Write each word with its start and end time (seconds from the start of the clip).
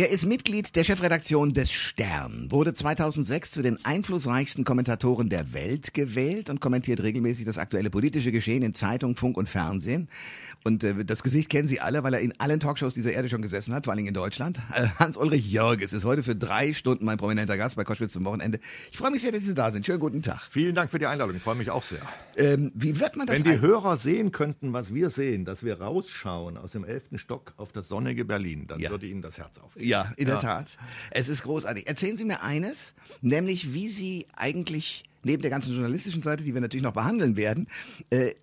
Er 0.00 0.08
ist 0.08 0.24
Mitglied 0.24 0.76
der 0.76 0.84
Chefredaktion 0.84 1.52
des 1.52 1.70
Stern, 1.70 2.50
wurde 2.50 2.72
2006 2.72 3.50
zu 3.50 3.60
den 3.60 3.84
einflussreichsten 3.84 4.64
Kommentatoren 4.64 5.28
der 5.28 5.52
Welt 5.52 5.92
gewählt 5.92 6.48
und 6.48 6.58
kommentiert 6.58 7.02
regelmäßig 7.02 7.44
das 7.44 7.58
aktuelle 7.58 7.90
politische 7.90 8.32
Geschehen 8.32 8.62
in 8.62 8.72
Zeitung, 8.72 9.14
Funk 9.14 9.36
und 9.36 9.46
Fernsehen. 9.46 10.08
Und 10.64 10.84
äh, 10.84 11.04
das 11.04 11.22
Gesicht 11.22 11.50
kennen 11.50 11.68
Sie 11.68 11.80
alle, 11.80 12.02
weil 12.02 12.14
er 12.14 12.20
in 12.20 12.32
allen 12.40 12.60
Talkshows 12.60 12.94
dieser 12.94 13.12
Erde 13.12 13.28
schon 13.28 13.42
gesessen 13.42 13.74
hat, 13.74 13.84
vor 13.84 13.92
allen 13.92 13.98
Dingen 13.98 14.08
in 14.08 14.14
Deutschland. 14.14 14.58
Äh, 14.74 14.86
Hans-Ulrich 14.98 15.50
Jörges 15.50 15.92
ist 15.92 16.04
heute 16.06 16.22
für 16.22 16.34
drei 16.34 16.72
Stunden 16.72 17.04
mein 17.04 17.18
prominenter 17.18 17.58
Gast 17.58 17.76
bei 17.76 17.84
Koschwitz 17.84 18.12
zum 18.12 18.24
Wochenende. 18.24 18.58
Ich 18.90 18.96
freue 18.96 19.10
mich 19.10 19.20
sehr, 19.20 19.32
dass 19.32 19.42
Sie 19.42 19.52
da 19.54 19.70
sind. 19.70 19.84
Schönen 19.84 20.00
guten 20.00 20.22
Tag. 20.22 20.48
Vielen 20.50 20.74
Dank 20.74 20.90
für 20.90 20.98
die 20.98 21.06
Einladung. 21.06 21.36
Ich 21.36 21.42
freue 21.42 21.56
mich 21.56 21.70
auch 21.70 21.82
sehr. 21.82 22.00
Ähm, 22.36 22.72
wie 22.74 22.98
wird 23.00 23.16
man 23.16 23.26
das 23.26 23.36
Wenn 23.36 23.52
die 23.52 23.60
Hörer 23.60 23.98
sehen 23.98 24.32
könnten, 24.32 24.72
was 24.72 24.94
wir 24.94 25.10
sehen, 25.10 25.44
dass 25.44 25.62
wir 25.62 25.78
rausschauen 25.80 26.56
aus 26.56 26.72
dem 26.72 26.84
elften 26.84 27.18
Stock 27.18 27.52
auf 27.58 27.72
das 27.72 27.88
sonnige 27.88 28.24
Berlin, 28.24 28.66
dann 28.66 28.80
Ja. 28.80 28.90
würde 28.90 29.06
Ihnen 29.06 29.20
das 29.20 29.36
Herz 29.38 29.58
aufgehen. 29.58 29.89
Ja, 29.90 30.12
in 30.16 30.26
Ja. 30.28 30.34
der 30.34 30.40
Tat. 30.40 30.78
Es 31.10 31.28
ist 31.28 31.42
großartig. 31.42 31.86
Erzählen 31.86 32.16
Sie 32.16 32.24
mir 32.24 32.42
eines, 32.42 32.94
nämlich 33.20 33.72
wie 33.74 33.90
Sie 33.90 34.26
eigentlich 34.34 35.04
neben 35.22 35.42
der 35.42 35.50
ganzen 35.50 35.72
journalistischen 35.74 36.22
Seite, 36.22 36.42
die 36.44 36.54
wir 36.54 36.60
natürlich 36.60 36.82
noch 36.84 36.92
behandeln 36.94 37.36
werden, 37.36 37.66
äh, 38.10 38.34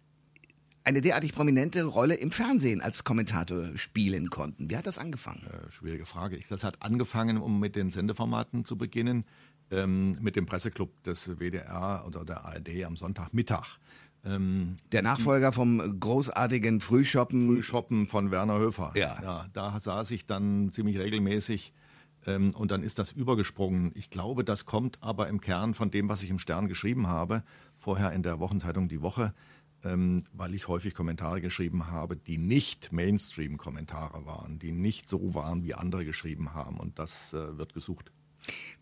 eine 0.84 1.02
derartig 1.02 1.34
prominente 1.34 1.84
Rolle 1.84 2.16
im 2.16 2.32
Fernsehen 2.32 2.82
als 2.82 3.04
Kommentator 3.04 3.78
spielen 3.78 4.30
konnten. 4.30 4.70
Wie 4.70 4.78
hat 4.78 4.88
das 4.88 4.98
angefangen? 5.00 5.46
Äh, 5.48 5.70
schwierige 5.72 6.06
Frage. 6.06 6.38
Ich, 6.38 6.48
das 6.48 6.64
hat 6.64 6.82
angefangen, 6.82 7.38
um 7.38 7.60
mit 7.60 7.76
den 7.76 7.92
Sendeformaten 7.92 8.64
zu 8.64 8.78
beginnen, 8.78 9.26
ähm, 9.70 10.18
mit 10.22 10.38
dem 10.38 10.46
Presseclub 10.46 11.04
des 11.04 11.28
WDR 11.40 12.06
oder 12.08 12.24
der 12.24 12.46
ARD 12.46 12.86
am 12.86 12.96
Sonntagmittag. 12.96 13.80
Ähm, 14.26 14.78
Der 14.92 15.02
Nachfolger 15.02 15.52
vom 15.52 16.00
großartigen 16.00 16.82
Frühshoppen. 16.82 17.48
Frühshoppen 17.48 18.08
von 18.08 18.32
Werner 18.32 18.60
Höfer. 18.60 18.92
Ja. 18.96 19.20
ja. 19.22 19.46
Da 19.54 19.80
saß 19.80 20.12
ich 20.12 20.26
dann 20.26 20.72
ziemlich 20.72 20.98
regelmäßig 20.98 21.74
ähm, 22.26 22.54
und 22.56 22.72
dann 22.72 22.84
ist 22.84 23.00
das 23.00 23.12
übergesprungen. 23.12 23.92
Ich 23.96 24.10
glaube, 24.10 24.44
das 24.44 24.66
kommt 24.66 25.02
aber 25.02 25.28
im 25.30 25.42
Kern 25.42 25.74
von 25.74 25.92
dem, 25.92 26.10
was 26.10 26.24
ich 26.24 26.30
im 26.30 26.40
Stern 26.40 26.68
geschrieben 26.68 27.08
habe, 27.08 27.44
vorher 27.78 28.12
in 28.12 28.24
der 28.24 28.40
Wochenzeitung 28.40 28.90
Die 28.90 29.02
Woche, 29.02 29.34
ähm, 29.84 30.24
weil 30.34 30.54
ich 30.54 30.68
häufig 30.68 30.94
Kommentare 30.94 31.42
geschrieben 31.42 31.88
habe, 31.88 32.18
die 32.18 32.38
nicht 32.38 32.92
Mainstream-Kommentare 32.92 34.26
waren, 34.26 34.60
die 34.60 34.72
nicht 34.72 35.08
so 35.08 35.34
waren, 35.34 35.64
wie 35.64 35.74
andere 35.74 36.04
geschrieben 36.06 36.54
haben 36.54 36.78
und 36.78 37.00
das 37.00 37.34
äh, 37.34 37.58
wird 37.58 37.74
gesucht. 37.74 38.12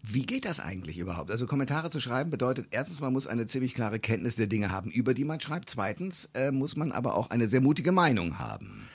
Wie 0.03 0.25
geht 0.25 0.45
das 0.45 0.59
eigentlich 0.59 0.97
überhaupt? 0.99 1.31
Also 1.31 1.47
Kommentare 1.47 1.89
zu 1.89 1.99
schreiben 1.99 2.29
bedeutet 2.29 2.67
erstens, 2.71 2.99
man 2.99 3.11
muss 3.11 3.27
eine 3.27 3.45
ziemlich 3.45 3.73
klare 3.73 3.99
Kenntnis 3.99 4.35
der 4.35 4.47
Dinge 4.47 4.71
haben, 4.71 4.91
über 4.91 5.13
die 5.13 5.25
man 5.25 5.39
schreibt. 5.39 5.69
Zweitens 5.69 6.29
äh, 6.33 6.51
muss 6.51 6.75
man 6.75 6.91
aber 6.91 7.15
auch 7.15 7.31
eine 7.31 7.47
sehr 7.47 7.61
mutige 7.61 7.91
Meinung 7.91 8.37
haben. 8.37 8.87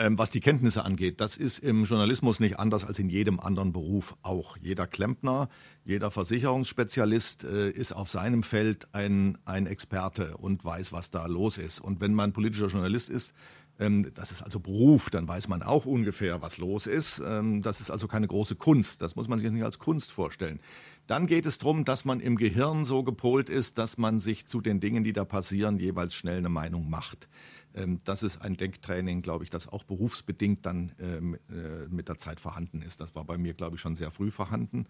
Ähm, 0.00 0.16
was 0.16 0.30
die 0.30 0.40
Kenntnisse 0.40 0.82
angeht, 0.82 1.20
das 1.20 1.36
ist 1.36 1.58
im 1.58 1.84
Journalismus 1.84 2.40
nicht 2.40 2.58
anders 2.58 2.84
als 2.84 2.98
in 2.98 3.10
jedem 3.10 3.38
anderen 3.38 3.70
Beruf 3.70 4.16
auch. 4.22 4.56
Jeder 4.56 4.86
Klempner, 4.86 5.50
jeder 5.84 6.10
Versicherungsspezialist 6.10 7.44
äh, 7.44 7.68
ist 7.70 7.92
auf 7.92 8.10
seinem 8.10 8.42
Feld 8.42 8.88
ein, 8.92 9.36
ein 9.44 9.66
Experte 9.66 10.38
und 10.38 10.64
weiß, 10.64 10.92
was 10.92 11.10
da 11.10 11.26
los 11.26 11.58
ist. 11.58 11.80
Und 11.80 12.00
wenn 12.00 12.14
man 12.14 12.32
politischer 12.32 12.68
Journalist 12.68 13.10
ist, 13.10 13.34
das 14.14 14.30
ist 14.30 14.42
also 14.42 14.60
Beruf, 14.60 15.08
dann 15.08 15.26
weiß 15.26 15.48
man 15.48 15.62
auch 15.62 15.86
ungefähr, 15.86 16.42
was 16.42 16.58
los 16.58 16.86
ist. 16.86 17.22
Ähm, 17.24 17.62
das 17.62 17.80
ist 17.80 17.90
also 17.90 18.08
keine 18.08 18.28
große 18.28 18.56
Kunst. 18.56 19.00
Das 19.00 19.16
muss 19.16 19.26
man 19.26 19.38
sich 19.38 19.50
nicht 19.50 19.64
als 19.64 19.78
Kunst 19.78 20.12
vorstellen. 20.12 20.60
Dann 21.06 21.26
geht 21.26 21.46
es 21.46 21.58
darum, 21.58 21.84
dass 21.84 22.04
man 22.04 22.20
im 22.20 22.36
Gehirn 22.36 22.84
so 22.84 23.02
gepolt 23.02 23.48
ist, 23.48 23.78
dass 23.78 23.96
man 23.96 24.20
sich 24.20 24.46
zu 24.46 24.60
den 24.60 24.80
Dingen, 24.80 25.02
die 25.02 25.14
da 25.14 25.24
passieren, 25.24 25.78
jeweils 25.78 26.14
schnell 26.14 26.38
eine 26.38 26.50
Meinung 26.50 26.90
macht. 26.90 27.28
Ähm, 27.74 28.00
Das 28.04 28.22
ist 28.22 28.42
ein 28.42 28.56
Denktraining, 28.56 29.22
glaube 29.22 29.44
ich, 29.44 29.50
das 29.50 29.66
auch 29.66 29.84
berufsbedingt 29.84 30.66
dann 30.66 30.92
ähm, 31.00 31.38
äh, 31.48 31.86
mit 31.88 32.08
der 32.08 32.18
Zeit 32.18 32.38
vorhanden 32.38 32.82
ist. 32.82 33.00
Das 33.00 33.14
war 33.14 33.24
bei 33.24 33.38
mir, 33.38 33.54
glaube 33.54 33.76
ich, 33.76 33.80
schon 33.80 33.96
sehr 33.96 34.10
früh 34.10 34.30
vorhanden. 34.30 34.86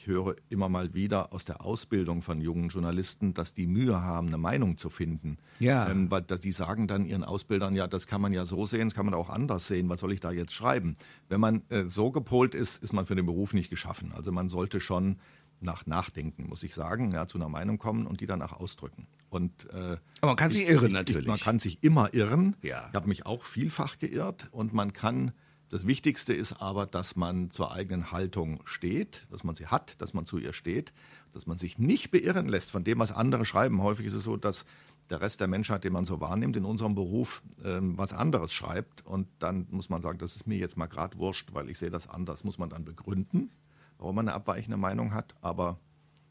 Ich 0.00 0.06
höre 0.06 0.34
immer 0.48 0.70
mal 0.70 0.94
wieder 0.94 1.30
aus 1.34 1.44
der 1.44 1.62
Ausbildung 1.62 2.22
von 2.22 2.40
jungen 2.40 2.70
Journalisten, 2.70 3.34
dass 3.34 3.52
die 3.52 3.66
Mühe 3.66 4.00
haben, 4.00 4.28
eine 4.28 4.38
Meinung 4.38 4.78
zu 4.78 4.88
finden. 4.88 5.36
Ja. 5.58 5.90
Ähm, 5.90 6.10
weil 6.10 6.22
die 6.22 6.52
sagen 6.52 6.88
dann 6.88 7.04
ihren 7.04 7.22
Ausbildern, 7.22 7.74
ja, 7.74 7.86
das 7.86 8.06
kann 8.06 8.22
man 8.22 8.32
ja 8.32 8.46
so 8.46 8.64
sehen, 8.64 8.88
das 8.88 8.94
kann 8.94 9.04
man 9.04 9.12
auch 9.12 9.28
anders 9.28 9.66
sehen, 9.66 9.90
was 9.90 10.00
soll 10.00 10.12
ich 10.14 10.20
da 10.20 10.30
jetzt 10.32 10.54
schreiben? 10.54 10.94
Wenn 11.28 11.38
man 11.40 11.64
äh, 11.68 11.84
so 11.86 12.10
gepolt 12.10 12.54
ist, 12.54 12.82
ist 12.82 12.94
man 12.94 13.04
für 13.04 13.14
den 13.14 13.26
Beruf 13.26 13.52
nicht 13.52 13.68
geschaffen. 13.68 14.12
Also 14.16 14.32
man 14.32 14.48
sollte 14.48 14.80
schon 14.80 15.18
nach 15.60 15.84
Nachdenken, 15.84 16.48
muss 16.48 16.62
ich 16.62 16.72
sagen, 16.72 17.10
ja, 17.10 17.26
zu 17.26 17.36
einer 17.36 17.50
Meinung 17.50 17.76
kommen 17.76 18.06
und 18.06 18.22
die 18.22 18.26
danach 18.26 18.52
ausdrücken. 18.54 19.06
Und, 19.28 19.68
äh, 19.68 19.98
Aber 20.22 20.28
man 20.28 20.36
kann 20.36 20.50
sich 20.50 20.62
ich- 20.62 20.70
irren 20.70 20.86
ich- 20.86 20.92
natürlich. 20.94 21.28
Man 21.28 21.38
kann 21.38 21.58
sich 21.58 21.84
immer 21.84 22.14
irren. 22.14 22.56
Ja. 22.62 22.86
Ich 22.88 22.94
habe 22.94 23.06
mich 23.06 23.26
auch 23.26 23.44
vielfach 23.44 23.98
geirrt 23.98 24.48
und 24.50 24.72
man 24.72 24.94
kann, 24.94 25.32
das 25.70 25.86
Wichtigste 25.86 26.34
ist 26.34 26.60
aber, 26.60 26.84
dass 26.84 27.14
man 27.14 27.52
zur 27.52 27.72
eigenen 27.72 28.10
Haltung 28.10 28.60
steht, 28.64 29.26
dass 29.30 29.44
man 29.44 29.54
sie 29.54 29.68
hat, 29.68 30.00
dass 30.00 30.12
man 30.14 30.26
zu 30.26 30.38
ihr 30.38 30.52
steht, 30.52 30.92
dass 31.32 31.46
man 31.46 31.58
sich 31.58 31.78
nicht 31.78 32.10
beirren 32.10 32.48
lässt 32.48 32.72
von 32.72 32.82
dem, 32.82 32.98
was 32.98 33.12
andere 33.12 33.44
schreiben. 33.44 33.80
Häufig 33.80 34.06
ist 34.06 34.14
es 34.14 34.24
so, 34.24 34.36
dass 34.36 34.66
der 35.10 35.20
Rest 35.20 35.40
der 35.40 35.46
Menschheit, 35.46 35.84
den 35.84 35.92
man 35.92 36.04
so 36.04 36.20
wahrnimmt, 36.20 36.56
in 36.56 36.64
unserem 36.64 36.96
Beruf 36.96 37.42
ähm, 37.64 37.96
was 37.96 38.12
anderes 38.12 38.52
schreibt. 38.52 39.06
Und 39.06 39.28
dann 39.38 39.68
muss 39.70 39.88
man 39.90 40.02
sagen, 40.02 40.18
das 40.18 40.34
ist 40.34 40.46
mir 40.48 40.58
jetzt 40.58 40.76
mal 40.76 40.86
gerade 40.86 41.16
wurscht, 41.18 41.50
weil 41.52 41.70
ich 41.70 41.78
sehe 41.78 41.90
das 41.90 42.08
anders. 42.08 42.42
Muss 42.42 42.58
man 42.58 42.68
dann 42.68 42.84
begründen, 42.84 43.52
warum 43.98 44.16
man 44.16 44.28
eine 44.28 44.34
abweichende 44.34 44.76
Meinung 44.76 45.14
hat. 45.14 45.34
Aber 45.40 45.78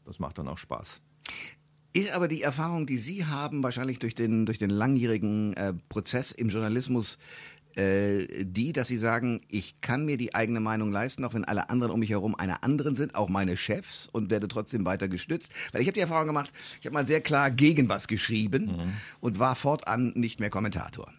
das 0.04 0.18
macht 0.18 0.36
dann 0.36 0.48
auch 0.48 0.58
Spaß. 0.58 1.00
Ist 1.92 2.12
aber 2.12 2.28
die 2.28 2.42
Erfahrung, 2.42 2.86
die 2.86 2.98
Sie 2.98 3.24
haben, 3.24 3.62
wahrscheinlich 3.62 3.98
durch 3.98 4.14
den, 4.14 4.46
durch 4.46 4.58
den 4.58 4.70
langjährigen 4.70 5.54
äh, 5.54 5.72
Prozess 5.88 6.30
im 6.30 6.48
Journalismus, 6.48 7.18
äh, 7.76 8.44
die, 8.44 8.72
dass 8.72 8.88
Sie 8.88 8.98
sagen, 8.98 9.40
ich 9.48 9.80
kann 9.80 10.04
mir 10.04 10.16
die 10.16 10.34
eigene 10.34 10.60
Meinung 10.60 10.90
leisten, 10.90 11.24
auch 11.24 11.34
wenn 11.34 11.44
alle 11.44 11.70
anderen 11.70 11.92
um 11.92 12.00
mich 12.00 12.10
herum 12.10 12.34
einer 12.34 12.64
anderen 12.64 12.96
sind, 12.96 13.14
auch 13.14 13.28
meine 13.28 13.56
Chefs, 13.56 14.08
und 14.12 14.30
werde 14.30 14.48
trotzdem 14.48 14.84
weiter 14.84 15.08
gestützt. 15.08 15.52
Weil 15.72 15.80
ich 15.82 15.86
habe 15.86 15.94
die 15.94 16.00
Erfahrung 16.00 16.26
gemacht, 16.26 16.52
ich 16.80 16.86
habe 16.86 16.94
mal 16.94 17.06
sehr 17.06 17.20
klar 17.20 17.50
gegen 17.50 17.88
was 17.88 18.08
geschrieben 18.08 18.92
und 19.20 19.38
war 19.38 19.54
fortan 19.56 20.12
nicht 20.16 20.40
mehr 20.40 20.50
Kommentator. 20.50 21.12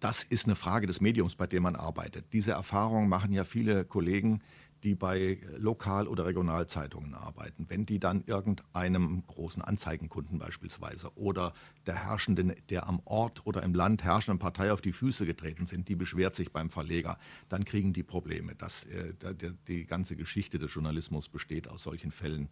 Das 0.00 0.22
ist 0.22 0.46
eine 0.46 0.56
Frage 0.56 0.86
des 0.86 1.00
Mediums, 1.00 1.36
bei 1.36 1.46
dem 1.46 1.62
man 1.62 1.74
arbeitet. 1.74 2.26
Diese 2.32 2.52
Erfahrung 2.52 3.08
machen 3.08 3.32
ja 3.32 3.44
viele 3.44 3.84
Kollegen, 3.84 4.42
die 4.86 4.94
bei 4.94 5.40
Lokal- 5.58 6.06
oder 6.06 6.26
Regionalzeitungen 6.26 7.12
arbeiten. 7.14 7.66
Wenn 7.68 7.86
die 7.86 7.98
dann 7.98 8.22
irgendeinem 8.24 9.24
großen 9.26 9.60
Anzeigenkunden 9.60 10.38
beispielsweise 10.38 11.10
oder 11.18 11.54
der 11.86 11.96
herrschenden, 11.96 12.54
der 12.70 12.86
am 12.88 13.00
Ort 13.04 13.44
oder 13.44 13.64
im 13.64 13.74
Land 13.74 14.04
herrschenden 14.04 14.38
Partei 14.38 14.72
auf 14.72 14.80
die 14.80 14.92
Füße 14.92 15.26
getreten 15.26 15.66
sind, 15.66 15.88
die 15.88 15.96
beschwert 15.96 16.36
sich 16.36 16.52
beim 16.52 16.70
Verleger, 16.70 17.18
dann 17.48 17.64
kriegen 17.64 17.92
die 17.92 18.04
Probleme. 18.04 18.54
Das, 18.54 18.84
äh, 18.84 19.12
der- 19.14 19.54
die 19.66 19.86
ganze 19.86 20.14
Geschichte 20.14 20.60
des 20.60 20.72
Journalismus 20.72 21.28
besteht 21.28 21.66
aus 21.66 21.82
solchen 21.82 22.12
Fällen. 22.12 22.48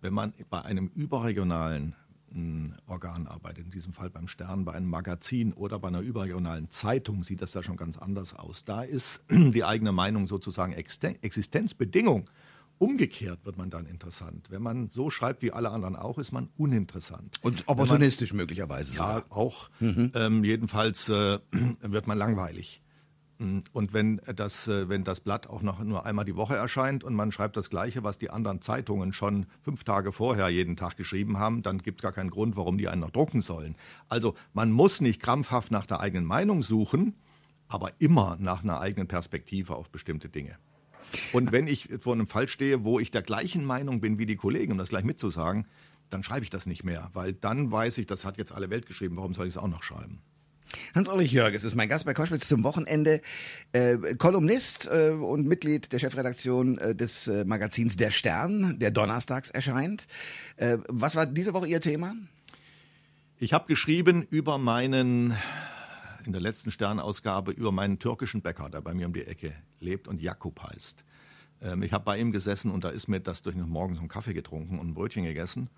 Wenn 0.00 0.14
man 0.14 0.32
bei 0.48 0.62
einem 0.62 0.90
überregionalen 0.94 1.94
Organ 2.86 3.26
arbeitet, 3.26 3.66
in 3.66 3.70
diesem 3.70 3.92
Fall 3.92 4.10
beim 4.10 4.26
Stern, 4.28 4.64
bei 4.64 4.72
einem 4.72 4.88
Magazin 4.88 5.52
oder 5.52 5.78
bei 5.78 5.88
einer 5.88 6.00
überregionalen 6.00 6.70
Zeitung, 6.70 7.22
sieht 7.22 7.42
das 7.42 7.52
da 7.52 7.62
schon 7.62 7.76
ganz 7.76 7.98
anders 7.98 8.34
aus. 8.34 8.64
Da 8.64 8.82
ist 8.82 9.24
die 9.30 9.64
eigene 9.64 9.92
Meinung 9.92 10.26
sozusagen 10.26 10.72
Existen- 10.72 11.16
Existenzbedingung. 11.22 12.24
Umgekehrt 12.78 13.44
wird 13.44 13.56
man 13.56 13.70
dann 13.70 13.86
interessant. 13.86 14.48
Wenn 14.50 14.62
man 14.62 14.90
so 14.90 15.08
schreibt 15.08 15.42
wie 15.42 15.52
alle 15.52 15.70
anderen 15.70 15.94
auch, 15.94 16.18
ist 16.18 16.32
man 16.32 16.48
uninteressant. 16.56 17.38
Und 17.40 17.62
opportunistisch 17.68 18.32
möglicherweise. 18.32 18.96
Ja, 18.96 19.14
sogar. 19.14 19.24
auch. 19.30 19.70
Ähm, 19.80 20.42
jedenfalls 20.42 21.08
äh, 21.08 21.38
wird 21.80 22.08
man 22.08 22.18
langweilig. 22.18 22.82
Mm, 23.44 23.60
Und 23.72 23.92
wenn 23.92 24.20
das, 24.34 24.68
äh, 24.68 24.88
wenn 24.88 25.04
das 25.04 25.20
Blatt 25.20 25.48
auch 25.48 25.62
noch 25.62 25.82
nur 25.84 26.06
einmal 26.06 26.24
die 26.24 26.36
Woche 26.36 26.56
erscheint 26.56 27.04
und 27.04 27.14
man 27.14 27.30
schreibt 27.30 27.56
das 27.56 27.70
Gleiche, 27.70 28.02
was 28.02 28.18
die 28.18 28.30
anderen 28.30 28.60
Zeitungen 28.60 29.12
schon 29.12 29.46
fünf 29.62 29.84
Tage 29.84 30.12
vorher 30.12 30.48
jeden 30.48 30.76
Tag 30.76 30.96
geschrieben 30.96 31.38
haben, 31.38 31.62
dann 31.62 31.78
gibt 31.78 32.00
es 32.00 32.02
gar 32.02 32.12
keinen 32.12 32.30
Grund, 32.30 32.56
warum 32.56 32.78
die 32.78 32.88
einen 32.88 33.02
noch 33.02 33.10
drucken 33.10 33.42
sollen. 33.42 33.76
Also 34.08 34.34
man 34.54 34.70
muss 34.72 35.00
nicht 35.00 35.20
krampfhaft 35.20 35.70
nach 35.70 35.86
der 35.86 36.00
eigenen 36.00 36.24
Meinung 36.24 36.62
suchen, 36.62 37.14
aber 37.68 37.92
immer 37.98 38.36
nach 38.40 38.62
einer 38.62 38.80
eigenen 38.80 39.08
Perspektive 39.08 39.74
auf 39.76 39.90
bestimmte 39.90 40.28
Dinge. 40.28 40.56
Und 41.32 41.52
wenn 41.52 41.66
ich 41.66 41.90
vor 42.00 42.14
einem 42.14 42.26
Fall 42.26 42.48
stehe, 42.48 42.84
wo 42.84 42.98
ich 42.98 43.10
der 43.10 43.22
gleichen 43.22 43.64
Meinung 43.64 44.00
bin 44.00 44.18
wie 44.18 44.26
die 44.26 44.36
Kollegen, 44.36 44.72
um 44.72 44.78
das 44.78 44.88
gleich 44.88 45.04
mitzusagen, 45.04 45.66
dann 46.10 46.22
schreibe 46.22 46.44
ich 46.44 46.50
das 46.50 46.66
nicht 46.66 46.84
mehr, 46.84 47.10
weil 47.12 47.32
dann 47.34 47.70
weiß 47.70 47.98
ich, 47.98 48.06
das 48.06 48.24
hat 48.24 48.38
jetzt 48.38 48.52
alle 48.52 48.70
Welt 48.70 48.86
geschrieben, 48.86 49.16
warum 49.16 49.34
soll 49.34 49.46
ich 49.46 49.54
es 49.54 49.58
auch 49.58 49.68
noch 49.68 49.82
schreiben? 49.82 50.22
Hans-Ulrich 50.94 51.32
Jörges 51.32 51.64
ist 51.64 51.74
mein 51.74 51.88
Gast 51.88 52.04
bei 52.04 52.14
Koschwitz 52.14 52.48
zum 52.48 52.64
Wochenende. 52.64 53.20
Äh, 53.72 54.14
Kolumnist 54.16 54.88
äh, 54.90 55.10
und 55.10 55.46
Mitglied 55.46 55.92
der 55.92 55.98
Chefredaktion 55.98 56.78
äh, 56.78 56.94
des 56.94 57.28
äh, 57.28 57.44
Magazins 57.44 57.96
Der 57.96 58.10
Stern, 58.10 58.78
der 58.78 58.90
donnerstags 58.90 59.50
erscheint. 59.50 60.06
Äh, 60.56 60.78
was 60.88 61.16
war 61.16 61.26
diese 61.26 61.54
Woche 61.54 61.66
Ihr 61.66 61.80
Thema? 61.80 62.14
Ich 63.38 63.52
habe 63.52 63.66
geschrieben 63.66 64.26
über 64.30 64.58
meinen, 64.58 65.36
in 66.24 66.32
der 66.32 66.40
letzten 66.40 66.70
Sternausgabe, 66.70 67.52
über 67.52 67.72
meinen 67.72 67.98
türkischen 67.98 68.42
Bäcker, 68.42 68.70
der 68.70 68.80
bei 68.80 68.94
mir 68.94 69.06
um 69.06 69.12
die 69.12 69.26
Ecke 69.26 69.52
lebt 69.80 70.08
und 70.08 70.22
Jakub 70.22 70.62
heißt. 70.62 71.04
Ähm, 71.60 71.82
ich 71.82 71.92
habe 71.92 72.04
bei 72.04 72.18
ihm 72.18 72.32
gesessen 72.32 72.70
und 72.70 72.84
da 72.84 72.90
ist 72.90 73.08
mir 73.08 73.20
das 73.20 73.42
durch 73.42 73.56
den 73.56 73.68
Morgen 73.68 73.98
einen 73.98 74.08
Kaffee 74.08 74.34
getrunken 74.34 74.78
und 74.78 74.88
ein 74.88 74.94
Brötchen 74.94 75.24
gegessen. 75.24 75.70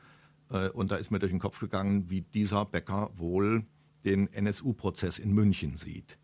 Äh, 0.50 0.68
und 0.68 0.90
da 0.90 0.96
ist 0.96 1.10
mir 1.10 1.18
durch 1.18 1.32
den 1.32 1.40
Kopf 1.40 1.58
gegangen, 1.58 2.10
wie 2.10 2.20
dieser 2.20 2.64
Bäcker 2.64 3.10
wohl 3.16 3.64
den 4.06 4.32
NSU-Prozess 4.32 5.18
in 5.18 5.32
München 5.32 5.76
sieht. 5.76 6.16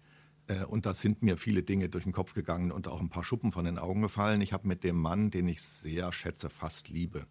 Äh, 0.47 0.65
und 0.65 0.87
da 0.87 0.95
sind 0.95 1.23
mir 1.23 1.37
viele 1.37 1.63
Dinge 1.63 1.89
durch 1.89 2.05
den 2.05 2.13
Kopf 2.13 2.33
gegangen 2.33 2.73
und 2.73 2.89
auch 2.89 3.01
ein 3.01 3.11
paar 3.11 3.25
Schuppen 3.25 3.53
von 3.53 3.65
den 3.65 3.79
Augen 3.79 4.01
gefallen. 4.01 4.41
Ich 4.41 4.53
habe 4.53 4.67
mit 4.67 4.85
dem 4.85 4.97
Mann, 4.97 5.31
den 5.31 5.49
ich 5.49 5.63
sehr 5.63 6.13
schätze, 6.13 6.49
fast 6.49 6.89
liebe. 6.89 7.27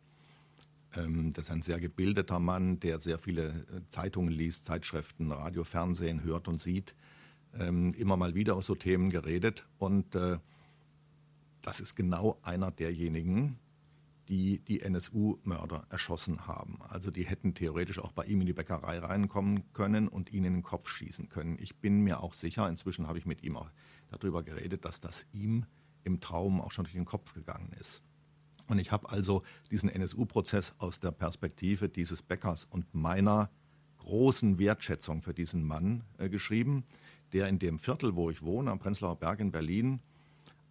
Ähm, 0.95 1.33
das 1.33 1.45
ist 1.45 1.51
ein 1.51 1.61
sehr 1.61 1.79
gebildeter 1.79 2.39
Mann, 2.39 2.79
der 2.79 2.99
sehr 2.99 3.17
viele 3.17 3.47
äh, 3.47 3.87
Zeitungen 3.89 4.31
liest, 4.31 4.65
Zeitschriften, 4.65 5.31
Radio, 5.31 5.63
Fernsehen 5.63 6.23
hört 6.23 6.47
und 6.47 6.59
sieht. 6.59 6.95
Ähm, 7.57 7.93
immer 7.97 8.17
mal 8.17 8.35
wieder 8.35 8.55
aus 8.55 8.65
so 8.65 8.75
Themen 8.75 9.09
geredet. 9.09 9.65
Und 9.77 10.15
äh, 10.15 10.37
das 11.61 11.79
ist 11.79 11.95
genau 11.95 12.39
einer 12.43 12.71
derjenigen, 12.71 13.57
die 14.27 14.59
die 14.59 14.81
NSU-Mörder 14.81 15.85
erschossen 15.89 16.47
haben. 16.47 16.79
Also 16.81 17.11
die 17.11 17.23
hätten 17.23 17.53
theoretisch 17.53 17.99
auch 17.99 18.11
bei 18.11 18.25
ihm 18.25 18.41
in 18.41 18.47
die 18.47 18.53
Bäckerei 18.53 18.99
reinkommen 18.99 19.71
können 19.73 20.07
und 20.07 20.31
ihn 20.31 20.43
in 20.43 20.53
den 20.53 20.63
Kopf 20.63 20.89
schießen 20.89 21.29
können. 21.29 21.57
Ich 21.59 21.77
bin 21.77 22.01
mir 22.01 22.21
auch 22.21 22.33
sicher, 22.33 22.67
inzwischen 22.69 23.07
habe 23.07 23.17
ich 23.17 23.25
mit 23.25 23.43
ihm 23.43 23.57
auch 23.57 23.69
darüber 24.09 24.43
geredet, 24.43 24.85
dass 24.85 24.99
das 24.99 25.25
ihm 25.31 25.65
im 26.03 26.19
Traum 26.19 26.61
auch 26.61 26.71
schon 26.71 26.85
durch 26.85 26.93
den 26.95 27.05
Kopf 27.05 27.33
gegangen 27.33 27.71
ist. 27.79 28.01
Und 28.67 28.79
ich 28.79 28.91
habe 28.91 29.09
also 29.09 29.43
diesen 29.69 29.89
NSU-Prozess 29.89 30.75
aus 30.77 30.99
der 30.99 31.11
Perspektive 31.11 31.89
dieses 31.89 32.21
Bäckers 32.21 32.65
und 32.65 32.93
meiner 32.93 33.49
großen 33.97 34.59
Wertschätzung 34.59 35.21
für 35.21 35.33
diesen 35.33 35.63
Mann 35.63 36.03
äh, 36.17 36.29
geschrieben, 36.29 36.85
der 37.33 37.47
in 37.47 37.59
dem 37.59 37.79
Viertel, 37.79 38.15
wo 38.15 38.29
ich 38.29 38.41
wohne, 38.41 38.71
am 38.71 38.79
Prenzlauer 38.79 39.17
Berg 39.17 39.39
in 39.39 39.51
Berlin, 39.51 40.01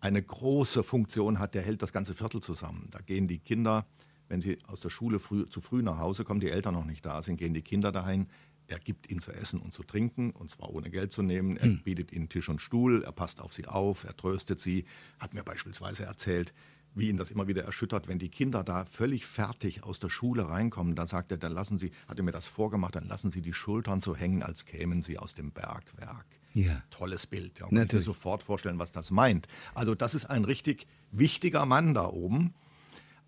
eine 0.01 0.23
große 0.23 0.83
Funktion 0.83 1.39
hat, 1.39 1.55
der 1.55 1.63
hält 1.63 1.83
das 1.83 1.93
ganze 1.93 2.15
Viertel 2.15 2.41
zusammen. 2.41 2.89
Da 2.91 3.01
gehen 3.01 3.29
die 3.29 3.39
Kinder, 3.39 3.87
wenn 4.29 4.41
sie 4.41 4.59
aus 4.67 4.81
der 4.81 4.91
Schule 4.91 5.19
früh, 5.19 5.47
zu 5.47 5.61
früh 5.61 5.83
nach 5.83 5.99
Hause 5.99 6.25
kommen, 6.25 6.41
die 6.41 6.51
Eltern 6.51 6.75
noch 6.75 6.85
nicht 6.85 7.05
da 7.05 7.23
sind, 7.23 7.37
gehen 7.37 7.55
die 7.55 7.63
Kinder 7.63 7.93
dahin. 7.93 8.29
Er 8.67 8.79
gibt 8.79 9.11
ihnen 9.11 9.21
zu 9.21 9.33
essen 9.33 9.61
und 9.61 9.73
zu 9.73 9.83
trinken, 9.83 10.31
und 10.31 10.51
zwar 10.51 10.71
ohne 10.71 10.91
Geld 10.91 11.11
zu 11.11 11.23
nehmen. 11.23 11.57
Er 11.57 11.65
hm. 11.65 11.83
bietet 11.83 12.13
ihnen 12.13 12.29
Tisch 12.29 12.49
und 12.49 12.61
Stuhl, 12.61 13.03
er 13.03 13.13
passt 13.13 13.41
auf 13.41 13.53
sie 13.53 13.67
auf, 13.67 14.05
er 14.05 14.17
tröstet 14.17 14.61
sie. 14.61 14.85
Hat 15.19 15.35
mir 15.35 15.43
beispielsweise 15.43 16.05
erzählt, 16.05 16.55
wie 16.95 17.09
ihn 17.09 17.17
das 17.17 17.31
immer 17.31 17.47
wieder 17.47 17.65
erschüttert, 17.65 18.09
wenn 18.09 18.19
die 18.19 18.29
Kinder 18.29 18.65
da 18.65 18.85
völlig 18.85 19.27
fertig 19.27 19.85
aus 19.85 20.01
der 20.01 20.09
Schule 20.09 20.49
reinkommen, 20.49 20.95
dann 20.95 21.07
sagt 21.07 21.31
er, 21.31 21.39
dann 21.39 21.53
lassen 21.53 21.79
Sie, 21.79 21.93
hat 22.09 22.19
er 22.19 22.25
mir 22.25 22.33
das 22.33 22.47
vorgemacht, 22.47 22.97
dann 22.97 23.07
lassen 23.07 23.31
Sie 23.31 23.43
die 23.43 23.53
Schultern 23.53 24.01
so 24.01 24.17
hängen, 24.17 24.43
als 24.43 24.65
kämen 24.65 25.03
sie 25.03 25.19
aus 25.19 25.35
dem 25.35 25.53
Bergwerk. 25.53 26.27
Ja. 26.55 26.83
Tolles 26.91 27.27
Bild. 27.27 27.59
Ja, 27.61 27.69
kann 27.69 27.87
ich 27.87 27.93
mir 27.93 28.03
sofort 28.03 28.43
vorstellen, 28.43 28.79
was 28.79 28.93
das 28.93 29.11
meint. 29.11 29.47
Also 29.75 29.95
das 29.95 30.15
ist 30.15 30.27
ein 30.27 30.45
richtig 30.45 30.87
wichtiger 31.13 31.65
Mann 31.67 31.95
da 31.95 32.09
oben. 32.09 32.55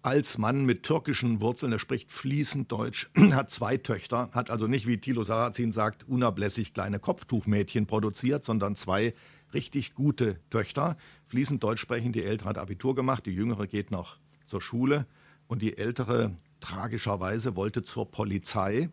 Als 0.05 0.37
Mann 0.37 0.65
mit 0.65 0.83
türkischen 0.83 1.41
Wurzeln, 1.41 1.71
er 1.71 1.79
spricht 1.79 2.11
fließend 2.11 2.73
Deutsch, 2.73 3.09
hat 3.33 3.51
zwei 3.51 3.77
Töchter, 3.77 4.31
hat 4.33 4.51
also 4.51 4.67
nicht, 4.67 4.89
wie 4.89 4.99
Thilo 4.99 5.23
Sarrazin 5.23 5.71
sagt, 5.71 6.09
unablässig 6.09 6.75
kleine 6.75 6.99
Kopftuchmädchen 6.99 7.87
produziert, 7.87 8.43
sondern 8.43 8.75
zwei 8.75 9.15
richtig 9.55 9.95
gute 9.95 10.41
Töchter. 10.51 10.97
Fließend 11.29 11.63
Deutsch 11.63 11.81
sprechen, 11.81 12.13
die 12.13 12.25
ältere 12.25 12.49
hat 12.49 12.59
Abitur 12.59 12.97
gemacht, 12.97 13.27
die 13.27 13.33
jüngere 13.33 13.69
geht 13.69 13.93
noch 13.93 14.19
zur 14.45 14.61
Schule 14.61 15.07
und 15.47 15.63
die 15.63 15.79
ältere 15.79 16.35
tragischerweise 16.61 17.55
wollte 17.55 17.83
zur 17.83 18.11
Polizei 18.11 18.89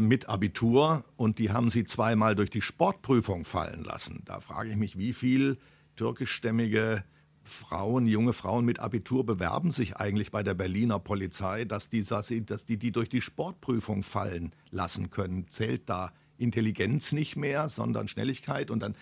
mit 0.00 0.28
Abitur 0.28 1.04
und 1.16 1.38
die 1.38 1.52
haben 1.52 1.70
sie 1.70 1.84
zweimal 1.84 2.34
durch 2.34 2.50
die 2.50 2.62
Sportprüfung 2.62 3.44
fallen 3.44 3.84
lassen. 3.84 4.22
Da 4.24 4.40
frage 4.40 4.70
ich 4.70 4.76
mich, 4.76 4.98
wie 4.98 5.12
viel 5.12 5.58
türkischstämmige 5.96 7.04
Frauen, 7.44 8.06
junge 8.06 8.32
Frauen 8.32 8.64
mit 8.64 8.80
Abitur 8.80 9.24
bewerben 9.24 9.70
sich 9.70 9.96
eigentlich 9.96 10.32
bei 10.32 10.42
der 10.42 10.54
Berliner 10.54 10.98
Polizei, 10.98 11.64
dass 11.64 11.88
die, 11.88 12.02
dass 12.02 12.26
die 12.66 12.76
die 12.76 12.90
durch 12.90 13.08
die 13.08 13.20
Sportprüfung 13.20 14.02
fallen 14.02 14.52
lassen 14.70 15.10
können. 15.10 15.46
Zählt 15.50 15.88
da 15.88 16.12
Intelligenz 16.38 17.12
nicht 17.12 17.36
mehr, 17.36 17.68
sondern 17.68 18.08
Schnelligkeit 18.08 18.70
und 18.70 18.80
dann 18.80 18.96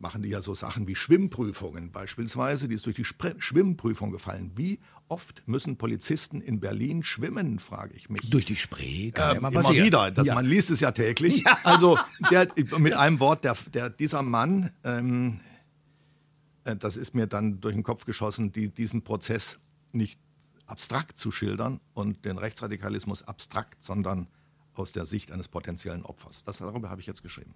machen 0.00 0.22
die 0.22 0.30
ja 0.30 0.40
so 0.40 0.54
Sachen 0.54 0.88
wie 0.88 0.94
Schwimmprüfungen 0.94 1.92
beispielsweise, 1.92 2.68
die 2.68 2.74
ist 2.74 2.86
durch 2.86 2.96
die 2.96 3.04
Spr 3.04 3.34
Schwimmprüfung 3.38 4.10
gefallen. 4.10 4.52
Wie 4.56 4.80
oft 5.08 5.46
müssen 5.46 5.76
Polizisten 5.76 6.40
in 6.40 6.58
Berlin 6.58 7.02
schwimmen, 7.02 7.58
frage 7.58 7.94
ich 7.94 8.08
mich. 8.08 8.30
Durch 8.30 8.46
die 8.46 8.56
Spree 8.56 9.10
kann 9.10 9.36
ähm, 9.36 9.42
ja 9.42 9.48
immer 9.48 9.68
wieder. 9.70 10.10
Das, 10.10 10.26
ja. 10.26 10.34
Man 10.34 10.46
liest 10.46 10.70
es 10.70 10.80
ja 10.80 10.90
täglich. 10.92 11.44
Ja. 11.44 11.58
Also 11.64 11.98
der, 12.30 12.48
mit 12.78 12.94
einem 12.94 13.20
Wort, 13.20 13.44
der, 13.44 13.56
der, 13.72 13.90
dieser 13.90 14.22
Mann, 14.22 14.70
ähm, 14.84 15.40
äh, 16.64 16.76
das 16.76 16.96
ist 16.96 17.14
mir 17.14 17.26
dann 17.26 17.60
durch 17.60 17.74
den 17.74 17.82
Kopf 17.84 18.04
geschossen, 18.06 18.52
die, 18.52 18.68
diesen 18.68 19.02
Prozess 19.02 19.58
nicht 19.92 20.18
abstrakt 20.66 21.18
zu 21.18 21.30
schildern 21.30 21.80
und 21.92 22.24
den 22.24 22.38
Rechtsradikalismus 22.38 23.22
abstrakt, 23.22 23.82
sondern 23.82 24.28
aus 24.74 24.92
der 24.92 25.04
Sicht 25.04 25.30
eines 25.30 25.48
potenziellen 25.48 26.04
Opfers. 26.04 26.44
Das, 26.44 26.58
darüber 26.58 26.88
habe 26.88 27.00
ich 27.00 27.06
jetzt 27.06 27.22
geschrieben. 27.22 27.54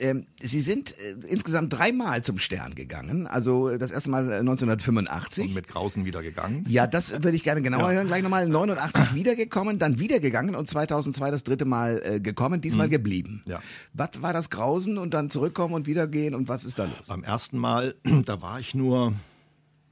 Ähm, 0.00 0.26
Sie 0.40 0.60
sind 0.62 0.98
äh, 0.98 1.14
insgesamt 1.28 1.72
dreimal 1.72 2.22
zum 2.22 2.38
Stern 2.38 2.74
gegangen. 2.74 3.26
Also 3.26 3.68
äh, 3.68 3.78
das 3.78 3.90
erste 3.90 4.10
Mal 4.10 4.32
1985. 4.32 5.44
Äh, 5.44 5.48
und 5.48 5.54
mit 5.54 5.68
Grausen 5.68 6.04
wieder 6.04 6.22
gegangen. 6.22 6.64
Ja, 6.68 6.86
das 6.86 7.12
würde 7.12 7.36
ich 7.36 7.42
gerne 7.42 7.60
genauer 7.62 7.90
ja. 7.90 7.96
hören. 7.96 8.06
Gleich 8.06 8.22
nochmal 8.22 8.48
89 8.48 9.14
wiedergekommen, 9.14 9.78
dann 9.78 9.98
wiedergegangen 9.98 10.54
und 10.54 10.68
2002 10.68 11.30
das 11.30 11.44
dritte 11.44 11.66
Mal 11.66 12.02
äh, 12.02 12.20
gekommen, 12.20 12.60
diesmal 12.60 12.86
mhm. 12.86 12.92
geblieben. 12.92 13.42
Ja. 13.46 13.60
Was 13.92 14.22
war 14.22 14.32
das 14.32 14.50
Grausen 14.50 14.98
und 14.98 15.12
dann 15.14 15.30
zurückkommen 15.30 15.74
und 15.74 15.86
wiedergehen 15.86 16.34
und 16.34 16.48
was 16.48 16.64
ist 16.64 16.78
da 16.78 16.84
los? 16.84 17.06
Beim 17.06 17.22
ersten 17.22 17.58
Mal, 17.58 17.94
da 18.24 18.40
war 18.40 18.58
ich 18.58 18.74
nur 18.74 19.14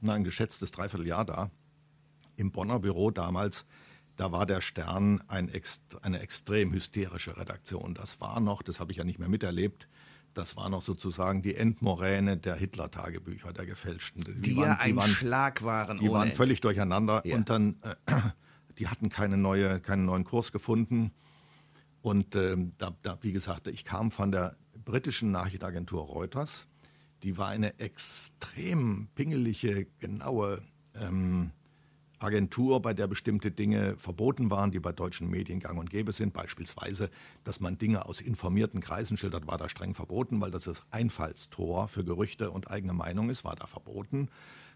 na, 0.01 0.13
ein 0.13 0.23
geschätztes 0.23 0.71
Dreivierteljahr 0.71 1.25
da. 1.25 1.51
Im 2.35 2.51
Bonner 2.51 2.79
Büro 2.79 3.11
damals 3.11 3.65
da 4.19 4.33
war 4.33 4.45
der 4.45 4.59
Stern 4.59 5.23
ein 5.29 5.49
eine 6.01 6.19
extrem 6.19 6.73
hysterische 6.73 7.37
Redaktion. 7.37 7.93
Das 7.93 8.19
war 8.19 8.41
noch, 8.41 8.61
das 8.61 8.81
habe 8.81 8.91
ich 8.91 8.97
ja 8.97 9.05
nicht 9.05 9.17
mehr 9.17 9.29
miterlebt, 9.29 9.87
das 10.33 10.57
war 10.57 10.69
noch 10.69 10.81
sozusagen 10.81 11.41
die 11.41 11.55
Endmoräne 11.55 12.35
der 12.35 12.55
Hitler-Tagebücher, 12.55 13.53
der 13.53 13.65
gefälschten. 13.65 14.21
Die, 14.23 14.41
die 14.41 14.57
waren, 14.57 14.65
ja 14.65 14.73
ein 14.73 14.89
die 14.91 14.95
waren, 14.97 15.09
Schlag 15.09 15.63
waren. 15.63 15.99
Die 15.99 16.11
waren 16.11 16.33
völlig 16.33 16.59
durcheinander 16.59 17.21
ja. 17.23 17.37
und 17.37 17.49
dann, 17.49 17.77
äh, 17.81 18.13
die 18.77 18.89
hatten 18.89 19.07
keine 19.07 19.37
neue, 19.37 19.79
keinen 19.79 20.03
neuen 20.03 20.25
Kurs 20.25 20.51
gefunden. 20.51 21.11
Und 22.01 22.35
äh, 22.35 22.57
da, 22.77 22.93
da, 23.01 23.17
wie 23.21 23.31
gesagt, 23.31 23.69
ich 23.69 23.85
kam 23.85 24.11
von 24.11 24.33
der 24.33 24.57
britischen 24.83 25.31
Nachrichtenagentur 25.31 26.03
Reuters. 26.03 26.67
Die 27.23 27.37
war 27.37 27.47
eine 27.47 27.79
extrem 27.79 29.07
pingelige, 29.15 29.87
genaue 29.99 30.61
ähm, 30.93 31.51
Agentur, 32.19 32.81
bei 32.81 32.93
der 32.93 33.07
bestimmte 33.07 33.51
Dinge 33.51 33.95
verboten 33.97 34.51
waren, 34.51 34.71
die 34.71 34.79
bei 34.79 34.91
deutschen 34.91 35.29
Medien 35.29 35.59
gang 35.59 35.79
und 35.79 35.89
gäbe 35.89 36.13
sind. 36.13 36.33
Beispielsweise, 36.33 37.09
dass 37.43 37.59
man 37.59 37.77
Dinge 37.77 38.05
aus 38.05 38.21
informierten 38.21 38.81
Kreisen 38.81 39.17
schildert, 39.17 39.47
war 39.47 39.57
da 39.57 39.69
streng 39.69 39.93
verboten, 39.93 40.41
weil 40.41 40.51
das 40.51 40.65
das 40.65 40.83
Einfallstor 40.91 41.87
für 41.87 42.03
Gerüchte 42.03 42.51
und 42.51 42.69
eigene 42.69 42.93
Meinung 42.93 43.29
ist, 43.29 43.43
war 43.43 43.55
da 43.55 43.67
verboten. 43.67 44.29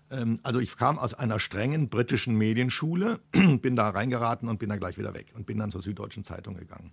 Ähm, 0.10 0.40
also 0.44 0.60
ich 0.60 0.78
kam 0.78 0.98
aus 0.98 1.14
einer 1.14 1.40
strengen 1.40 1.90
britischen 1.90 2.38
Medienschule, 2.38 3.20
bin 3.32 3.76
da 3.76 3.90
reingeraten 3.90 4.48
und 4.48 4.60
bin 4.60 4.70
da 4.70 4.78
gleich 4.78 4.98
wieder 4.98 5.14
weg 5.14 5.34
und 5.36 5.46
bin 5.46 5.58
dann 5.58 5.72
zur 5.72 5.82
Süddeutschen 5.82 6.24
Zeitung 6.24 6.56
gegangen. 6.56 6.92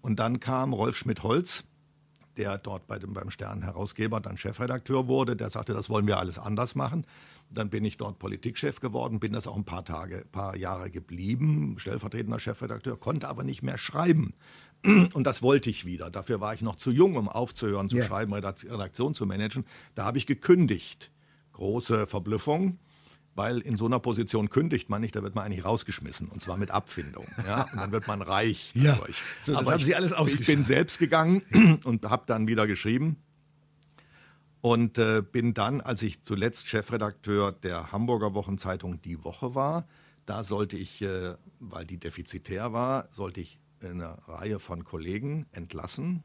Und 0.00 0.18
dann 0.18 0.40
kam 0.40 0.72
Rolf 0.72 0.96
Schmidt-Holz, 0.96 1.64
der 2.36 2.58
dort 2.58 2.86
bei 2.86 2.98
dem, 2.98 3.12
beim 3.12 3.30
Stern 3.30 3.62
Herausgeber 3.62 4.20
dann 4.20 4.36
Chefredakteur 4.36 5.06
wurde, 5.06 5.36
der 5.36 5.50
sagte, 5.50 5.74
das 5.74 5.90
wollen 5.90 6.06
wir 6.06 6.18
alles 6.18 6.38
anders 6.38 6.74
machen. 6.74 7.04
Dann 7.54 7.70
bin 7.70 7.84
ich 7.84 7.96
dort 7.96 8.18
Politikchef 8.18 8.80
geworden, 8.80 9.20
bin 9.20 9.32
das 9.32 9.46
auch 9.46 9.56
ein 9.56 9.64
paar 9.64 9.84
Tage, 9.84 10.24
paar 10.32 10.56
Jahre 10.56 10.90
geblieben, 10.90 11.74
stellvertretender 11.78 12.38
Chefredakteur, 12.38 12.98
konnte 12.98 13.28
aber 13.28 13.44
nicht 13.44 13.62
mehr 13.62 13.78
schreiben. 13.78 14.34
Und 14.84 15.24
das 15.24 15.42
wollte 15.42 15.70
ich 15.70 15.84
wieder. 15.84 16.10
Dafür 16.10 16.40
war 16.40 16.54
ich 16.54 16.62
noch 16.62 16.76
zu 16.76 16.90
jung, 16.90 17.16
um 17.16 17.28
aufzuhören 17.28 17.88
zu 17.88 17.96
yeah. 17.96 18.06
schreiben, 18.06 18.32
Redaktion 18.32 19.14
zu 19.14 19.26
managen. 19.26 19.64
Da 19.94 20.04
habe 20.04 20.18
ich 20.18 20.26
gekündigt. 20.26 21.10
Große 21.52 22.06
Verblüffung 22.06 22.78
weil 23.34 23.60
in 23.60 23.76
so 23.76 23.86
einer 23.86 23.98
Position 23.98 24.50
kündigt 24.50 24.90
man 24.90 25.00
nicht, 25.00 25.16
da 25.16 25.22
wird 25.22 25.34
man 25.34 25.46
eigentlich 25.46 25.64
rausgeschmissen 25.64 26.28
und 26.28 26.42
zwar 26.42 26.56
mit 26.56 26.70
Abfindung. 26.70 27.26
Ja? 27.46 27.62
Und 27.72 27.78
dann 27.78 27.92
wird 27.92 28.06
man 28.06 28.22
reich. 28.22 28.72
ja. 28.74 28.98
So, 29.42 29.54
das 29.54 29.62
Aber 29.62 29.72
haben 29.72 29.84
Sie 29.84 29.94
alles 29.94 30.14
Ich 30.26 30.46
bin 30.46 30.64
selbst 30.64 30.98
gegangen 30.98 31.80
und 31.84 32.04
habe 32.04 32.24
dann 32.26 32.46
wieder 32.46 32.66
geschrieben 32.66 33.16
und 34.62 34.96
äh, 34.96 35.22
bin 35.22 35.54
dann, 35.54 35.80
als 35.80 36.02
ich 36.02 36.22
zuletzt 36.22 36.68
Chefredakteur 36.68 37.50
der 37.50 37.90
Hamburger 37.90 38.32
Wochenzeitung 38.32 39.02
Die 39.02 39.24
Woche 39.24 39.56
war, 39.56 39.86
da 40.24 40.44
sollte 40.44 40.76
ich, 40.76 41.02
äh, 41.02 41.34
weil 41.58 41.84
die 41.84 41.98
defizitär 41.98 42.72
war, 42.72 43.08
sollte 43.10 43.40
ich 43.40 43.58
eine 43.82 44.16
Reihe 44.28 44.60
von 44.60 44.84
Kollegen 44.84 45.46
entlassen. 45.50 46.22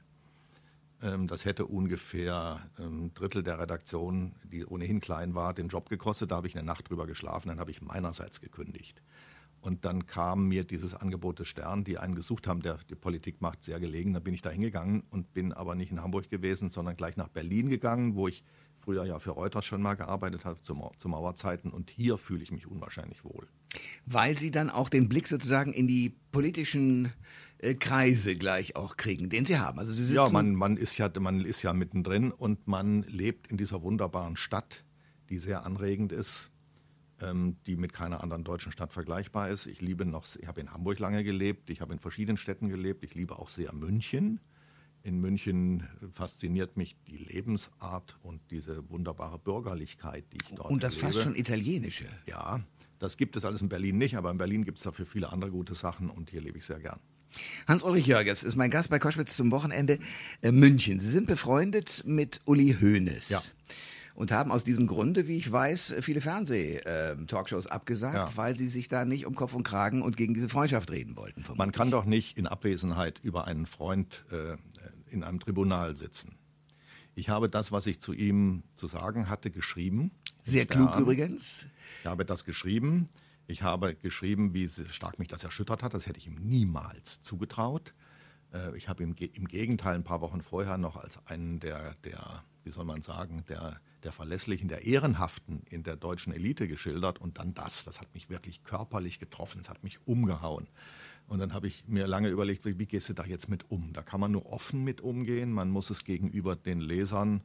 Ähm, 1.02 1.26
das 1.26 1.46
hätte 1.46 1.66
ungefähr 1.66 2.62
ein 2.78 3.12
Drittel 3.16 3.42
der 3.42 3.58
Redaktion, 3.58 4.36
die 4.44 4.64
ohnehin 4.64 5.00
klein 5.00 5.34
war, 5.34 5.56
den 5.56 5.68
Job 5.68 5.90
gekostet. 5.90 6.30
Da 6.30 6.36
habe 6.36 6.48
ich 6.48 6.56
eine 6.56 6.66
Nacht 6.66 6.90
drüber 6.90 7.08
geschlafen, 7.08 7.50
dann 7.50 7.60
habe 7.60 7.72
ich 7.72 7.82
meinerseits 7.82 8.40
gekündigt. 8.40 9.02
Und 9.62 9.86
dann 9.86 10.06
kam 10.06 10.48
mir 10.48 10.64
dieses 10.64 10.94
Angebot 10.94 11.40
des 11.40 11.48
Stern, 11.48 11.84
die 11.84 11.98
einen 11.98 12.16
gesucht 12.16 12.48
haben, 12.48 12.62
der 12.62 12.78
die 12.90 12.96
Politik 12.96 13.42
macht, 13.42 13.64
sehr 13.64 13.80
gelegen. 13.80 14.14
Da 14.14 14.20
bin 14.20 14.34
ich 14.34 14.42
da 14.42 14.50
hingegangen 14.50 15.04
und 15.10 15.34
bin 15.34 15.52
aber 15.52 15.76
nicht 15.76 15.92
in 15.92 16.02
Hamburg 16.02 16.30
gewesen, 16.30 16.70
sondern 16.70 16.96
gleich 16.96 17.18
nach 17.18 17.30
Berlin 17.30 17.70
gegangen, 17.70 18.16
wo 18.16 18.28
ich 18.28 18.44
früher 18.88 19.04
ja 19.04 19.20
für 19.20 19.32
Reuters 19.32 19.66
schon 19.66 19.82
mal 19.82 19.96
gearbeitet 19.96 20.46
habe 20.46 20.62
zu, 20.62 20.80
zu 20.98 21.10
Mauerzeiten 21.10 21.72
und 21.72 21.90
hier 21.90 22.18
fühle 22.18 22.42
ich 22.42 22.52
mich 22.52 22.68
unwahrscheinlich 22.68 23.26
wohl. 23.26 23.46
Weil 24.06 24.38
Sie 24.38 24.50
dann 24.50 24.70
auch 24.70 24.88
den 24.88 25.10
Blick 25.10 25.28
sozusagen 25.28 25.74
in 25.74 25.88
die 25.88 26.16
politischen 26.32 27.12
äh, 27.58 27.74
Kreise 27.74 28.38
gleich 28.38 28.78
auch 28.78 28.96
kriegen, 28.96 29.28
den 29.28 29.46
Sie 29.46 29.60
haben. 29.60 29.78
Also 29.80 29.92
Sie 29.92 30.14
ja, 30.14 30.30
man, 30.30 30.56
man, 30.56 30.78
ist 30.78 30.98
ja, 30.98 31.12
man 31.20 31.44
ist 31.44 31.64
ja 31.64 31.74
mittendrin 31.74 32.32
und 32.32 32.66
man 32.66 33.02
lebt 33.04 33.48
in 33.48 33.58
dieser 33.58 33.82
wunderbaren 33.82 34.38
Stadt, 34.38 34.86
die 35.30 35.38
sehr 35.38 35.66
anregend 35.66 36.14
ist, 36.14 36.50
ähm, 37.22 37.58
die 37.66 37.76
mit 37.76 37.94
keiner 37.94 38.22
anderen 38.24 38.44
deutschen 38.44 38.72
Stadt 38.72 38.94
vergleichbar 38.94 39.50
ist. 39.50 39.66
Ich 39.68 39.82
liebe 39.82 40.06
noch, 40.06 40.26
ich 40.40 40.48
habe 40.48 40.62
in 40.62 40.72
Hamburg 40.72 41.00
lange 41.00 41.24
gelebt, 41.24 41.70
ich 41.70 41.82
habe 41.82 41.94
in 41.94 42.00
verschiedenen 42.00 42.38
Städten 42.38 42.70
gelebt, 42.70 43.04
ich 43.04 43.16
liebe 43.16 43.38
auch 43.40 43.50
sehr 43.50 43.74
München. 43.74 44.40
In 45.04 45.20
München 45.22 45.88
fasziniert 46.12 46.76
mich 46.76 46.98
die 47.08 47.18
Lebensart 47.18 48.18
und 48.24 48.42
diese 48.52 48.90
wunderbare 48.90 49.40
Bürgerlichkeit, 49.40 50.26
die 50.34 50.38
ich 50.44 50.56
dort 50.56 50.70
Und 50.70 50.84
das 50.84 50.96
erlebe. 50.96 51.14
fast 51.14 51.24
schon 51.24 51.36
italienische. 51.36 52.08
Ja, 52.26 52.62
das 53.00 53.16
gibt 53.16 53.38
es 53.38 53.46
alles 53.46 53.62
in 53.62 53.70
Berlin 53.70 53.98
nicht, 53.98 54.18
aber 54.18 54.32
in 54.32 54.38
Berlin 54.38 54.66
gibt 54.66 54.80
es 54.80 54.84
dafür 54.84 55.06
viele 55.06 55.32
andere 55.32 55.52
gute 55.52 55.76
Sachen 55.76 56.10
und 56.10 56.30
hier 56.30 56.42
lebe 56.42 56.58
ich 56.58 56.66
sehr 56.66 56.80
gern. 56.80 57.00
Hans-Ulrich 57.68 58.08
Jörges 58.08 58.44
ist 58.44 58.56
mein 58.56 58.72
Gast 58.72 58.90
bei 58.90 59.00
Koschwitz 59.00 59.36
zum 59.36 59.52
Wochenende 59.52 60.00
äh, 60.42 60.52
München. 60.52 61.00
Sie 61.00 61.10
sind 61.10 61.28
befreundet 61.28 62.04
mit 62.06 62.42
Uli 62.46 62.76
Hoeneß. 62.80 63.30
Ja. 63.30 63.42
Und 64.18 64.32
haben 64.32 64.52
aus 64.52 64.64
diesem 64.64 64.88
Grunde, 64.88 65.28
wie 65.28 65.38
ich 65.38 65.52
weiß, 65.52 65.98
viele 66.02 66.22
Fernseh-Talkshows 66.22 67.66
ähm, 67.68 67.72
abgesagt, 67.72 68.16
Ja. 68.16 68.36
weil 68.36 68.58
sie 68.58 68.68
sich 68.68 68.88
da 68.88 69.06
nicht 69.06 69.28
um 69.28 69.36
Kopf 69.36 69.54
und 69.54 69.62
Kragen 69.62 70.02
und 70.02 70.18
gegen 70.18 70.34
diese 70.34 70.50
Freundschaft 70.50 70.90
reden 70.90 71.16
wollten. 71.16 71.42
Man 71.42 71.46
vermutlich. 71.56 71.76
kann 71.76 71.92
doch 71.92 72.06
nicht 72.06 72.36
in 72.36 72.48
Abwesenheit 72.48 73.20
über 73.22 73.46
einen 73.46 73.68
Freund 73.68 74.26
äh, 74.32 74.58
in 75.12 75.24
einem 75.24 75.40
Tribunal 75.40 75.96
sitzen. 75.96 76.36
Ich 77.14 77.30
habe 77.30 77.48
das, 77.48 77.72
was 77.72 77.86
ich 77.86 78.00
zu 78.00 78.12
ihm 78.12 78.64
zu 78.76 78.88
sagen 78.88 79.30
hatte, 79.30 79.52
geschrieben. 79.52 80.10
Sehr 80.44 80.66
klug 80.66 80.90
Stern. 80.90 81.02
übrigens. 81.04 81.68
Ich 82.02 82.08
habe 82.08 82.26
das 82.26 82.44
geschrieben. 82.44 83.10
Ich 83.46 83.62
habe 83.62 83.94
geschrieben, 83.94 84.52
wie 84.56 84.68
stark 84.90 85.20
mich 85.20 85.28
das 85.28 85.44
erschüttert 85.44 85.84
hat. 85.84 85.94
Das 85.94 86.08
hätte 86.08 86.18
ich 86.18 86.26
ihm 86.26 86.36
niemals 86.42 87.22
zugetraut. 87.22 87.94
Äh, 88.52 88.76
Ich 88.76 88.90
habe 88.90 89.04
ihm 89.04 89.16
im 89.34 89.48
Gegenteil 89.48 89.94
ein 89.94 90.04
paar 90.04 90.22
Wochen 90.22 90.42
vorher 90.42 90.80
noch 90.80 90.96
als 90.96 91.20
einen 91.28 91.60
der, 91.60 91.94
der 92.04 92.44
wie 92.64 92.72
soll 92.72 92.84
man 92.84 93.02
sagen, 93.02 93.44
der, 93.48 93.80
der 94.08 94.14
Verlässlichen, 94.14 94.70
der 94.70 94.86
Ehrenhaften 94.86 95.64
in 95.70 95.84
der 95.84 95.98
deutschen 95.98 96.32
Elite 96.32 96.70
geschildert. 96.70 97.20
Und 97.20 97.40
dann 97.40 97.54
das, 97.54 97.84
das 97.84 98.00
hat 98.00 98.14
mich 98.14 98.30
wirklich 98.30 98.64
körperlich 98.64 99.20
getroffen, 99.20 99.60
es 99.60 99.70
hat 99.70 99.84
mich 99.84 100.00
umgehauen. 100.08 100.70
Und 101.28 101.40
dann 101.40 101.54
habe 101.54 101.68
ich 101.68 101.84
mir 101.88 102.08
lange 102.08 102.30
überlegt, 102.30 102.64
wie, 102.64 102.80
wie 102.80 102.86
gehst 102.86 103.10
du 103.10 103.14
da 103.14 103.26
jetzt 103.26 103.50
mit 103.50 103.70
um? 103.70 103.92
Da 103.92 104.02
kann 104.02 104.22
man 104.22 104.32
nur 104.32 104.46
offen 104.46 104.86
mit 104.86 105.02
umgehen. 105.02 105.52
Man 105.52 105.70
muss 105.70 105.90
es 105.90 106.06
gegenüber 106.06 106.56
den 106.56 106.80
Lesern 106.80 107.44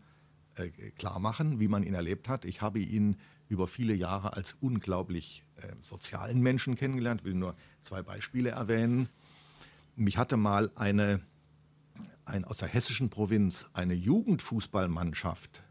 äh, 0.54 0.68
klar 0.92 1.18
machen, 1.18 1.58
wie 1.58 1.66
man 1.66 1.82
ihn 1.82 1.94
erlebt 1.94 2.28
hat. 2.28 2.44
Ich 2.44 2.62
habe 2.62 2.78
ihn 2.78 3.16
über 3.48 3.66
viele 3.66 3.94
Jahre 3.94 4.34
als 4.34 4.56
unglaublich 4.60 5.42
äh, 5.56 5.66
sozialen 5.80 6.40
Menschen 6.42 6.76
kennengelernt. 6.76 7.24
Will 7.24 7.34
nur 7.34 7.56
zwei 7.80 8.04
Beispiele 8.04 8.50
erwähnen. 8.50 9.08
Mich 9.96 10.16
hatte 10.16 10.36
mal 10.36 10.70
eine, 10.76 11.22
ein, 12.24 12.44
aus 12.44 12.58
der 12.58 12.68
hessischen 12.68 13.10
Provinz 13.10 13.66
eine 13.72 13.94
Jugendfußballmannschaft 13.94 15.64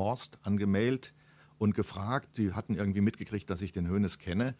angemorst, 0.00 0.38
angemailt 0.42 1.12
und 1.58 1.74
gefragt, 1.74 2.38
die 2.38 2.52
hatten 2.52 2.74
irgendwie 2.74 3.02
mitgekriegt, 3.02 3.50
dass 3.50 3.60
ich 3.60 3.72
den 3.72 3.86
Hönes 3.86 4.18
kenne, 4.18 4.54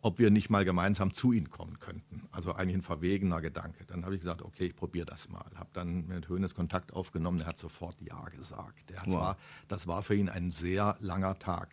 ob 0.00 0.18
wir 0.18 0.30
nicht 0.30 0.48
mal 0.48 0.64
gemeinsam 0.64 1.12
zu 1.12 1.32
ihnen 1.32 1.50
kommen 1.50 1.78
könnten. 1.78 2.26
Also 2.32 2.54
eigentlich 2.54 2.76
ein 2.76 2.82
verwegener 2.82 3.42
Gedanke. 3.42 3.84
Dann 3.84 4.06
habe 4.06 4.14
ich 4.14 4.22
gesagt, 4.22 4.40
okay, 4.40 4.66
ich 4.66 4.76
probiere 4.76 5.04
das 5.04 5.28
mal. 5.28 5.44
Habe 5.56 5.68
dann 5.74 6.06
mit 6.06 6.30
Hönes 6.30 6.54
Kontakt 6.54 6.94
aufgenommen, 6.94 7.40
er 7.40 7.46
hat 7.48 7.58
sofort 7.58 7.96
Ja 8.00 8.24
gesagt. 8.34 8.90
Wow. 9.04 9.14
war, 9.14 9.36
das 9.68 9.86
war 9.86 10.02
für 10.02 10.14
ihn 10.14 10.30
ein 10.30 10.50
sehr 10.50 10.96
langer 11.00 11.38
Tag. 11.38 11.68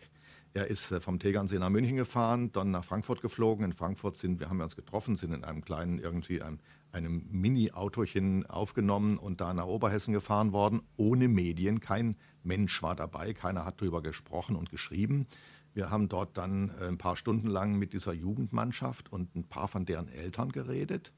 Er 0.58 0.66
ist 0.66 0.90
äh, 0.90 1.00
vom 1.00 1.20
Tegernsee 1.20 1.60
nach 1.60 1.70
München 1.70 1.96
gefahren, 1.96 2.50
dann 2.50 2.72
nach 2.72 2.84
Frankfurt 2.84 3.22
geflogen. 3.22 3.64
In 3.64 3.72
Frankfurt 3.72 4.16
sind 4.16 4.40
wir 4.40 4.50
haben 4.50 4.56
wir 4.56 4.64
uns 4.64 4.74
getroffen, 4.74 5.14
sind 5.14 5.32
in 5.32 5.44
einem 5.44 5.60
kleinen 5.60 6.00
irgendwie 6.00 6.42
einem, 6.42 6.58
einem 6.90 7.28
Mini-Autochen 7.30 8.44
aufgenommen 8.46 9.18
und 9.18 9.40
da 9.40 9.54
nach 9.54 9.66
Oberhessen 9.66 10.12
gefahren 10.12 10.50
worden, 10.50 10.82
ohne 10.96 11.28
Medien. 11.28 11.78
Kein 11.78 12.16
Mensch 12.42 12.82
war 12.82 12.96
dabei, 12.96 13.34
keiner 13.34 13.64
hat 13.64 13.80
darüber 13.80 14.02
gesprochen 14.02 14.56
und 14.56 14.68
geschrieben. 14.68 15.28
Wir 15.74 15.90
haben 15.90 16.08
dort 16.08 16.36
dann 16.36 16.72
äh, 16.80 16.88
ein 16.88 16.98
paar 16.98 17.16
Stunden 17.16 17.46
lang 17.46 17.78
mit 17.78 17.92
dieser 17.92 18.12
Jugendmannschaft 18.12 19.12
und 19.12 19.36
ein 19.36 19.44
paar 19.44 19.68
von 19.68 19.86
deren 19.86 20.08
Eltern 20.08 20.50
geredet 20.50 21.12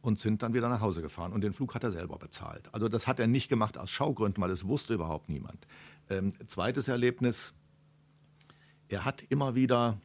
und 0.00 0.18
sind 0.18 0.42
dann 0.42 0.54
wieder 0.54 0.70
nach 0.70 0.80
Hause 0.80 1.02
gefahren. 1.02 1.34
Und 1.34 1.42
den 1.42 1.52
Flug 1.52 1.74
hat 1.74 1.84
er 1.84 1.92
selber 1.92 2.16
bezahlt. 2.16 2.72
Also 2.72 2.88
das 2.88 3.06
hat 3.06 3.20
er 3.20 3.26
nicht 3.26 3.50
gemacht 3.50 3.76
aus 3.76 3.90
Schaugründen, 3.90 4.42
weil 4.42 4.50
es 4.52 4.66
wusste 4.66 4.94
überhaupt 4.94 5.28
niemand. 5.28 5.66
Ähm, 6.08 6.32
zweites 6.46 6.88
Erlebnis, 6.88 7.52
er 8.94 9.04
hat 9.04 9.22
immer 9.28 9.54
wieder 9.54 10.00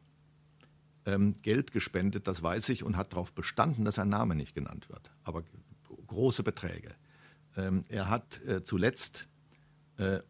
ähm, 1.06 1.32
Geld 1.42 1.72
gespendet, 1.72 2.26
das 2.26 2.42
weiß 2.42 2.68
ich, 2.70 2.82
und 2.84 2.96
hat 2.96 3.12
darauf 3.12 3.32
bestanden, 3.32 3.84
dass 3.84 3.94
sein 3.94 4.08
Name 4.08 4.34
nicht 4.34 4.54
genannt 4.54 4.88
wird. 4.88 5.10
Aber 5.24 5.42
große 6.06 6.42
Beträge. 6.42 6.90
Ähm, 7.56 7.82
er 7.88 8.08
hat 8.08 8.40
äh, 8.44 8.62
zuletzt 8.62 9.26
äh, 9.96 10.20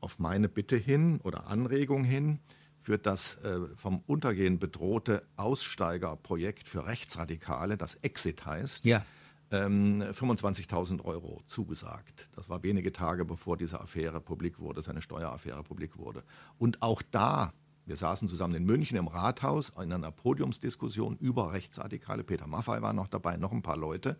auf 0.00 0.18
meine 0.18 0.48
Bitte 0.48 0.76
hin 0.76 1.20
oder 1.22 1.46
Anregung 1.46 2.04
hin 2.04 2.40
für 2.80 2.98
das 2.98 3.36
äh, 3.36 3.60
vom 3.76 4.00
Untergehen 4.06 4.58
bedrohte 4.58 5.22
Aussteigerprojekt 5.36 6.68
für 6.68 6.86
Rechtsradikale, 6.86 7.76
das 7.76 7.96
Exit 7.96 8.46
heißt, 8.46 8.84
Ja. 8.84 9.04
ähm, 9.50 10.02
25.000 10.02 11.04
Euro 11.04 11.42
zugesagt. 11.46 12.28
Das 12.34 12.48
war 12.48 12.62
wenige 12.62 12.92
Tage 12.92 13.24
bevor 13.24 13.56
diese 13.56 13.80
Affäre 13.80 14.20
publik 14.20 14.58
wurde, 14.58 14.82
seine 14.82 15.02
Steueraffäre 15.02 15.62
publik 15.62 15.96
wurde. 15.98 16.22
Und 16.58 16.82
auch 16.82 17.02
da, 17.10 17.52
wir 17.88 17.96
saßen 17.96 18.28
zusammen 18.28 18.54
in 18.54 18.64
München 18.64 18.98
im 18.98 19.08
Rathaus 19.08 19.72
in 19.82 19.92
einer 19.92 20.12
Podiumsdiskussion 20.12 21.16
über 21.18 21.52
Rechtsradikale. 21.52 22.22
Peter 22.22 22.46
Maffay 22.46 22.82
war 22.82 22.92
noch 22.92 23.08
dabei, 23.08 23.38
noch 23.38 23.50
ein 23.50 23.62
paar 23.62 23.78
Leute. 23.78 24.18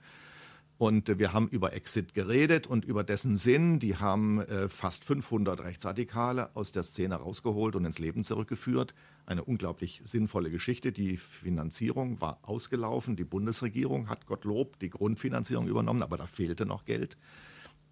Und 0.78 1.08
äh, 1.08 1.18
wir 1.18 1.32
haben 1.32 1.48
über 1.48 1.74
Exit 1.74 2.14
geredet 2.14 2.66
und 2.66 2.84
über 2.84 3.04
dessen 3.04 3.36
Sinn. 3.36 3.78
Die 3.78 3.96
haben 3.96 4.40
äh, 4.40 4.68
fast 4.68 5.04
500 5.04 5.60
Rechtsradikale 5.60 6.54
aus 6.56 6.72
der 6.72 6.84
Szene 6.84 7.16
rausgeholt 7.16 7.76
und 7.76 7.84
ins 7.84 7.98
Leben 7.98 8.24
zurückgeführt. 8.24 8.94
Eine 9.26 9.44
unglaublich 9.44 10.00
sinnvolle 10.04 10.50
Geschichte. 10.50 10.92
Die 10.92 11.16
Finanzierung 11.18 12.20
war 12.20 12.38
ausgelaufen. 12.42 13.16
Die 13.16 13.24
Bundesregierung 13.24 14.08
hat 14.08 14.26
Gottlob 14.26 14.78
die 14.78 14.88
Grundfinanzierung 14.88 15.68
übernommen, 15.68 16.02
aber 16.02 16.16
da 16.16 16.26
fehlte 16.26 16.64
noch 16.64 16.84
Geld. 16.84 17.18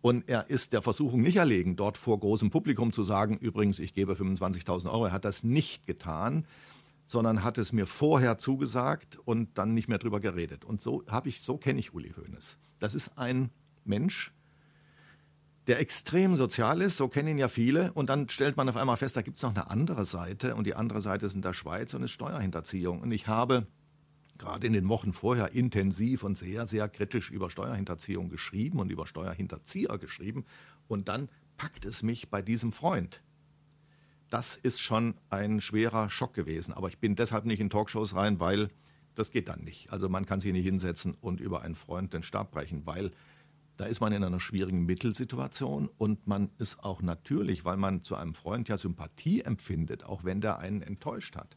Und 0.06 0.28
er 0.28 0.50
ist 0.50 0.72
der 0.72 0.82
Versuchung 0.82 1.20
nicht 1.20 1.34
erlegen, 1.34 1.74
dort 1.74 1.98
vor 1.98 2.20
großem 2.20 2.48
Publikum 2.48 2.92
zu 2.92 3.02
sagen, 3.02 3.38
übrigens, 3.38 3.80
ich 3.80 3.92
gebe 3.92 4.12
25.000 4.12 4.88
Euro. 4.88 5.06
Er 5.06 5.10
hat 5.10 5.24
das 5.24 5.42
nicht 5.42 5.84
getan, 5.84 6.46
sondern 7.06 7.42
hat 7.42 7.58
es 7.58 7.72
mir 7.72 7.86
vorher 7.86 8.38
zugesagt 8.38 9.18
und 9.24 9.58
dann 9.58 9.74
nicht 9.74 9.88
mehr 9.88 9.98
drüber 9.98 10.20
geredet. 10.20 10.64
Und 10.64 10.80
so 10.80 11.02
habe 11.08 11.28
ich, 11.28 11.42
so 11.42 11.56
kenne 11.56 11.80
ich 11.80 11.92
Uli 11.92 12.14
Hoeneß. 12.16 12.56
Das 12.78 12.94
ist 12.94 13.18
ein 13.18 13.50
Mensch, 13.84 14.32
der 15.66 15.80
extrem 15.80 16.36
sozial 16.36 16.82
ist, 16.82 16.98
so 16.98 17.08
kennen 17.08 17.30
ihn 17.30 17.38
ja 17.38 17.48
viele, 17.48 17.92
und 17.94 18.08
dann 18.08 18.28
stellt 18.28 18.56
man 18.56 18.68
auf 18.68 18.76
einmal 18.76 18.96
fest, 18.96 19.16
da 19.16 19.22
gibt 19.22 19.38
es 19.38 19.42
noch 19.42 19.56
eine 19.56 19.70
andere 19.70 20.04
Seite, 20.04 20.54
und 20.54 20.68
die 20.68 20.76
andere 20.76 21.00
Seite 21.00 21.26
ist 21.26 21.34
in 21.34 21.42
der 21.42 21.52
Schweiz 21.52 21.94
und 21.94 22.04
ist 22.04 22.12
Steuerhinterziehung. 22.12 23.00
Und 23.00 23.10
ich 23.10 23.26
habe 23.26 23.66
gerade 24.38 24.66
in 24.66 24.72
den 24.72 24.88
Wochen 24.88 25.12
vorher 25.12 25.52
intensiv 25.52 26.22
und 26.22 26.36
sehr, 26.38 26.66
sehr 26.66 26.88
kritisch 26.88 27.30
über 27.30 27.50
Steuerhinterziehung 27.50 28.28
geschrieben 28.28 28.80
und 28.80 28.90
über 28.90 29.06
Steuerhinterzieher 29.06 29.98
geschrieben, 29.98 30.44
und 30.88 31.08
dann 31.08 31.28
packt 31.56 31.84
es 31.84 32.02
mich 32.02 32.28
bei 32.28 32.42
diesem 32.42 32.72
Freund. 32.72 33.22
Das 34.30 34.56
ist 34.56 34.80
schon 34.80 35.14
ein 35.30 35.60
schwerer 35.60 36.10
Schock 36.10 36.34
gewesen. 36.34 36.72
Aber 36.72 36.88
ich 36.88 36.98
bin 36.98 37.14
deshalb 37.14 37.44
nicht 37.44 37.60
in 37.60 37.70
Talkshows 37.70 38.14
rein, 38.14 38.40
weil 38.40 38.70
das 39.14 39.30
geht 39.30 39.48
dann 39.48 39.62
nicht. 39.62 39.92
Also 39.92 40.08
man 40.08 40.26
kann 40.26 40.40
sich 40.40 40.52
nicht 40.52 40.64
hinsetzen 40.64 41.16
und 41.20 41.40
über 41.40 41.62
einen 41.62 41.74
Freund 41.74 42.12
den 42.12 42.22
Stab 42.22 42.50
brechen, 42.50 42.86
weil 42.86 43.12
da 43.76 43.84
ist 43.84 44.00
man 44.00 44.12
in 44.12 44.24
einer 44.24 44.40
schwierigen 44.40 44.84
Mittelsituation 44.86 45.88
und 45.98 46.26
man 46.26 46.50
ist 46.58 46.82
auch 46.82 47.02
natürlich, 47.02 47.64
weil 47.64 47.76
man 47.76 48.02
zu 48.02 48.16
einem 48.16 48.34
Freund 48.34 48.68
ja 48.68 48.78
Sympathie 48.78 49.42
empfindet, 49.42 50.04
auch 50.04 50.24
wenn 50.24 50.40
der 50.40 50.58
einen 50.58 50.82
enttäuscht 50.82 51.36
hat. 51.36 51.56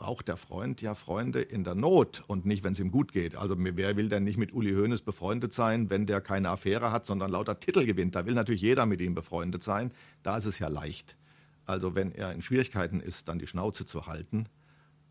Braucht 0.00 0.28
der 0.28 0.38
Freund 0.38 0.80
ja 0.80 0.94
Freunde 0.94 1.42
in 1.42 1.62
der 1.62 1.74
Not 1.74 2.24
und 2.26 2.46
nicht, 2.46 2.64
wenn 2.64 2.72
es 2.72 2.80
ihm 2.80 2.90
gut 2.90 3.12
geht. 3.12 3.36
Also 3.36 3.54
wer 3.58 3.96
will 3.98 4.08
denn 4.08 4.24
nicht 4.24 4.38
mit 4.38 4.50
Uli 4.54 4.72
Hoeneß 4.72 5.02
befreundet 5.02 5.52
sein, 5.52 5.90
wenn 5.90 6.06
der 6.06 6.22
keine 6.22 6.48
Affäre 6.48 6.90
hat, 6.90 7.04
sondern 7.04 7.30
lauter 7.30 7.60
Titel 7.60 7.84
gewinnt? 7.84 8.14
Da 8.14 8.24
will 8.24 8.32
natürlich 8.32 8.62
jeder 8.62 8.86
mit 8.86 9.02
ihm 9.02 9.14
befreundet 9.14 9.62
sein. 9.62 9.92
Da 10.22 10.38
ist 10.38 10.46
es 10.46 10.58
ja 10.58 10.68
leicht. 10.68 11.18
Also 11.66 11.94
wenn 11.94 12.12
er 12.12 12.32
in 12.32 12.40
Schwierigkeiten 12.40 13.00
ist, 13.00 13.28
dann 13.28 13.38
die 13.38 13.46
Schnauze 13.46 13.84
zu 13.84 14.06
halten 14.06 14.46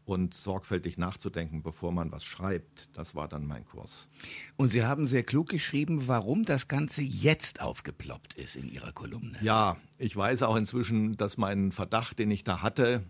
und 0.06 0.34
sorgfältig 0.34 0.98
nachzudenken, 0.98 1.62
bevor 1.62 1.92
man 1.92 2.12
was 2.12 2.24
schreibt. 2.24 2.90
Das 2.94 3.14
war 3.14 3.28
dann 3.28 3.46
mein 3.46 3.66
Kurs. 3.66 4.10
Und 4.58 4.70
Sie 4.70 4.84
haben 4.84 5.06
sehr 5.06 5.22
klug 5.22 5.50
geschrieben, 5.50 6.08
warum 6.08 6.46
das 6.46 6.68
Ganze 6.68 7.04
jetzt 7.04 7.62
aufgeploppt 7.62 8.34
ist 8.34 8.56
in 8.56 8.68
Ihrer 8.68 8.92
Kolumne. 8.92 9.38
Ja, 9.44 9.78
ich 10.00 10.18
weiß 10.18 10.42
auch 10.42 10.56
inzwischen, 10.56 11.16
dass 11.16 11.38
mein 11.38 11.72
Verdacht, 11.72 12.18
den 12.18 12.32
ich 12.32 12.44
da 12.44 12.64
hatte, 12.64 13.04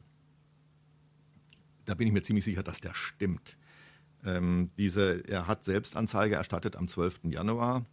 da 1.90 1.96
bin 1.96 2.08
ich 2.08 2.14
mir 2.14 2.22
ziemlich 2.22 2.46
sicher, 2.46 2.62
dass 2.62 2.82
der 2.82 2.94
stimmt. 2.94 3.58
Ähm, 4.24 4.68
diese, 4.78 5.28
er 5.28 5.48
hat 5.48 5.66
Selbstanzeige 5.66 6.36
erstattet 6.36 6.76
am 6.76 6.88
12. 6.88 7.22
Januar. 7.32 7.84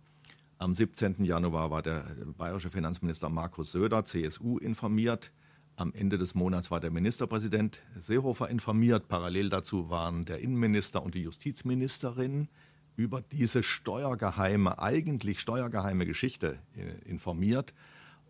Am 0.59 0.75
17. 0.75 1.25
Januar 1.25 1.71
war 1.71 1.83
der 1.83 2.05
bayerische 2.37 2.71
Finanzminister 2.71 3.31
Markus 3.31 3.73
Söder, 3.73 4.05
CSU, 4.05 4.59
informiert. 4.59 5.33
Am 5.77 5.95
Ende 5.95 6.19
des 6.19 6.35
Monats 6.35 6.71
war 6.71 6.81
der 6.81 6.91
Ministerpräsident 6.91 7.83
Seehofer 7.99 8.51
informiert. 8.51 9.09
Parallel 9.09 9.49
dazu 9.49 9.89
waren 9.89 10.27
der 10.27 10.41
Innenminister 10.41 11.03
und 11.03 11.15
die 11.15 11.23
Justizministerin 11.23 12.49
über 12.97 13.23
diese 13.23 13.63
steuergeheime, 13.63 14.79
eigentlich 14.79 15.41
steuergeheime 15.41 16.05
Geschichte 16.05 16.59
äh, 16.77 17.09
informiert. 17.09 17.73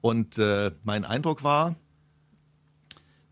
Und 0.00 0.38
äh, 0.38 0.70
mein 0.84 1.04
Eindruck 1.04 1.42
war, 1.42 1.74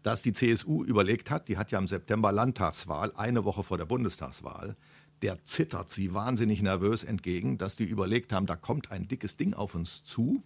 dass 0.05 0.23
die 0.23 0.33
CSU 0.33 0.85
überlegt 0.85 1.31
hat, 1.31 1.49
die 1.49 1.57
hat 1.57 1.73
ja 1.73 1.79
im 1.79 1.89
September 1.89 2.31
Landtagswahl, 2.31 3.13
eine 3.17 3.45
Woche 3.45 3.65
vor 3.65 3.79
der 3.79 3.87
Bundestagswahl, 3.87 4.77
der 5.23 5.43
zittert 5.43 5.89
sie 5.89 6.13
wahnsinnig 6.13 6.61
nervös 6.61 7.05
entgegen, 7.05 7.57
dass 7.57 7.75
die 7.75 7.85
überlegt 7.85 8.33
haben, 8.33 8.47
da 8.47 8.55
kommt 8.55 8.93
ein 8.93 9.09
dickes 9.09 9.39
Ding 9.39 9.55
auf 9.55 9.75
uns 9.75 10.05
zu 10.05 10.43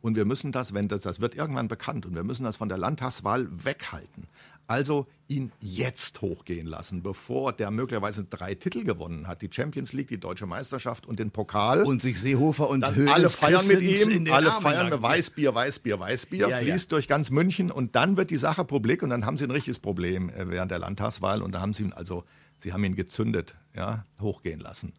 und 0.00 0.16
wir 0.16 0.24
müssen 0.24 0.50
das, 0.50 0.74
wenn 0.74 0.88
das, 0.88 1.02
das 1.02 1.20
wird 1.20 1.36
irgendwann 1.36 1.68
bekannt 1.68 2.06
und 2.06 2.14
wir 2.16 2.24
müssen 2.24 2.42
das 2.42 2.56
von 2.56 2.68
der 2.68 2.78
Landtagswahl 2.78 3.48
weghalten. 3.64 4.26
Also 4.68 5.06
ihn 5.28 5.50
jetzt 5.60 6.20
hochgehen 6.20 6.66
lassen, 6.66 7.02
bevor 7.02 7.54
der 7.54 7.70
möglicherweise 7.70 8.24
drei 8.24 8.54
Titel 8.54 8.84
gewonnen 8.84 9.26
hat. 9.26 9.40
Die 9.40 9.48
Champions 9.50 9.94
League, 9.94 10.08
die 10.08 10.20
Deutsche 10.20 10.44
Meisterschaft 10.44 11.06
und 11.06 11.18
den 11.18 11.30
Pokal. 11.30 11.84
Und 11.84 12.02
sich 12.02 12.20
Seehofer 12.20 12.68
und 12.68 12.86
Hönes 12.94 13.10
Alle 13.10 13.28
feiern 13.30 13.66
mit 13.66 13.80
ihm, 13.80 14.30
alle 14.30 14.52
Armen 14.52 14.62
feiern 14.62 14.90
mit 14.90 15.00
Weißbier, 15.00 15.54
Weißbier, 15.54 15.98
Weißbier, 15.98 16.48
ja, 16.50 16.58
fließt 16.58 16.92
ja. 16.92 16.96
durch 16.96 17.08
ganz 17.08 17.30
München 17.30 17.70
und 17.70 17.96
dann 17.96 18.18
wird 18.18 18.28
die 18.28 18.36
Sache 18.36 18.62
publik 18.62 19.02
und 19.02 19.08
dann 19.08 19.24
haben 19.24 19.38
sie 19.38 19.44
ein 19.44 19.50
richtiges 19.50 19.78
Problem 19.78 20.28
äh, 20.28 20.50
während 20.50 20.70
der 20.70 20.80
Landtagswahl 20.80 21.40
und 21.40 21.52
da 21.52 21.60
haben 21.62 21.72
sie 21.72 21.84
ihn 21.84 21.94
also, 21.94 22.24
sie 22.58 22.74
haben 22.74 22.84
ihn 22.84 22.94
gezündet, 22.94 23.56
ja, 23.74 24.04
hochgehen 24.20 24.60
lassen. 24.60 24.92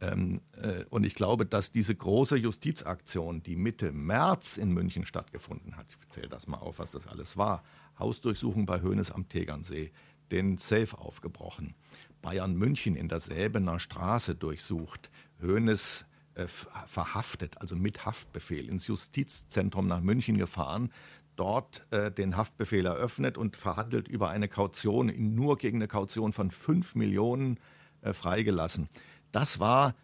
Ähm, 0.00 0.40
äh, 0.52 0.84
und 0.88 1.04
ich 1.04 1.14
glaube, 1.14 1.46
dass 1.46 1.72
diese 1.72 1.96
große 1.96 2.36
Justizaktion, 2.36 3.42
die 3.42 3.56
Mitte 3.56 3.90
März 3.90 4.56
in 4.56 4.70
München 4.70 5.04
stattgefunden 5.04 5.76
hat, 5.76 5.86
ich 6.00 6.08
zähle 6.10 6.28
das 6.28 6.46
mal 6.46 6.58
auf, 6.58 6.78
was 6.78 6.92
das 6.92 7.08
alles 7.08 7.36
war, 7.36 7.64
Hausdurchsuchung 8.00 8.66
bei 8.66 8.82
Hoeneß 8.82 9.12
am 9.12 9.28
Tegernsee, 9.28 9.92
den 10.30 10.58
Safe 10.58 10.98
aufgebrochen, 10.98 11.74
Bayern 12.22 12.54
München 12.54 12.94
in 12.94 13.08
der 13.08 13.20
Säbener 13.20 13.78
Straße 13.78 14.34
durchsucht, 14.34 15.10
Hoeneß 15.42 16.04
äh, 16.34 16.46
verhaftet, 16.46 17.60
also 17.60 17.76
mit 17.76 18.04
Haftbefehl, 18.04 18.68
ins 18.68 18.86
Justizzentrum 18.86 19.86
nach 19.86 20.00
München 20.00 20.38
gefahren, 20.38 20.92
dort 21.36 21.86
äh, 21.90 22.10
den 22.10 22.36
Haftbefehl 22.36 22.86
eröffnet 22.86 23.38
und 23.38 23.56
verhandelt 23.56 24.08
über 24.08 24.30
eine 24.30 24.48
Kaution, 24.48 25.12
nur 25.34 25.56
gegen 25.58 25.78
eine 25.78 25.88
Kaution 25.88 26.32
von 26.32 26.50
5 26.50 26.94
Millionen 26.94 27.58
äh, 28.02 28.12
freigelassen. 28.12 28.88
Das 29.32 29.60
war 29.60 29.94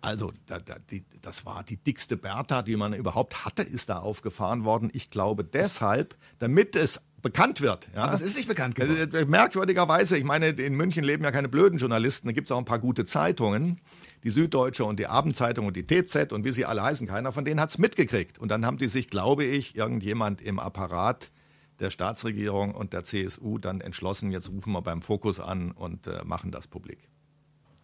also 0.00 0.32
da, 0.46 0.60
da, 0.60 0.76
die, 0.90 1.04
das 1.22 1.44
war 1.44 1.64
die 1.64 1.76
dickste 1.76 2.16
Bertha, 2.16 2.62
die 2.62 2.76
man 2.76 2.92
überhaupt 2.92 3.44
hatte, 3.44 3.62
ist 3.62 3.88
da 3.88 3.98
aufgefahren 3.98 4.64
worden. 4.64 4.90
Ich 4.92 5.10
glaube 5.10 5.44
deshalb, 5.44 6.16
damit 6.38 6.76
es 6.76 7.02
bekannt 7.22 7.60
wird. 7.60 7.88
Ja. 7.94 8.04
Aber 8.04 8.14
es 8.14 8.20
ist 8.20 8.36
nicht 8.36 8.48
bekannt 8.48 8.74
geworden. 8.74 9.10
Also, 9.12 9.26
merkwürdigerweise, 9.26 10.16
ich 10.16 10.24
meine, 10.24 10.48
in 10.48 10.74
München 10.74 11.02
leben 11.02 11.24
ja 11.24 11.30
keine 11.30 11.48
blöden 11.48 11.78
Journalisten, 11.78 12.28
da 12.28 12.32
gibt 12.32 12.48
es 12.48 12.52
auch 12.52 12.58
ein 12.58 12.64
paar 12.64 12.78
gute 12.78 13.04
Zeitungen. 13.04 13.80
Die 14.24 14.30
Süddeutsche 14.30 14.84
und 14.84 14.98
die 14.98 15.06
Abendzeitung 15.06 15.66
und 15.66 15.76
die 15.76 15.86
TZ 15.86 16.32
und 16.32 16.44
wie 16.44 16.50
sie 16.50 16.64
alle 16.64 16.82
heißen, 16.82 17.06
keiner 17.06 17.32
von 17.32 17.44
denen 17.44 17.60
hat 17.60 17.70
es 17.70 17.78
mitgekriegt. 17.78 18.38
Und 18.38 18.48
dann 18.48 18.66
haben 18.66 18.78
die 18.78 18.88
sich, 18.88 19.10
glaube 19.10 19.44
ich, 19.44 19.76
irgendjemand 19.76 20.42
im 20.42 20.58
Apparat 20.58 21.30
der 21.78 21.90
Staatsregierung 21.90 22.74
und 22.74 22.92
der 22.92 23.04
CSU 23.04 23.58
dann 23.58 23.80
entschlossen, 23.80 24.32
jetzt 24.32 24.50
rufen 24.50 24.72
wir 24.72 24.82
beim 24.82 25.02
Fokus 25.02 25.38
an 25.38 25.70
und 25.70 26.08
äh, 26.08 26.24
machen 26.24 26.50
das 26.50 26.66
publik. 26.66 27.08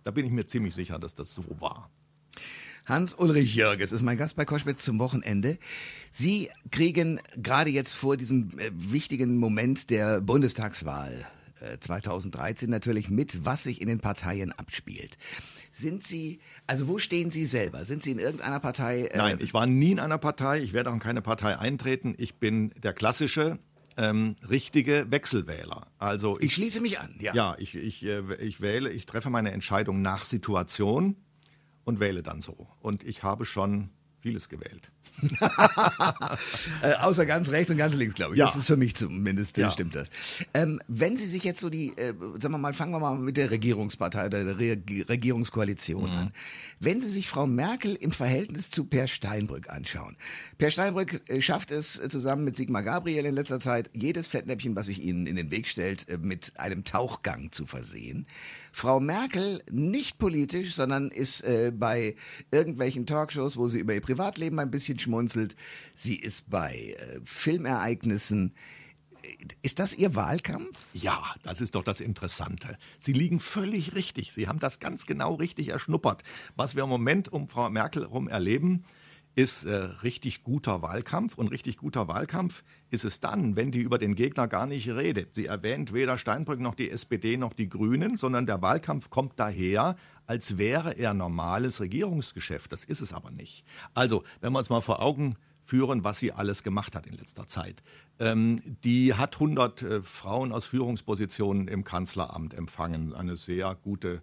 Da 0.02 0.10
bin 0.10 0.26
ich 0.26 0.32
mir 0.32 0.46
ziemlich 0.46 0.74
sicher, 0.74 0.98
dass 0.98 1.14
das 1.14 1.32
so 1.32 1.44
war. 1.60 1.90
Hans-Ulrich 2.86 3.54
Jörges 3.54 3.92
ist 3.92 4.02
mein 4.02 4.18
Gast 4.18 4.36
bei 4.36 4.44
Koschwitz 4.44 4.84
zum 4.84 4.98
Wochenende. 4.98 5.58
Sie 6.12 6.50
kriegen 6.70 7.18
gerade 7.36 7.70
jetzt 7.70 7.94
vor 7.94 8.16
diesem 8.16 8.58
äh, 8.58 8.70
wichtigen 8.72 9.38
Moment 9.38 9.90
der 9.90 10.20
Bundestagswahl 10.20 11.26
2013 11.80 12.68
äh, 12.68 12.70
natürlich 12.70 13.08
mit, 13.08 13.44
was 13.44 13.62
sich 13.62 13.80
in 13.80 13.88
den 13.88 14.00
Parteien 14.00 14.52
abspielt. 14.52 15.16
Sind 15.72 16.04
Sie, 16.04 16.40
also 16.66 16.88
wo 16.88 16.98
stehen 16.98 17.30
Sie 17.30 17.46
selber? 17.46 17.84
Sind 17.84 18.02
Sie 18.02 18.10
in 18.10 18.18
irgendeiner 18.18 18.60
Partei? 18.60 19.06
Äh 19.06 19.16
Nein, 19.16 19.38
ich 19.40 19.54
war 19.54 19.66
nie 19.66 19.92
in 19.92 20.00
einer 20.00 20.18
Partei. 20.18 20.60
Ich 20.60 20.72
werde 20.72 20.90
auch 20.90 20.94
in 20.94 21.00
keine 21.00 21.22
Partei 21.22 21.58
eintreten. 21.58 22.14
Ich 22.18 22.34
bin 22.34 22.72
der 22.82 22.92
klassische 22.92 23.58
ähm, 23.96 24.36
richtige 24.48 25.06
Wechselwähler. 25.10 25.86
Also 25.98 26.36
ich, 26.38 26.46
ich, 26.46 26.54
schließe 26.54 26.80
mich 26.80 27.00
an. 27.00 27.14
Ja, 27.18 27.34
ja 27.34 27.56
ich, 27.58 27.74
ich, 27.74 28.04
äh, 28.04 28.22
ich 28.40 28.60
wähle, 28.60 28.90
ich 28.90 29.06
treffe 29.06 29.30
meine 29.30 29.52
Entscheidung 29.52 30.02
nach 30.02 30.24
Situation 30.24 31.16
und 31.84 32.00
wähle 32.00 32.22
dann 32.22 32.40
so. 32.40 32.68
Und 32.80 33.04
ich 33.04 33.22
habe 33.22 33.44
schon 33.44 33.90
vieles 34.20 34.48
gewählt. 34.48 34.90
äh, 36.82 36.94
außer 36.94 37.26
ganz 37.26 37.50
rechts 37.50 37.70
und 37.70 37.76
ganz 37.76 37.94
links, 37.94 38.14
glaube 38.14 38.34
ich. 38.34 38.38
Ja. 38.38 38.46
Das 38.46 38.56
ist 38.56 38.66
für 38.66 38.76
mich 38.76 38.96
zumindest, 38.96 39.56
ja. 39.58 39.70
stimmt 39.70 39.94
das. 39.94 40.08
Ähm, 40.54 40.80
wenn 40.88 41.16
Sie 41.16 41.26
sich 41.26 41.44
jetzt 41.44 41.60
so 41.60 41.70
die, 41.70 41.90
äh, 41.96 42.14
sagen 42.40 42.54
wir 42.54 42.58
mal, 42.58 42.72
fangen 42.72 42.92
wir 42.92 43.00
mal 43.00 43.16
mit 43.16 43.36
der 43.36 43.50
Regierungspartei 43.50 44.26
oder 44.26 44.44
der 44.44 44.58
Re 44.58 44.78
Regierungskoalition 45.08 46.10
mhm. 46.10 46.16
an. 46.16 46.32
Wenn 46.80 47.00
Sie 47.00 47.10
sich 47.10 47.28
Frau 47.28 47.46
Merkel 47.46 47.94
im 47.94 48.12
Verhältnis 48.12 48.70
zu 48.70 48.84
Per 48.86 49.08
Steinbrück 49.08 49.68
anschauen. 49.68 50.16
Per 50.58 50.70
Steinbrück 50.70 51.28
äh, 51.28 51.40
schafft 51.40 51.70
es 51.70 51.98
äh, 51.98 52.08
zusammen 52.08 52.44
mit 52.44 52.56
Sigmar 52.56 52.82
Gabriel 52.82 53.26
in 53.26 53.34
letzter 53.34 53.60
Zeit, 53.60 53.90
jedes 53.92 54.28
Fettnäpfchen, 54.28 54.74
was 54.74 54.86
sich 54.86 55.02
Ihnen 55.02 55.26
in 55.26 55.36
den 55.36 55.50
Weg 55.50 55.68
stellt, 55.68 56.08
äh, 56.08 56.16
mit 56.16 56.58
einem 56.58 56.84
Tauchgang 56.84 57.52
zu 57.52 57.66
versehen. 57.66 58.26
Frau 58.76 58.98
Merkel 58.98 59.62
nicht 59.70 60.18
politisch, 60.18 60.74
sondern 60.74 61.12
ist 61.12 61.42
äh, 61.42 61.70
bei 61.72 62.16
irgendwelchen 62.50 63.06
Talkshows, 63.06 63.56
wo 63.56 63.68
sie 63.68 63.78
über 63.78 63.94
ihr 63.94 64.00
Privatleben 64.00 64.58
ein 64.58 64.72
bisschen 64.72 64.98
schmunzelt. 64.98 65.54
Sie 65.94 66.16
ist 66.16 66.50
bei 66.50 66.96
äh, 66.98 67.20
Filmereignissen. 67.24 68.52
Ist 69.62 69.78
das 69.78 69.94
Ihr 69.94 70.16
Wahlkampf? 70.16 70.76
Ja, 70.92 71.22
das 71.44 71.60
ist 71.60 71.76
doch 71.76 71.84
das 71.84 72.00
Interessante. 72.00 72.76
Sie 72.98 73.12
liegen 73.12 73.38
völlig 73.38 73.94
richtig. 73.94 74.32
Sie 74.32 74.48
haben 74.48 74.58
das 74.58 74.80
ganz 74.80 75.06
genau 75.06 75.34
richtig 75.34 75.68
erschnuppert. 75.68 76.24
Was 76.56 76.74
wir 76.74 76.82
im 76.82 76.88
Moment 76.88 77.32
um 77.32 77.48
Frau 77.48 77.70
Merkel 77.70 78.02
herum 78.02 78.26
erleben, 78.26 78.82
ist 79.36 79.66
äh, 79.66 79.74
richtig 80.02 80.42
guter 80.42 80.82
Wahlkampf. 80.82 81.38
Und 81.38 81.52
richtig 81.52 81.76
guter 81.76 82.08
Wahlkampf 82.08 82.64
ist 82.94 83.04
es 83.04 83.20
dann, 83.20 83.56
wenn 83.56 83.70
die 83.70 83.80
über 83.80 83.98
den 83.98 84.14
Gegner 84.14 84.48
gar 84.48 84.66
nicht 84.66 84.88
redet. 84.88 85.34
Sie 85.34 85.46
erwähnt 85.46 85.92
weder 85.92 86.16
Steinbrück 86.16 86.60
noch 86.60 86.74
die 86.74 86.90
SPD 86.90 87.36
noch 87.36 87.52
die 87.52 87.68
Grünen, 87.68 88.16
sondern 88.16 88.46
der 88.46 88.62
Wahlkampf 88.62 89.10
kommt 89.10 89.32
daher, 89.36 89.96
als 90.26 90.56
wäre 90.56 90.92
er 90.92 91.12
normales 91.12 91.80
Regierungsgeschäft. 91.80 92.72
Das 92.72 92.84
ist 92.84 93.00
es 93.00 93.12
aber 93.12 93.30
nicht. 93.30 93.64
Also, 93.92 94.24
wenn 94.40 94.52
wir 94.52 94.60
uns 94.60 94.70
mal 94.70 94.80
vor 94.80 95.02
Augen 95.02 95.36
führen, 95.64 96.04
was 96.04 96.18
sie 96.18 96.32
alles 96.32 96.62
gemacht 96.62 96.94
hat 96.94 97.06
in 97.06 97.14
letzter 97.14 97.46
Zeit. 97.46 97.82
Ähm, 98.18 98.58
die 98.84 99.14
hat 99.14 99.34
100 99.34 99.82
äh, 99.82 100.02
Frauen 100.02 100.52
aus 100.52 100.66
Führungspositionen 100.66 101.68
im 101.68 101.84
Kanzleramt 101.84 102.54
empfangen. 102.54 103.14
Eine 103.14 103.36
sehr 103.36 103.74
gute 103.74 104.22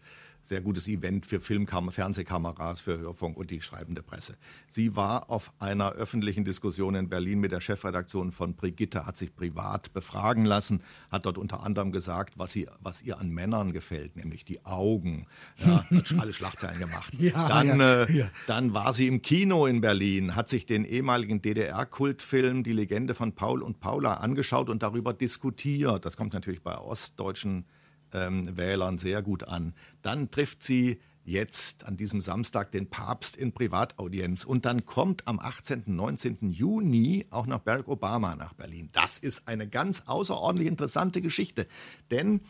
sehr 0.52 0.60
gutes 0.60 0.90
Event 0.90 1.26
für 1.26 1.40
Filmkam 1.40 1.94
Fernsehkameras, 1.94 2.82
für 2.82 3.00
Hörfunk 3.00 3.38
und 3.38 3.52
die 3.52 3.62
schreibende 3.62 4.04
Presse. 4.04 4.36
Sie 4.68 4.98
war 4.98 5.30
auf 5.30 5.54
einer 5.60 5.94
öffentlichen 5.94 6.44
Diskussion 6.44 6.94
in 6.96 7.08
Berlin 7.08 7.40
mit 7.40 7.54
der 7.54 7.62
Chefredaktion 7.62 8.34
von 8.34 8.56
Brigitte, 8.56 9.06
hat 9.06 9.16
sich 9.16 9.34
privat 9.34 9.94
befragen 9.94 10.44
lassen, 10.44 10.84
hat 11.10 11.26
dort 11.26 11.38
unter 11.38 11.64
anderem 11.64 11.94
gesagt, 11.94 12.34
was, 12.38 12.52
sie, 12.52 12.68
was 12.82 13.02
ihr 13.02 13.18
an 13.18 13.30
Männern 13.30 13.72
gefällt, 13.72 14.18
nämlich 14.18 14.44
die 14.44 14.66
Augen. 14.66 15.26
Ja, 15.56 15.86
hat 15.90 16.16
alle 16.20 16.34
Schlagzeilen 16.34 16.80
gemacht. 16.80 17.14
Ja, 17.22 17.48
dann, 17.48 17.80
ja, 17.80 18.04
äh, 18.04 18.12
ja. 18.12 18.30
dann 18.48 18.74
war 18.74 18.94
sie 18.94 19.08
im 19.08 19.22
Kino 19.22 19.68
in 19.68 19.80
Berlin, 19.80 20.36
hat 20.36 20.50
sich 20.50 20.66
den 20.66 20.84
ehemaligen 20.86 21.42
DDR-Kultfilm 21.42 22.64
Die 22.64 22.74
Legende 22.74 23.14
von 23.14 23.34
Paul 23.34 23.62
und 23.62 23.80
Paula 23.80 24.16
angeschaut 24.16 24.70
und 24.70 24.82
darüber 24.82 25.14
diskutiert. 25.14 26.04
Das 26.04 26.18
kommt 26.18 26.34
natürlich 26.34 26.62
bei 26.62 26.78
ostdeutschen 26.78 27.66
ähm, 28.14 28.58
Wählern 28.58 28.98
sehr 28.98 29.22
gut 29.22 29.44
an. 29.44 29.74
Dann 30.02 30.32
trifft 30.32 30.64
sie 30.64 31.00
jetzt 31.24 31.86
an 31.86 31.98
diesem 31.98 32.22
Samstag 32.22 32.72
den 32.72 32.90
Papst 32.90 33.38
in 33.38 33.52
Privataudienz 33.52 34.44
und 34.44 34.66
dann 34.66 34.86
kommt 34.86 35.28
am 35.28 35.40
18. 35.40 35.84
19. 35.86 36.52
Juni 36.52 37.28
auch 37.30 37.46
noch 37.46 37.60
Barack 37.60 37.88
Obama 37.88 38.36
nach 38.36 38.54
Berlin. 38.54 38.90
Das 38.92 39.20
ist 39.20 39.48
eine 39.48 39.68
ganz 39.68 40.04
außerordentlich 40.08 40.68
interessante 40.68 41.22
Geschichte, 41.22 41.68
denn 42.10 42.42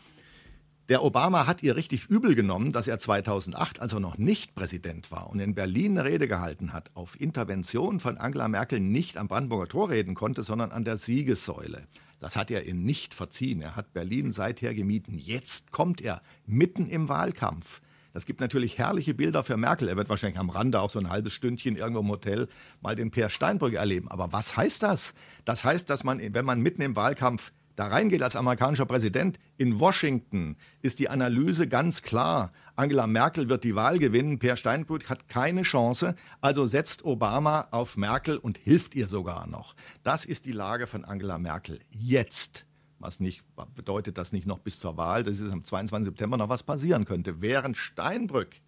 der 0.92 1.02
Obama 1.02 1.46
hat 1.46 1.62
ihr 1.62 1.74
richtig 1.74 2.10
übel 2.10 2.34
genommen, 2.34 2.70
dass 2.70 2.86
er 2.86 2.98
2008, 2.98 3.80
als 3.80 3.94
er 3.94 4.00
noch 4.00 4.18
nicht 4.18 4.54
Präsident 4.54 5.10
war 5.10 5.30
und 5.30 5.40
in 5.40 5.54
Berlin 5.54 5.96
eine 5.96 6.06
Rede 6.06 6.28
gehalten 6.28 6.74
hat, 6.74 6.90
auf 6.92 7.18
Intervention 7.18 7.98
von 7.98 8.18
Angela 8.18 8.46
Merkel 8.46 8.78
nicht 8.78 9.16
am 9.16 9.26
Brandenburger 9.26 9.68
Tor 9.68 9.88
reden 9.88 10.14
konnte, 10.14 10.42
sondern 10.42 10.70
an 10.70 10.84
der 10.84 10.98
Siegessäule. 10.98 11.88
Das 12.18 12.36
hat 12.36 12.50
er 12.50 12.66
ihr 12.66 12.74
nicht 12.74 13.14
verziehen. 13.14 13.62
Er 13.62 13.74
hat 13.74 13.94
Berlin 13.94 14.32
seither 14.32 14.74
gemieden. 14.74 15.16
Jetzt 15.16 15.72
kommt 15.72 16.02
er 16.02 16.20
mitten 16.44 16.86
im 16.90 17.08
Wahlkampf. 17.08 17.80
Das 18.12 18.26
gibt 18.26 18.42
natürlich 18.42 18.76
herrliche 18.76 19.14
Bilder 19.14 19.44
für 19.44 19.56
Merkel. 19.56 19.88
Er 19.88 19.96
wird 19.96 20.10
wahrscheinlich 20.10 20.38
am 20.38 20.50
Rande 20.50 20.78
auch 20.78 20.90
so 20.90 20.98
ein 20.98 21.08
halbes 21.08 21.32
Stündchen 21.32 21.76
irgendwo 21.76 22.02
im 22.02 22.10
Hotel 22.10 22.48
mal 22.82 22.96
den 22.96 23.10
Peer 23.10 23.30
Steinbrück 23.30 23.72
erleben. 23.72 24.10
Aber 24.10 24.30
was 24.34 24.58
heißt 24.58 24.82
das? 24.82 25.14
Das 25.46 25.64
heißt, 25.64 25.88
dass 25.88 26.04
man, 26.04 26.20
wenn 26.34 26.44
man 26.44 26.60
mitten 26.60 26.82
im 26.82 26.96
Wahlkampf 26.96 27.50
da 27.76 27.86
reingeht 27.86 28.22
als 28.22 28.36
amerikanischer 28.36 28.86
Präsident, 28.86 29.38
in 29.56 29.80
Washington 29.80 30.56
ist 30.82 30.98
die 30.98 31.08
Analyse 31.08 31.66
ganz 31.66 32.02
klar. 32.02 32.52
Angela 32.76 33.06
Merkel 33.06 33.48
wird 33.48 33.64
die 33.64 33.74
Wahl 33.74 33.98
gewinnen, 33.98 34.38
Per 34.38 34.56
Steinbrück 34.56 35.08
hat 35.08 35.28
keine 35.28 35.62
Chance, 35.62 36.14
also 36.40 36.66
setzt 36.66 37.04
Obama 37.04 37.68
auf 37.70 37.96
Merkel 37.96 38.36
und 38.36 38.58
hilft 38.58 38.94
ihr 38.94 39.08
sogar 39.08 39.46
noch. 39.46 39.74
Das 40.02 40.24
ist 40.24 40.44
die 40.44 40.52
Lage 40.52 40.86
von 40.86 41.04
Angela 41.04 41.38
Merkel 41.38 41.80
jetzt. 41.90 42.66
Was 42.98 43.18
nicht 43.18 43.42
bedeutet, 43.74 44.16
dass 44.16 44.32
nicht 44.32 44.46
noch 44.46 44.60
bis 44.60 44.78
zur 44.78 44.96
Wahl, 44.96 45.24
das 45.24 45.40
ist 45.40 45.50
am 45.50 45.64
22. 45.64 46.12
September 46.12 46.36
noch 46.36 46.48
was 46.48 46.62
passieren 46.62 47.04
könnte. 47.04 47.40
Während 47.40 47.76
Steinbrück 47.76 48.60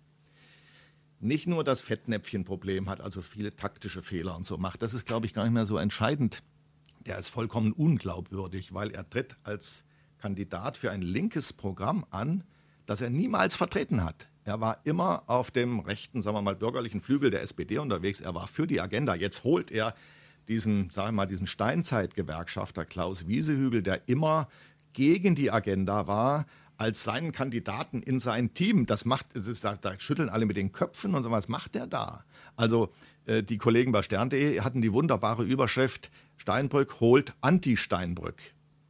nicht 1.20 1.46
nur 1.46 1.62
das 1.62 1.80
Fettnäpfchenproblem 1.80 2.88
hat, 2.88 3.00
also 3.00 3.22
viele 3.22 3.54
taktische 3.54 4.02
Fehler 4.02 4.34
und 4.36 4.44
so 4.44 4.58
macht, 4.58 4.82
das 4.82 4.92
ist, 4.92 5.06
glaube 5.06 5.26
ich, 5.26 5.34
gar 5.34 5.44
nicht 5.44 5.52
mehr 5.52 5.66
so 5.66 5.78
entscheidend 5.78 6.42
der 7.06 7.18
ist 7.18 7.28
vollkommen 7.28 7.72
unglaubwürdig, 7.72 8.74
weil 8.74 8.90
er 8.90 9.08
tritt 9.08 9.36
als 9.42 9.84
Kandidat 10.18 10.76
für 10.76 10.90
ein 10.90 11.02
linkes 11.02 11.52
Programm 11.52 12.06
an, 12.10 12.44
das 12.86 13.00
er 13.00 13.10
niemals 13.10 13.56
vertreten 13.56 14.04
hat. 14.04 14.28
Er 14.44 14.60
war 14.60 14.78
immer 14.84 15.22
auf 15.26 15.50
dem 15.50 15.80
rechten, 15.80 16.22
sagen 16.22 16.36
wir 16.36 16.42
mal, 16.42 16.54
bürgerlichen 16.54 17.00
Flügel 17.00 17.30
der 17.30 17.42
SPD 17.42 17.78
unterwegs. 17.78 18.20
Er 18.20 18.34
war 18.34 18.46
für 18.46 18.66
die 18.66 18.80
Agenda. 18.80 19.14
Jetzt 19.14 19.44
holt 19.44 19.70
er 19.70 19.94
diesen, 20.48 20.90
sagen 20.90 21.08
wir 21.08 21.12
mal, 21.12 21.26
diesen 21.26 21.46
Steinzeitgewerkschafter 21.46 22.84
Klaus 22.84 23.26
Wiesehügel, 23.26 23.82
der 23.82 24.06
immer 24.08 24.48
gegen 24.92 25.34
die 25.34 25.50
Agenda 25.50 26.06
war, 26.06 26.46
als 26.76 27.04
seinen 27.04 27.32
Kandidaten 27.32 28.02
in 28.02 28.18
sein 28.18 28.52
Team. 28.52 28.84
Das 28.86 29.04
macht, 29.04 29.26
das 29.34 29.46
ist, 29.46 29.64
da, 29.64 29.76
da 29.76 29.98
schütteln 29.98 30.28
alle 30.28 30.44
mit 30.44 30.56
den 30.56 30.72
Köpfen 30.72 31.14
und 31.14 31.22
so 31.22 31.30
was 31.30 31.48
macht 31.48 31.74
der 31.74 31.86
da? 31.86 32.24
Also 32.56 32.92
äh, 33.26 33.42
die 33.42 33.58
Kollegen 33.58 33.92
bei 33.92 34.02
stern.de 34.02 34.60
hatten 34.60 34.82
die 34.82 34.92
wunderbare 34.92 35.44
Überschrift 35.44 36.10
Steinbrück 36.44 37.00
holt 37.00 37.32
Anti-Steinbrück. 37.40 38.36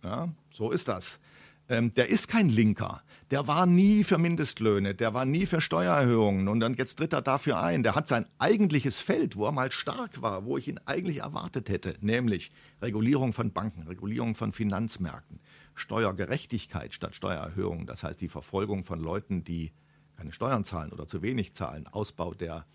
Ja, 0.02 0.28
so 0.52 0.72
ist 0.72 0.88
das. 0.88 1.20
Ähm, 1.68 1.94
der 1.94 2.10
ist 2.10 2.26
kein 2.26 2.48
Linker. 2.48 3.04
Der 3.30 3.46
war 3.46 3.64
nie 3.64 4.02
für 4.02 4.18
Mindestlöhne, 4.18 4.96
der 4.96 5.14
war 5.14 5.24
nie 5.24 5.46
für 5.46 5.60
Steuererhöhungen 5.60 6.48
und 6.48 6.58
dann 6.58 6.74
jetzt 6.74 6.96
tritt 6.96 7.12
er 7.12 7.22
dafür 7.22 7.62
ein. 7.62 7.84
Der 7.84 7.94
hat 7.94 8.08
sein 8.08 8.26
eigentliches 8.38 8.98
Feld, 8.98 9.36
wo 9.36 9.46
er 9.46 9.52
mal 9.52 9.70
stark 9.70 10.20
war, 10.20 10.44
wo 10.46 10.58
ich 10.58 10.66
ihn 10.66 10.80
eigentlich 10.84 11.18
erwartet 11.18 11.68
hätte, 11.68 11.94
nämlich 12.00 12.50
Regulierung 12.82 13.32
von 13.32 13.52
Banken, 13.52 13.86
Regulierung 13.86 14.34
von 14.34 14.52
Finanzmärkten, 14.52 15.38
Steuergerechtigkeit 15.76 16.92
statt 16.92 17.14
Steuererhöhungen, 17.14 17.86
das 17.86 18.02
heißt 18.02 18.20
die 18.20 18.28
Verfolgung 18.28 18.82
von 18.82 18.98
Leuten, 18.98 19.44
die 19.44 19.70
keine 20.16 20.32
Steuern 20.32 20.64
zahlen 20.64 20.90
oder 20.90 21.06
zu 21.06 21.22
wenig 21.22 21.54
zahlen, 21.54 21.86
Ausbau 21.86 22.34
der 22.34 22.66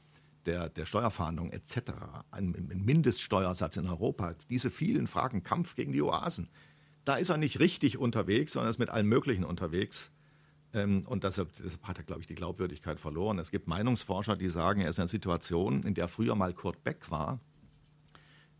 der, 0.45 0.69
der 0.69 0.85
Steuerfahndung 0.85 1.51
etc., 1.51 1.91
ein, 2.31 2.51
Mindeststeuersatz 2.83 3.77
in 3.77 3.87
Europa, 3.87 4.35
diese 4.49 4.71
vielen 4.71 5.07
Fragen, 5.07 5.43
Kampf 5.43 5.75
gegen 5.75 5.91
die 5.91 6.01
Oasen, 6.01 6.49
da 7.05 7.15
ist 7.15 7.29
er 7.29 7.37
nicht 7.37 7.59
richtig 7.59 7.97
unterwegs, 7.97 8.53
sondern 8.53 8.69
ist 8.69 8.79
mit 8.79 8.89
allen 8.89 9.07
möglichen 9.07 9.43
unterwegs. 9.43 10.11
Ähm, 10.73 11.05
und 11.07 11.23
deshalb, 11.23 11.51
deshalb, 11.53 11.83
hat 11.83 11.97
er, 11.97 12.03
glaube 12.03 12.21
ich, 12.21 12.27
die 12.27 12.35
Glaubwürdigkeit 12.35 12.99
verloren. 12.99 13.39
Es 13.39 13.51
gibt 13.51 13.67
Meinungsforscher, 13.67 14.35
die 14.35 14.49
sagen, 14.49 14.81
er 14.81 14.89
ist 14.89 14.97
in 14.97 15.03
einer 15.03 15.07
Situation, 15.07 15.83
in 15.83 15.93
der 15.93 16.07
früher 16.07 16.35
mal 16.35 16.53
Kurt 16.53 16.83
Beck 16.83 17.09
war. 17.09 17.39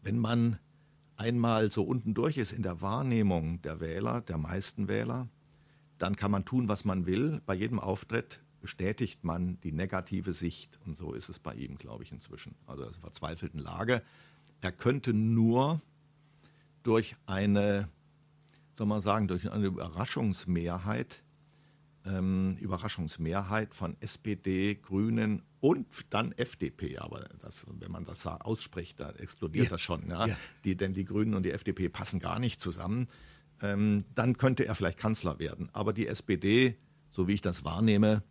Wenn 0.01 0.17
man 0.17 0.57
einmal 1.17 1.69
so 1.69 1.83
unten 1.83 2.13
durch 2.13 2.37
ist 2.37 2.51
in 2.51 2.63
der 2.63 2.81
Wahrnehmung 2.81 3.61
der 3.61 3.79
Wähler, 3.79 4.21
der 4.21 4.37
meisten 4.37 4.87
Wähler, 4.87 5.27
dann 5.97 6.15
kann 6.15 6.31
man 6.31 6.45
tun, 6.45 6.69
was 6.69 6.85
man 6.85 7.05
will. 7.05 7.41
Bei 7.45 7.53
jedem 7.53 7.79
Auftritt 7.79 8.41
bestätigt 8.59 9.23
man 9.23 9.59
die 9.61 9.71
negative 9.71 10.33
Sicht. 10.33 10.79
Und 10.85 10.97
so 10.97 11.13
ist 11.13 11.29
es 11.29 11.39
bei 11.39 11.53
ihm, 11.53 11.77
glaube 11.77 12.03
ich, 12.03 12.11
inzwischen. 12.11 12.55
Also 12.67 12.83
in 12.83 12.93
verzweifelten 12.93 13.59
Lage. 13.59 14.01
Er 14.61 14.71
könnte 14.71 15.13
nur 15.13 15.81
durch 16.83 17.15
eine, 17.25 17.89
soll 18.73 18.87
man 18.87 19.01
sagen, 19.01 19.27
durch 19.27 19.51
eine 19.51 19.67
Überraschungsmehrheit, 19.67 21.23
ähm, 22.05 22.57
Überraschungsmehrheit 22.59 23.75
von 23.75 23.95
SPD, 23.99 24.75
Grünen 24.75 25.43
und 25.59 25.87
dann 26.09 26.31
FDP. 26.33 26.97
Aber 26.97 27.27
das, 27.41 27.65
wenn 27.67 27.91
man 27.91 28.05
das 28.05 28.25
ausspricht, 28.25 28.99
da 28.99 29.11
explodiert 29.11 29.65
ja. 29.65 29.71
das 29.71 29.81
schon. 29.81 30.09
Ja? 30.09 30.27
ja? 30.27 30.37
Die, 30.63 30.75
denn 30.75 30.93
die 30.93 31.05
Grünen 31.05 31.33
und 31.33 31.43
die 31.43 31.51
FDP 31.51 31.89
passen 31.89 32.19
gar 32.19 32.39
nicht 32.39 32.61
zusammen. 32.61 33.07
Ähm, 33.61 34.05
dann 34.15 34.37
könnte 34.37 34.65
er 34.65 34.75
vielleicht 34.75 34.97
Kanzler 34.97 35.39
werden. 35.39 35.69
Aber 35.73 35.91
die 35.91 36.07
SPD, 36.07 36.77
so 37.11 37.27
wie 37.27 37.33
ich 37.33 37.41
das 37.41 37.65
wahrnehme, 37.65 38.23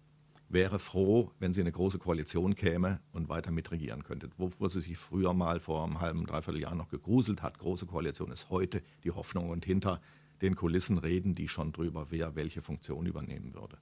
wäre 0.48 0.78
froh, 0.78 1.30
wenn 1.38 1.52
sie 1.52 1.60
in 1.60 1.66
eine 1.66 1.72
große 1.72 1.98
Koalition 1.98 2.54
käme 2.54 3.00
und 3.12 3.28
weiter 3.28 3.50
mitregieren 3.50 4.02
könnte. 4.02 4.30
Wovor 4.36 4.70
sie 4.70 4.80
sich 4.80 4.96
früher 4.96 5.34
mal 5.34 5.60
vor 5.60 5.84
einem 5.84 6.00
halben, 6.00 6.26
dreiviertel 6.26 6.60
Jahr 6.60 6.74
noch 6.74 6.88
gegruselt 6.88 7.42
hat. 7.42 7.58
Große 7.58 7.86
Koalition 7.86 8.30
ist 8.30 8.50
heute 8.50 8.82
die 9.04 9.10
Hoffnung 9.10 9.50
und 9.50 9.64
hinter 9.64 10.00
den 10.40 10.54
Kulissen 10.56 10.98
reden 10.98 11.34
die 11.34 11.48
schon 11.48 11.72
drüber, 11.72 12.06
wer 12.10 12.34
welche 12.34 12.62
Funktion 12.62 13.06
übernehmen 13.06 13.54
würde. 13.54 13.78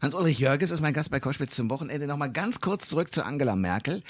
Hans-Ulrich 0.00 0.38
Jörges 0.38 0.70
ist 0.70 0.80
mein 0.80 0.94
Gast 0.94 1.10
bei 1.10 1.20
Koschwitz 1.20 1.54
zum 1.54 1.68
Wochenende. 1.70 2.06
Nochmal 2.06 2.32
ganz 2.32 2.60
kurz 2.60 2.88
zurück 2.88 3.12
zu 3.12 3.24
Angela 3.24 3.56
Merkel. 3.56 4.02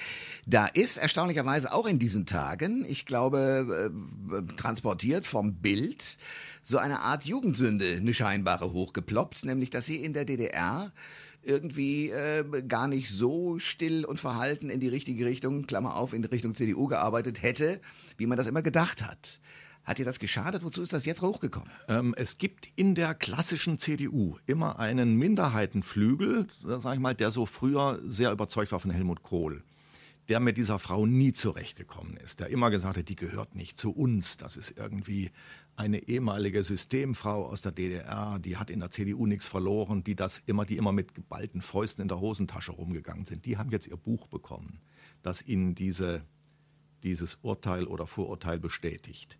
Da 0.46 0.66
ist 0.66 0.98
erstaunlicherweise 0.98 1.72
auch 1.72 1.86
in 1.86 1.98
diesen 1.98 2.26
Tagen, 2.26 2.84
ich 2.88 3.06
glaube, 3.06 3.90
äh, 3.92 4.56
transportiert 4.56 5.26
vom 5.26 5.54
Bild, 5.54 6.18
so 6.62 6.78
eine 6.78 7.00
Art 7.00 7.24
Jugendsünde, 7.24 7.96
eine 7.96 8.14
scheinbare 8.14 8.72
hochgeploppt, 8.72 9.44
nämlich 9.44 9.70
dass 9.70 9.86
sie 9.86 9.96
in 9.96 10.12
der 10.12 10.24
DDR 10.24 10.92
irgendwie 11.42 12.10
äh, 12.10 12.44
gar 12.66 12.88
nicht 12.88 13.10
so 13.10 13.58
still 13.58 14.04
und 14.04 14.20
verhalten 14.20 14.70
in 14.70 14.80
die 14.80 14.88
richtige 14.88 15.26
Richtung, 15.26 15.66
Klammer 15.66 15.96
auf, 15.96 16.12
in 16.12 16.24
Richtung 16.24 16.54
CDU 16.54 16.86
gearbeitet 16.86 17.42
hätte, 17.42 17.80
wie 18.16 18.26
man 18.26 18.36
das 18.36 18.46
immer 18.46 18.62
gedacht 18.62 19.02
hat. 19.02 19.40
Hat 19.84 19.98
dir 19.98 20.04
das 20.04 20.18
geschadet? 20.18 20.62
Wozu 20.62 20.82
ist 20.82 20.92
das 20.92 21.06
jetzt 21.06 21.22
hochgekommen? 21.22 21.70
Ähm, 21.88 22.14
es 22.18 22.36
gibt 22.36 22.68
in 22.76 22.94
der 22.94 23.14
klassischen 23.14 23.78
CDU 23.78 24.36
immer 24.46 24.78
einen 24.78 25.16
Minderheitenflügel, 25.16 26.46
sag 26.62 26.94
ich 26.94 27.00
mal, 27.00 27.14
der 27.14 27.30
so 27.30 27.46
früher 27.46 27.98
sehr 28.06 28.30
überzeugt 28.30 28.72
war 28.72 28.80
von 28.80 28.90
Helmut 28.90 29.22
Kohl 29.22 29.62
der 30.28 30.40
mit 30.40 30.58
dieser 30.58 30.78
Frau 30.78 31.06
nie 31.06 31.32
zurechtgekommen 31.32 32.16
ist, 32.18 32.40
der 32.40 32.48
immer 32.48 32.70
gesagt 32.70 32.98
hat, 32.98 33.08
die 33.08 33.16
gehört 33.16 33.54
nicht 33.54 33.78
zu 33.78 33.90
uns, 33.90 34.36
das 34.36 34.56
ist 34.56 34.74
irgendwie 34.76 35.30
eine 35.78 36.08
ehemalige 36.08 36.64
Systemfrau 36.64 37.46
aus 37.46 37.62
der 37.62 37.70
DDR, 37.70 38.40
die 38.40 38.56
hat 38.56 38.68
in 38.68 38.80
der 38.80 38.90
CDU 38.90 39.26
nichts 39.26 39.46
verloren, 39.46 40.02
die 40.02 40.16
das 40.16 40.42
immer, 40.44 40.64
die 40.64 40.76
immer 40.76 40.90
mit 40.90 41.14
geballten 41.14 41.62
Fäusten 41.62 42.02
in 42.02 42.08
der 42.08 42.18
Hosentasche 42.18 42.72
rumgegangen 42.72 43.24
sind, 43.26 43.44
die 43.44 43.58
haben 43.58 43.70
jetzt 43.70 43.86
ihr 43.86 43.96
Buch 43.96 44.26
bekommen, 44.26 44.80
das 45.22 45.40
ihnen 45.40 45.76
diese, 45.76 46.22
dieses 47.04 47.38
Urteil 47.42 47.84
oder 47.86 48.08
Vorurteil 48.08 48.58
bestätigt. 48.58 49.38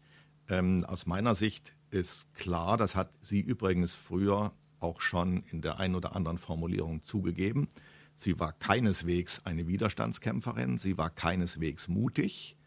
Ähm, 0.49 0.85
aus 0.85 1.07
meiner 1.07 1.35
Sicht 1.35 1.75
ist 1.91 2.33
klar, 2.35 2.77
das 2.77 2.95
hat 2.95 3.13
sie 3.21 3.41
übrigens 3.41 3.95
früher 3.95 4.53
auch 4.79 5.01
schon 5.01 5.43
in 5.51 5.61
der 5.61 5.81
einen 5.81 5.97
oder 5.97 6.15
anderen 6.15 6.39
Formulierung 6.39 7.03
zugegeben. 7.03 7.67
Sie 8.15 8.39
war 8.39 8.53
keineswegs 8.53 9.45
eine 9.45 9.67
Widerstandskämpferin, 9.67 10.79
sie 10.79 10.97
war 10.97 11.11
keineswegs 11.11 11.89
mutig 11.89 12.58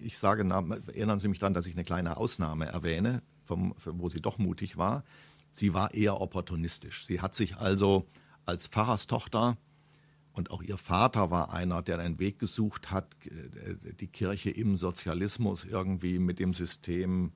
ich 0.00 0.18
sage, 0.18 0.42
erinnern 0.86 1.20
Sie 1.20 1.28
mich 1.28 1.38
daran, 1.38 1.54
dass 1.54 1.66
ich 1.66 1.74
eine 1.74 1.84
kleine 1.84 2.16
Ausnahme 2.16 2.66
erwähne, 2.66 3.22
vom, 3.44 3.74
wo 3.84 4.08
sie 4.08 4.20
doch 4.20 4.38
mutig 4.38 4.76
war. 4.76 5.04
Sie 5.50 5.74
war 5.74 5.94
eher 5.94 6.20
opportunistisch. 6.20 7.06
Sie 7.06 7.20
hat 7.20 7.34
sich 7.34 7.56
also 7.56 8.06
als 8.44 8.66
Pfarrerstochter 8.66 9.56
und 10.32 10.50
auch 10.50 10.62
ihr 10.62 10.78
Vater 10.78 11.30
war 11.30 11.52
einer, 11.52 11.80
der 11.80 12.00
einen 12.00 12.18
Weg 12.18 12.38
gesucht 12.40 12.90
hat, 12.90 13.14
äh, 13.24 13.94
die 13.94 14.08
Kirche 14.08 14.50
im 14.50 14.76
Sozialismus 14.76 15.64
irgendwie 15.64 16.18
mit 16.18 16.40
dem 16.40 16.54
System 16.54 17.32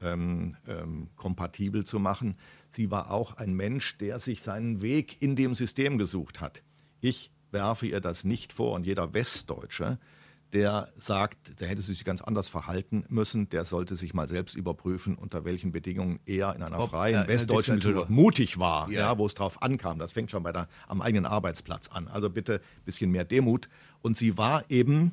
ähm, 0.00 0.56
ähm, 0.66 1.08
kompatibel 1.16 1.84
zu 1.84 1.98
machen. 1.98 2.36
Sie 2.68 2.90
war 2.90 3.10
auch 3.10 3.36
ein 3.36 3.54
Mensch, 3.54 3.98
der 3.98 4.20
sich 4.20 4.42
seinen 4.42 4.80
Weg 4.80 5.20
in 5.20 5.34
dem 5.34 5.54
System 5.54 5.98
gesucht 5.98 6.40
hat. 6.40 6.62
Ich 7.00 7.32
werfe 7.50 7.86
ihr 7.86 8.00
das 8.00 8.24
nicht 8.24 8.52
vor 8.52 8.74
und 8.74 8.86
jeder 8.86 9.12
Westdeutsche 9.12 9.98
der 10.56 10.88
sagt, 10.98 11.60
der 11.60 11.68
hätte 11.68 11.82
sich 11.82 12.02
ganz 12.02 12.22
anders 12.22 12.48
verhalten 12.48 13.04
müssen, 13.08 13.50
der 13.50 13.66
sollte 13.66 13.94
sich 13.94 14.14
mal 14.14 14.26
selbst 14.26 14.56
überprüfen, 14.56 15.14
unter 15.14 15.44
welchen 15.44 15.70
Bedingungen 15.70 16.18
er 16.24 16.54
in 16.56 16.62
einer 16.62 16.80
Ob, 16.80 16.92
freien 16.92 17.26
äh, 17.26 17.28
westdeutschen 17.28 17.78
Diktatur 17.78 18.06
mutig 18.08 18.58
war, 18.58 18.90
ja. 18.90 19.00
ja 19.00 19.18
wo 19.18 19.26
es 19.26 19.34
drauf 19.34 19.62
ankam. 19.62 19.98
Das 19.98 20.12
fängt 20.12 20.30
schon 20.30 20.42
bei 20.42 20.52
der, 20.52 20.66
am 20.88 21.02
eigenen 21.02 21.26
Arbeitsplatz 21.26 21.88
an. 21.88 22.08
Also 22.08 22.30
bitte 22.30 22.54
ein 22.54 22.84
bisschen 22.86 23.10
mehr 23.10 23.26
Demut. 23.26 23.68
Und 24.00 24.16
sie 24.16 24.38
war 24.38 24.64
eben 24.70 25.12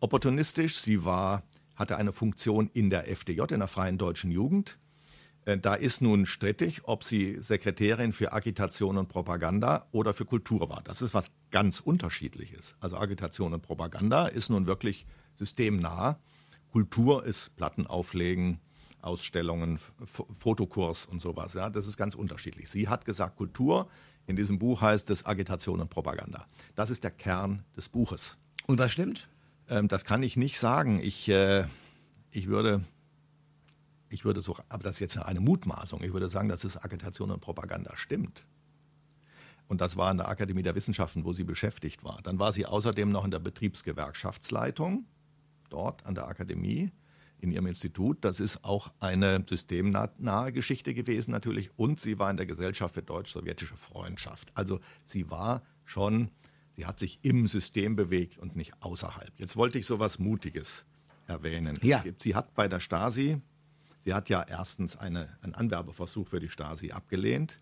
opportunistisch, 0.00 0.78
sie 0.78 1.04
war, 1.04 1.44
hatte 1.76 1.96
eine 1.96 2.10
Funktion 2.10 2.68
in 2.74 2.90
der 2.90 3.06
FDJ, 3.08 3.42
in 3.52 3.60
der 3.60 3.68
Freien 3.68 3.96
Deutschen 3.96 4.32
Jugend. 4.32 4.79
Äh, 5.50 5.58
da 5.58 5.74
ist 5.74 6.00
nun 6.00 6.26
strittig, 6.26 6.82
ob 6.84 7.04
sie 7.04 7.38
Sekretärin 7.40 8.12
für 8.12 8.32
Agitation 8.32 8.96
und 8.98 9.08
Propaganda 9.08 9.86
oder 9.92 10.14
für 10.14 10.24
Kultur 10.24 10.68
war. 10.68 10.82
Das 10.82 11.02
ist 11.02 11.14
was 11.14 11.30
ganz 11.50 11.80
Unterschiedliches. 11.80 12.76
Also 12.80 12.96
Agitation 12.96 13.52
und 13.52 13.62
Propaganda 13.62 14.26
ist 14.26 14.50
nun 14.50 14.66
wirklich 14.66 15.06
systemnah. 15.34 16.18
Kultur 16.70 17.24
ist 17.24 17.54
Platten 17.56 17.86
auflegen, 17.86 18.60
Ausstellungen, 19.02 19.80
F 20.02 20.22
Fotokurs 20.38 21.06
und 21.06 21.20
sowas. 21.20 21.54
Ja, 21.54 21.70
das 21.70 21.86
ist 21.86 21.96
ganz 21.96 22.14
unterschiedlich. 22.14 22.70
Sie 22.70 22.88
hat 22.88 23.04
gesagt, 23.04 23.36
Kultur, 23.36 23.88
in 24.26 24.36
diesem 24.36 24.58
Buch 24.58 24.80
heißt 24.82 25.10
es 25.10 25.26
Agitation 25.26 25.80
und 25.80 25.90
Propaganda. 25.90 26.46
Das 26.76 26.90
ist 26.90 27.02
der 27.02 27.10
Kern 27.10 27.64
des 27.76 27.88
Buches. 27.88 28.38
Und 28.66 28.78
was 28.78 28.92
stimmt? 28.92 29.28
Ähm, 29.68 29.88
das 29.88 30.04
kann 30.04 30.22
ich 30.22 30.36
nicht 30.36 30.60
sagen. 30.60 31.00
Ich, 31.02 31.28
äh, 31.28 31.64
ich 32.30 32.46
würde 32.46 32.84
ich 34.10 34.24
würde 34.24 34.42
so, 34.42 34.56
aber 34.68 34.82
das 34.82 34.96
ist 34.96 35.00
jetzt 35.00 35.16
eine 35.18 35.40
Mutmaßung, 35.40 36.02
ich 36.02 36.12
würde 36.12 36.28
sagen, 36.28 36.48
dass 36.48 36.64
es 36.64 36.76
Agitation 36.76 37.30
und 37.30 37.40
Propaganda 37.40 37.96
stimmt. 37.96 38.46
Und 39.68 39.80
das 39.80 39.96
war 39.96 40.10
in 40.10 40.16
der 40.16 40.28
Akademie 40.28 40.62
der 40.62 40.74
Wissenschaften, 40.74 41.24
wo 41.24 41.32
sie 41.32 41.44
beschäftigt 41.44 42.02
war. 42.02 42.20
Dann 42.22 42.40
war 42.40 42.52
sie 42.52 42.66
außerdem 42.66 43.08
noch 43.08 43.24
in 43.24 43.30
der 43.30 43.38
Betriebsgewerkschaftsleitung, 43.38 45.06
dort 45.68 46.04
an 46.06 46.16
der 46.16 46.26
Akademie, 46.26 46.90
in 47.38 47.52
ihrem 47.52 47.66
Institut. 47.66 48.24
Das 48.24 48.40
ist 48.40 48.64
auch 48.64 48.92
eine 48.98 49.44
systemnahe 49.48 50.52
Geschichte 50.52 50.92
gewesen 50.92 51.30
natürlich. 51.30 51.70
Und 51.78 52.00
sie 52.00 52.18
war 52.18 52.30
in 52.32 52.36
der 52.36 52.46
Gesellschaft 52.46 52.94
für 52.94 53.02
deutsch-sowjetische 53.02 53.76
Freundschaft. 53.76 54.50
Also 54.54 54.80
sie 55.04 55.30
war 55.30 55.62
schon, 55.84 56.30
sie 56.72 56.84
hat 56.84 56.98
sich 56.98 57.20
im 57.22 57.46
System 57.46 57.94
bewegt 57.94 58.38
und 58.38 58.56
nicht 58.56 58.72
außerhalb. 58.80 59.30
Jetzt 59.38 59.56
wollte 59.56 59.78
ich 59.78 59.86
so 59.86 60.00
was 60.00 60.18
Mutiges 60.18 60.84
erwähnen. 61.28 61.78
Ja. 61.82 62.02
sie 62.18 62.34
hat 62.34 62.54
bei 62.54 62.66
der 62.66 62.80
Stasi, 62.80 63.40
sie 64.00 64.14
hat 64.14 64.28
ja 64.28 64.42
erstens 64.42 64.96
eine, 64.96 65.28
einen 65.42 65.54
Anwerbeversuch 65.54 66.28
für 66.28 66.40
die 66.40 66.48
Stasi 66.48 66.92
abgelehnt. 66.92 67.60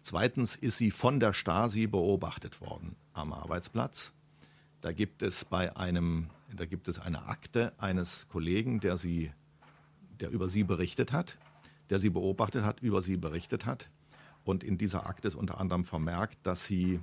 Zweitens 0.00 0.56
ist 0.56 0.78
sie 0.78 0.90
von 0.90 1.20
der 1.20 1.32
Stasi 1.32 1.86
beobachtet 1.86 2.60
worden 2.60 2.96
am 3.12 3.32
Arbeitsplatz. 3.32 4.12
Da 4.80 4.92
gibt 4.92 5.22
es 5.22 5.44
bei 5.44 5.76
einem, 5.76 6.30
da 6.52 6.66
gibt 6.66 6.88
es 6.88 6.98
eine 6.98 7.26
Akte 7.26 7.72
eines 7.78 8.26
Kollegen, 8.28 8.80
der 8.80 8.96
sie, 8.96 9.32
der 10.20 10.30
über 10.30 10.48
sie 10.48 10.64
berichtet 10.64 11.12
hat, 11.12 11.38
der 11.88 12.00
sie 12.00 12.10
beobachtet 12.10 12.64
hat, 12.64 12.80
über 12.80 13.00
sie 13.00 13.16
berichtet 13.16 13.64
hat. 13.64 13.90
Und 14.44 14.64
in 14.64 14.78
dieser 14.78 15.06
Akte 15.06 15.28
ist 15.28 15.36
unter 15.36 15.60
anderem 15.60 15.84
vermerkt, 15.84 16.38
dass 16.42 16.64
sie 16.64 17.00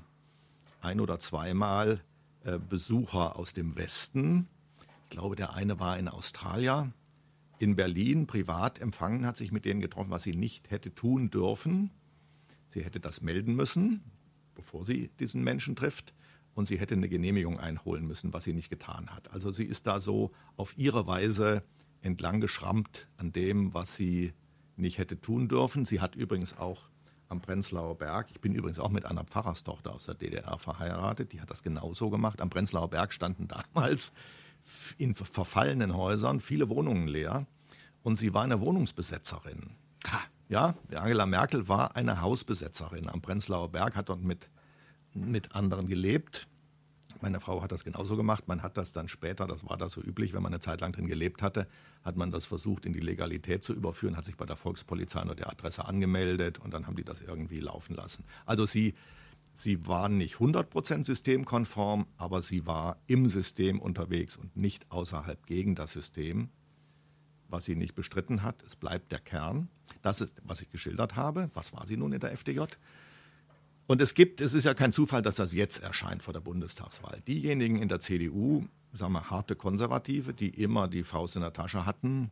ein 0.81 0.99
oder 0.99 1.19
zweimal 1.19 2.01
äh, 2.43 2.59
Besucher 2.59 3.37
aus 3.37 3.53
dem 3.53 3.77
Westen, 3.77 4.47
ich 5.05 5.11
glaube, 5.11 5.35
der 5.35 5.53
eine 5.53 5.79
war 5.79 5.93
ein 5.93 6.07
Australier, 6.07 6.91
in 7.59 7.75
Berlin 7.75 8.25
privat 8.25 8.79
empfangen 8.79 9.25
hat, 9.25 9.37
sich 9.37 9.51
mit 9.51 9.65
denen 9.65 9.81
getroffen, 9.81 10.09
was 10.09 10.23
sie 10.23 10.33
nicht 10.33 10.71
hätte 10.71 10.95
tun 10.95 11.29
dürfen. 11.29 11.91
Sie 12.67 12.83
hätte 12.83 12.99
das 12.99 13.21
melden 13.21 13.55
müssen, 13.55 14.01
bevor 14.55 14.85
sie 14.85 15.09
diesen 15.19 15.43
Menschen 15.43 15.75
trifft. 15.75 16.13
Und 16.55 16.65
sie 16.65 16.79
hätte 16.79 16.95
eine 16.95 17.09
Genehmigung 17.09 17.59
einholen 17.59 18.07
müssen, 18.07 18.33
was 18.33 18.45
sie 18.45 18.53
nicht 18.53 18.69
getan 18.69 19.09
hat. 19.09 19.31
Also 19.31 19.51
sie 19.51 19.65
ist 19.65 19.87
da 19.87 19.99
so 19.99 20.31
auf 20.55 20.77
ihre 20.77 21.05
Weise 21.05 21.63
entlang 22.01 22.41
geschrammt 22.41 23.07
an 23.17 23.31
dem, 23.31 23.73
was 23.73 23.95
sie 23.95 24.33
nicht 24.77 24.97
hätte 24.97 25.19
tun 25.19 25.47
dürfen. 25.47 25.85
Sie 25.85 25.99
hat 26.01 26.15
übrigens 26.15 26.57
auch 26.57 26.89
am 27.27 27.41
Prenzlauer 27.41 27.95
Berg, 27.95 28.31
ich 28.31 28.41
bin 28.41 28.55
übrigens 28.55 28.79
auch 28.79 28.89
mit 28.89 29.05
einer 29.05 29.23
Pfarrerstochter 29.23 29.93
aus 29.93 30.05
der 30.05 30.15
DDR 30.15 30.57
verheiratet, 30.57 31.31
die 31.31 31.41
hat 31.41 31.51
das 31.51 31.61
genauso 31.61 32.09
gemacht. 32.09 32.41
Am 32.41 32.49
Prenzlauer 32.49 32.89
Berg 32.89 33.13
standen 33.13 33.47
damals 33.47 34.11
in 34.97 35.15
verfallenen 35.15 35.95
Häusern 35.95 36.39
viele 36.39 36.69
Wohnungen 36.69 37.07
leer 37.07 37.45
und 38.03 38.17
sie 38.17 38.33
war 38.33 38.43
eine 38.43 38.59
Wohnungsbesetzerin. 38.61 39.71
Ha. 40.07 40.19
Ja, 40.49 40.73
Angela 40.95 41.27
Merkel 41.27 41.67
war 41.67 41.95
eine 41.95 42.21
Hausbesetzerin 42.21 43.07
am 43.07 43.21
Prenzlauer 43.21 43.69
Berg, 43.69 43.95
hat 43.95 44.09
dort 44.09 44.23
mit, 44.23 44.49
mit 45.13 45.55
anderen 45.55 45.87
gelebt. 45.87 46.47
Meine 47.21 47.39
Frau 47.39 47.61
hat 47.61 47.71
das 47.71 47.83
genauso 47.83 48.15
gemacht. 48.15 48.47
Man 48.47 48.63
hat 48.63 48.77
das 48.77 48.91
dann 48.91 49.09
später, 49.09 49.45
das 49.45 49.67
war 49.67 49.77
das 49.77 49.91
so 49.91 50.01
üblich, 50.01 50.33
wenn 50.33 50.41
man 50.41 50.53
eine 50.53 50.59
Zeit 50.59 50.81
lang 50.81 50.91
drin 50.93 51.05
gelebt 51.05 51.43
hatte, 51.43 51.67
hat 52.03 52.15
man 52.15 52.31
das 52.31 52.45
versucht, 52.45 52.85
in 52.85 52.93
die 52.93 52.99
Legalität 52.99 53.63
zu 53.63 53.73
überführen, 53.73 54.17
hat 54.17 54.25
sich 54.25 54.37
bei 54.37 54.45
der 54.45 54.55
Volkspolizei 54.55 55.21
unter 55.21 55.35
der 55.35 55.51
Adresse 55.51 55.85
angemeldet 55.85 56.57
und 56.57 56.73
dann 56.73 56.87
haben 56.87 56.95
die 56.95 57.03
das 57.03 57.21
irgendwie 57.21 57.59
laufen 57.59 57.93
lassen. 57.93 58.23
Also 58.45 58.65
sie, 58.65 58.95
sie 59.59 59.87
war 59.87 60.09
nicht 60.09 60.35
100% 60.35 61.03
systemkonform, 61.03 62.07
aber 62.17 62.41
sie 62.41 62.65
war 62.65 62.97
im 63.07 63.27
System 63.27 63.79
unterwegs 63.79 64.37
und 64.37 64.55
nicht 64.55 64.91
außerhalb 64.91 65.45
gegen 65.45 65.75
das 65.75 65.93
System 65.93 66.49
was 67.49 67.65
sie 67.65 67.75
nicht 67.75 67.95
bestritten 67.95 68.43
hat. 68.43 68.61
Es 68.63 68.75
bleibt 68.75 69.11
der 69.11 69.19
Kern. 69.19 69.69
Das 70.01 70.21
ist, 70.21 70.41
was 70.43 70.61
ich 70.61 70.69
geschildert 70.69 71.15
habe. 71.15 71.49
Was 71.53 71.73
war 71.73 71.85
sie 71.85 71.97
nun 71.97 72.13
in 72.13 72.19
der 72.19 72.31
FDJ? 72.31 72.61
Und 73.87 74.01
es 74.01 74.13
gibt, 74.13 74.39
es 74.39 74.53
ist 74.53 74.65
ja 74.65 74.75
kein 74.75 74.91
Zufall, 74.91 75.21
dass 75.21 75.35
das 75.35 75.53
jetzt 75.53 75.81
erscheint 75.81 76.21
vor 76.21 76.33
der 76.33 76.41
Bundestagswahl. 76.41 77.21
Diejenigen 77.27 77.81
in 77.81 77.89
der 77.89 77.99
CDU, 77.99 78.67
sagen 78.93 79.13
wir 79.13 79.31
harte 79.31 79.55
Konservative, 79.55 80.33
die 80.33 80.49
immer 80.49 80.87
die 80.87 81.03
Faust 81.03 81.35
in 81.35 81.41
der 81.41 81.53
Tasche 81.53 81.85
hatten, 81.85 82.29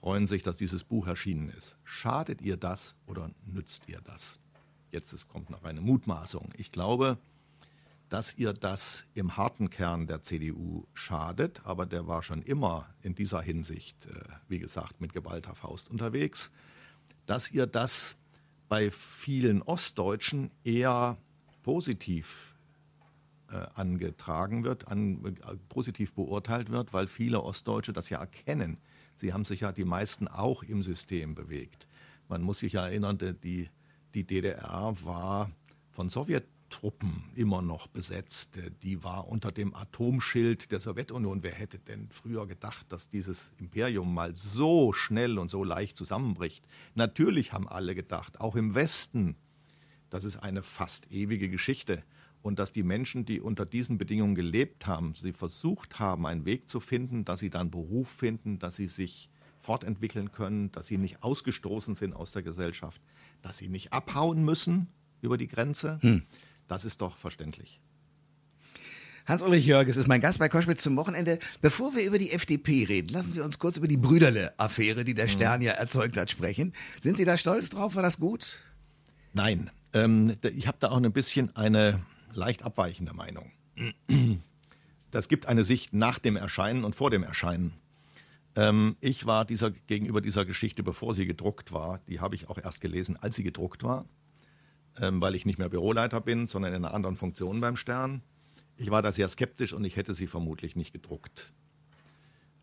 freuen 0.00 0.26
sich, 0.26 0.42
dass 0.42 0.56
dieses 0.56 0.84
Buch 0.84 1.06
erschienen 1.06 1.50
ist. 1.50 1.76
Schadet 1.84 2.40
ihr 2.40 2.56
das 2.56 2.94
oder 3.06 3.30
nützt 3.44 3.88
ihr 3.88 4.00
das? 4.00 4.39
Jetzt 4.90 5.12
es 5.12 5.28
kommt 5.28 5.50
noch 5.50 5.64
eine 5.64 5.80
Mutmaßung. 5.80 6.50
Ich 6.56 6.72
glaube, 6.72 7.18
dass 8.08 8.36
ihr 8.36 8.52
das 8.52 9.06
im 9.14 9.36
harten 9.36 9.70
Kern 9.70 10.08
der 10.08 10.20
CDU 10.20 10.86
schadet, 10.94 11.62
aber 11.64 11.86
der 11.86 12.08
war 12.08 12.22
schon 12.24 12.42
immer 12.42 12.88
in 13.02 13.14
dieser 13.14 13.40
Hinsicht, 13.40 14.06
äh, 14.06 14.10
wie 14.48 14.58
gesagt, 14.58 15.00
mit 15.00 15.12
geballter 15.12 15.54
Faust 15.54 15.88
unterwegs, 15.88 16.50
dass 17.26 17.50
ihr 17.50 17.66
das 17.66 18.16
bei 18.68 18.90
vielen 18.90 19.62
Ostdeutschen 19.62 20.50
eher 20.64 21.18
positiv 21.62 22.56
äh, 23.48 23.66
angetragen 23.74 24.64
wird, 24.64 24.88
an, 24.88 25.24
äh, 25.24 25.56
positiv 25.68 26.12
beurteilt 26.14 26.70
wird, 26.70 26.92
weil 26.92 27.06
viele 27.06 27.42
Ostdeutsche 27.42 27.92
das 27.92 28.10
ja 28.10 28.18
erkennen. 28.18 28.78
Sie 29.14 29.32
haben 29.32 29.44
sich 29.44 29.60
ja 29.60 29.70
die 29.70 29.84
meisten 29.84 30.26
auch 30.26 30.64
im 30.64 30.82
System 30.82 31.34
bewegt. 31.36 31.86
Man 32.28 32.42
muss 32.42 32.60
sich 32.60 32.72
ja 32.72 32.86
erinnern, 32.86 33.18
die, 33.18 33.68
die 34.14 34.24
DDR 34.24 34.94
war 35.02 35.50
von 35.90 36.08
Sowjet 36.08 36.46
Truppen 36.70 37.24
immer 37.34 37.60
noch 37.60 37.88
besetzt. 37.88 38.58
Die 38.82 39.04
war 39.04 39.28
unter 39.28 39.52
dem 39.52 39.74
Atomschild 39.74 40.72
der 40.72 40.80
Sowjetunion. 40.80 41.42
Wer 41.42 41.52
hätte 41.52 41.78
denn 41.78 42.08
früher 42.10 42.46
gedacht, 42.46 42.90
dass 42.90 43.08
dieses 43.08 43.52
Imperium 43.58 44.14
mal 44.14 44.34
so 44.34 44.92
schnell 44.92 45.38
und 45.38 45.50
so 45.50 45.62
leicht 45.62 45.96
zusammenbricht? 45.96 46.64
Natürlich 46.94 47.52
haben 47.52 47.68
alle 47.68 47.94
gedacht, 47.94 48.40
auch 48.40 48.56
im 48.56 48.74
Westen, 48.74 49.36
das 50.08 50.24
ist 50.24 50.38
eine 50.38 50.62
fast 50.62 51.12
ewige 51.12 51.48
Geschichte. 51.50 52.02
Und 52.42 52.58
dass 52.58 52.72
die 52.72 52.82
Menschen, 52.82 53.26
die 53.26 53.40
unter 53.40 53.66
diesen 53.66 53.98
Bedingungen 53.98 54.34
gelebt 54.34 54.86
haben, 54.86 55.14
sie 55.14 55.34
versucht 55.34 55.98
haben, 55.98 56.24
einen 56.24 56.46
Weg 56.46 56.70
zu 56.70 56.80
finden, 56.80 57.26
dass 57.26 57.40
sie 57.40 57.50
dann 57.50 57.70
Beruf 57.70 58.08
finden, 58.08 58.58
dass 58.58 58.76
sie 58.76 58.86
sich 58.86 59.28
fortentwickeln 59.58 60.32
können, 60.32 60.72
dass 60.72 60.86
sie 60.86 60.96
nicht 60.96 61.22
ausgestoßen 61.22 61.94
sind 61.94 62.14
aus 62.14 62.32
der 62.32 62.42
Gesellschaft, 62.42 63.02
dass 63.42 63.58
sie 63.58 63.68
nicht 63.68 63.92
abhauen 63.92 64.44
müssen 64.44 64.88
über 65.20 65.36
die 65.36 65.48
Grenze. 65.48 65.98
Hm. 66.02 66.22
Das 66.68 66.84
ist 66.84 67.00
doch 67.00 67.16
verständlich. 67.16 67.80
Hans-Ulrich 69.26 69.66
Jörges 69.66 69.96
ist 69.96 70.08
mein 70.08 70.20
Gast 70.20 70.38
bei 70.38 70.48
Koschwitz 70.48 70.82
zum 70.82 70.96
Wochenende. 70.96 71.38
Bevor 71.60 71.94
wir 71.94 72.04
über 72.04 72.18
die 72.18 72.32
FDP 72.32 72.84
reden, 72.84 73.08
lassen 73.12 73.32
Sie 73.32 73.40
uns 73.40 73.58
kurz 73.58 73.76
über 73.76 73.86
die 73.86 73.96
Brüderle-Affäre, 73.96 75.04
die 75.04 75.14
der 75.14 75.26
mhm. 75.26 75.30
Stern 75.30 75.62
ja 75.62 75.72
erzeugt 75.72 76.16
hat, 76.16 76.30
sprechen. 76.30 76.72
Sind 77.00 77.16
Sie 77.16 77.24
da 77.24 77.36
stolz 77.36 77.70
drauf? 77.70 77.94
War 77.94 78.02
das 78.02 78.18
gut? 78.18 78.58
Nein. 79.32 79.70
Ähm, 79.92 80.36
ich 80.42 80.66
habe 80.66 80.78
da 80.80 80.90
auch 80.90 80.96
ein 80.96 81.12
bisschen 81.12 81.54
eine 81.56 82.00
leicht 82.32 82.62
abweichende 82.62 83.12
Meinung. 83.12 83.50
Das 85.10 85.28
gibt 85.28 85.46
eine 85.46 85.64
Sicht 85.64 85.92
nach 85.92 86.18
dem 86.18 86.36
Erscheinen 86.36 86.84
und 86.84 86.94
vor 86.94 87.10
dem 87.10 87.22
Erscheinen. 87.22 87.72
Ähm, 88.60 88.96
ich 89.00 89.26
war 89.26 89.44
dieser, 89.44 89.70
gegenüber 89.70 90.20
dieser 90.20 90.44
Geschichte, 90.44 90.82
bevor 90.82 91.14
sie 91.14 91.26
gedruckt 91.26 91.72
war, 91.72 92.00
die 92.08 92.20
habe 92.20 92.34
ich 92.34 92.48
auch 92.48 92.58
erst 92.58 92.80
gelesen, 92.80 93.16
als 93.16 93.36
sie 93.36 93.42
gedruckt 93.42 93.82
war 93.82 94.06
ähm, 94.98 95.20
weil 95.20 95.34
ich 95.34 95.46
nicht 95.46 95.58
mehr 95.58 95.68
Büroleiter 95.68 96.20
bin, 96.20 96.46
sondern 96.46 96.74
in 96.74 96.84
einer 96.84 96.94
anderen 96.94 97.16
Funktion 97.16 97.60
beim 97.60 97.76
Stern. 97.76 98.22
Ich 98.76 98.90
war 98.90 99.02
da 99.02 99.12
sehr 99.12 99.28
skeptisch 99.28 99.72
und 99.72 99.84
ich 99.84 99.96
hätte 99.96 100.14
sie 100.14 100.26
vermutlich 100.26 100.76
nicht 100.76 100.92
gedruckt. 100.92 101.52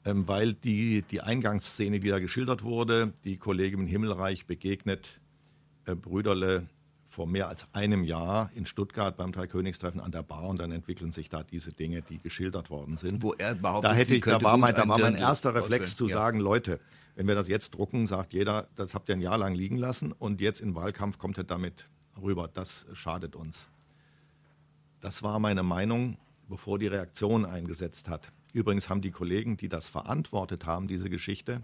Ähm, 0.05 0.27
weil 0.27 0.53
die, 0.53 1.03
die 1.03 1.21
Eingangsszene, 1.21 1.99
die 1.99 2.09
da 2.09 2.19
geschildert 2.19 2.63
wurde, 2.63 3.13
die 3.23 3.37
Kollegin 3.37 3.81
im 3.81 3.87
Himmelreich 3.87 4.45
begegnet 4.45 5.19
äh, 5.85 5.95
Brüderle 5.95 6.69
vor 7.17 7.25
mehr 7.25 7.47
als 7.47 7.65
einem 7.73 8.03
Jahr 8.03 8.51
in 8.53 8.67
Stuttgart 8.67 9.17
beim 9.17 9.31
Dreikönigstreffen 9.31 9.99
an 9.99 10.11
der 10.11 10.21
Bar 10.21 10.43
und 10.43 10.59
dann 10.59 10.71
entwickeln 10.71 11.11
sich 11.11 11.29
da 11.29 11.41
diese 11.41 11.73
Dinge, 11.73 12.03
die 12.03 12.19
geschildert 12.19 12.69
worden 12.69 12.97
sind. 12.97 13.23
Wo 13.23 13.33
er 13.33 13.55
behauptet, 13.55 13.91
da, 13.91 13.95
hätte 13.95 14.13
ich, 14.13 14.23
da 14.23 14.39
war 14.43 14.55
mein, 14.55 14.75
da 14.75 14.87
war 14.87 14.99
mein 14.99 15.15
erster 15.15 15.55
Reflex 15.55 15.95
zu 15.95 16.07
ja. 16.07 16.15
sagen, 16.15 16.39
Leute, 16.39 16.79
wenn 17.15 17.27
wir 17.27 17.33
das 17.33 17.47
jetzt 17.47 17.71
drucken, 17.71 18.05
sagt 18.05 18.33
jeder, 18.33 18.67
das 18.75 18.93
habt 18.93 19.09
ihr 19.09 19.15
ein 19.15 19.19
Jahr 19.19 19.39
lang 19.39 19.55
liegen 19.55 19.77
lassen 19.77 20.11
und 20.11 20.41
jetzt 20.41 20.61
im 20.61 20.75
Wahlkampf 20.75 21.17
kommt 21.17 21.39
er 21.39 21.43
damit 21.43 21.89
rüber. 22.21 22.47
Das 22.53 22.85
schadet 22.93 23.35
uns. 23.35 23.67
Das 25.01 25.23
war 25.23 25.39
meine 25.39 25.63
Meinung, 25.63 26.19
bevor 26.47 26.77
die 26.77 26.85
Reaktion 26.85 27.45
eingesetzt 27.45 28.09
hat. 28.09 28.31
Übrigens 28.53 28.89
haben 28.89 29.01
die 29.01 29.09
Kollegen, 29.09 29.57
die 29.57 29.69
das 29.69 29.87
verantwortet 29.87 30.67
haben, 30.67 30.87
diese 30.87 31.09
Geschichte, 31.09 31.63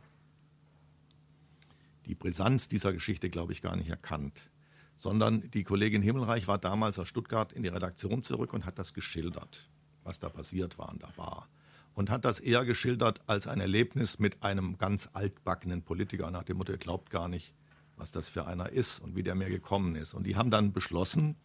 die 2.08 2.16
Brisanz 2.16 2.70
dieser 2.70 2.92
Geschichte, 2.92 3.30
glaube 3.30 3.54
ich, 3.54 3.62
gar 3.62 3.76
nicht 3.76 3.90
erkannt. 3.92 4.50
Sondern 4.96 5.50
die 5.52 5.64
Kollegin 5.64 6.02
Himmelreich 6.02 6.48
war 6.48 6.58
damals 6.58 7.00
aus 7.00 7.08
Stuttgart 7.08 7.52
in 7.52 7.64
die 7.64 7.70
Redaktion 7.70 8.24
zurück 8.24 8.54
und 8.54 8.66
hat 8.66 8.80
das 8.80 8.94
geschildert, 8.94 9.70
was 10.04 10.20
da 10.20 10.30
passiert 10.30 10.78
war 10.78 10.90
an 10.90 11.00
der 11.00 11.14
Bar. 11.16 11.48
Und 11.94 12.10
hat 12.10 12.26
das 12.26 12.40
eher 12.40 12.66
geschildert 12.66 13.22
als 13.28 13.48
ein 13.48 13.60
Erlebnis 13.60 14.18
mit 14.18 14.44
einem 14.44 14.78
ganz 14.78 15.10
altbackenen 15.14 15.84
Politiker 15.84 16.32
nach 16.32 16.44
dem 16.44 16.58
Motto, 16.58 16.72
er 16.72 16.78
glaubt 16.78 17.10
gar 17.10 17.28
nicht, 17.28 17.54
was 17.98 18.12
das 18.12 18.30
für 18.30 18.46
einer 18.48 18.70
ist 18.70 19.00
und 19.00 19.16
wie 19.16 19.24
der 19.24 19.36
mir 19.36 19.50
gekommen 19.50 19.96
ist. 19.96 20.14
Und 20.14 20.26
die 20.26 20.36
haben 20.36 20.50
dann 20.50 20.74
beschlossen, 20.74 21.36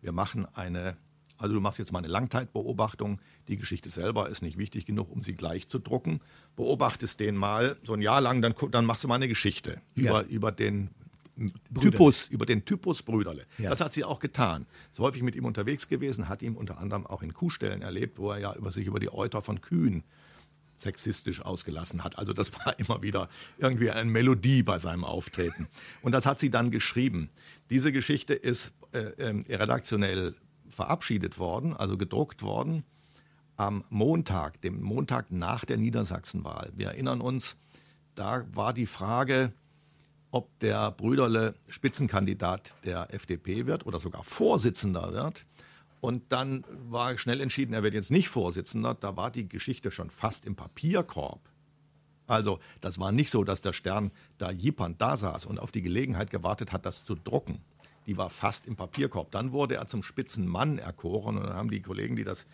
wir 0.00 0.12
machen 0.12 0.46
eine 0.54 0.96
Also 1.36 1.54
du 1.54 1.60
machst 1.60 1.78
jetzt 1.78 1.92
mal 1.92 2.00
eine 2.00 2.08
Langzeitbeobachtung. 2.08 3.20
Die 3.48 3.56
Geschichte 3.56 3.88
selber 3.90 4.28
ist 4.28 4.42
nicht 4.42 4.58
wichtig 4.58 4.84
genug, 4.84 5.10
um 5.10 5.22
sie 5.22 5.34
gleich 5.34 5.68
zu 5.68 5.78
drucken. 5.78 6.20
Beobachtest 6.56 7.18
den 7.20 7.34
mal 7.34 7.76
so 7.82 7.94
ein 7.94 8.02
Jahr 8.02 8.20
lang, 8.20 8.42
dann, 8.42 8.54
dann 8.70 8.84
machst 8.84 9.04
du 9.04 9.08
mal 9.08 9.14
eine 9.14 9.28
Geschichte 9.28 9.80
ja. 9.94 10.22
über, 10.22 10.26
über 10.26 10.52
den 10.52 10.90
Brüderle. 11.48 11.90
Typus, 11.90 12.28
über 12.28 12.46
den 12.46 12.64
Typus 12.64 13.02
Brüderle. 13.02 13.46
Ja. 13.58 13.70
Das 13.70 13.80
hat 13.80 13.92
sie 13.92 14.04
auch 14.04 14.18
getan. 14.18 14.66
Ist 14.92 14.98
häufig 14.98 15.22
mit 15.22 15.34
ihm 15.34 15.44
unterwegs 15.44 15.88
gewesen, 15.88 16.28
hat 16.28 16.42
ihn 16.42 16.54
unter 16.54 16.78
anderem 16.78 17.06
auch 17.06 17.22
in 17.22 17.32
Kuhstellen 17.32 17.82
erlebt, 17.82 18.18
wo 18.18 18.30
er 18.30 18.38
ja 18.38 18.54
über 18.54 18.70
sich 18.70 18.86
über 18.86 19.00
die 19.00 19.12
Euter 19.12 19.42
von 19.42 19.60
Kühen 19.60 20.04
sexistisch 20.74 21.42
ausgelassen 21.42 22.04
hat. 22.04 22.18
Also 22.18 22.32
das 22.32 22.52
war 22.58 22.78
immer 22.78 23.02
wieder 23.02 23.28
irgendwie 23.58 23.90
eine 23.90 24.10
Melodie 24.10 24.62
bei 24.62 24.78
seinem 24.78 25.04
Auftreten. 25.04 25.68
Und 26.02 26.12
das 26.12 26.26
hat 26.26 26.38
sie 26.40 26.50
dann 26.50 26.70
geschrieben. 26.70 27.30
Diese 27.70 27.92
Geschichte 27.92 28.34
ist 28.34 28.72
äh, 28.92 28.98
äh, 28.98 29.56
redaktionell 29.56 30.34
verabschiedet 30.68 31.38
worden, 31.38 31.76
also 31.76 31.96
gedruckt 31.96 32.42
worden, 32.42 32.84
am 33.56 33.84
Montag, 33.90 34.60
dem 34.62 34.80
Montag 34.80 35.30
nach 35.30 35.64
der 35.64 35.76
Niedersachsenwahl. 35.76 36.72
Wir 36.74 36.88
erinnern 36.88 37.20
uns, 37.20 37.56
da 38.14 38.46
war 38.54 38.72
die 38.72 38.86
Frage, 38.86 39.52
ob 40.30 40.58
der 40.60 40.90
Brüderle 40.92 41.54
Spitzenkandidat 41.68 42.74
der 42.84 43.12
FDP 43.12 43.66
wird 43.66 43.86
oder 43.86 44.00
sogar 44.00 44.24
Vorsitzender 44.24 45.12
wird. 45.12 45.46
Und 46.00 46.32
dann 46.32 46.64
war 46.88 47.18
schnell 47.18 47.40
entschieden, 47.40 47.74
er 47.74 47.82
wird 47.82 47.94
jetzt 47.94 48.10
nicht 48.10 48.28
Vorsitzender. 48.28 48.94
Da 48.94 49.16
war 49.16 49.30
die 49.30 49.48
Geschichte 49.48 49.90
schon 49.90 50.10
fast 50.10 50.46
im 50.46 50.56
Papierkorb. 50.56 51.40
Also 52.26 52.60
das 52.80 52.98
war 52.98 53.12
nicht 53.12 53.30
so, 53.30 53.44
dass 53.44 53.60
der 53.60 53.72
Stern 53.72 54.12
da 54.38 54.50
jippernd 54.50 55.00
da 55.00 55.16
saß 55.16 55.46
und 55.46 55.58
auf 55.58 55.72
die 55.72 55.82
Gelegenheit 55.82 56.30
gewartet 56.30 56.72
hat, 56.72 56.86
das 56.86 57.04
zu 57.04 57.16
drucken. 57.16 57.60
Die 58.06 58.16
war 58.16 58.30
fast 58.30 58.66
im 58.66 58.76
Papierkorb. 58.76 59.30
Dann 59.32 59.52
wurde 59.52 59.74
er 59.74 59.88
zum 59.88 60.02
Spitzenmann 60.02 60.78
erkoren 60.78 61.36
und 61.36 61.44
dann 61.44 61.54
haben 61.54 61.70
die 61.70 61.82
Kollegen, 61.82 62.16
die 62.16 62.24
das 62.24 62.46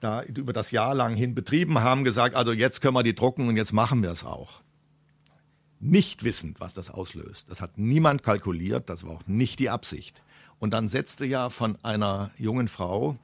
da 0.00 0.22
über 0.22 0.52
das 0.52 0.70
Jahr 0.70 0.94
lang 0.94 1.16
hin 1.16 1.34
betrieben 1.34 1.80
haben, 1.80 2.04
gesagt, 2.04 2.34
also 2.34 2.52
jetzt 2.52 2.80
können 2.80 2.94
wir 2.94 3.02
die 3.02 3.14
drucken 3.14 3.48
und 3.48 3.56
jetzt 3.56 3.72
machen 3.72 4.02
wir 4.02 4.10
es 4.10 4.24
auch. 4.24 4.60
Nicht 5.80 6.24
wissend, 6.24 6.60
was 6.60 6.74
das 6.74 6.90
auslöst. 6.90 7.50
Das 7.50 7.60
hat 7.60 7.78
niemand 7.78 8.22
kalkuliert, 8.22 8.88
das 8.88 9.04
war 9.04 9.12
auch 9.12 9.26
nicht 9.26 9.58
die 9.58 9.70
Absicht. 9.70 10.22
Und 10.58 10.72
dann 10.72 10.88
setzte 10.88 11.24
ja 11.24 11.50
von 11.50 11.76
einer 11.84 12.32
jungen 12.36 12.68
Frau 12.68 13.16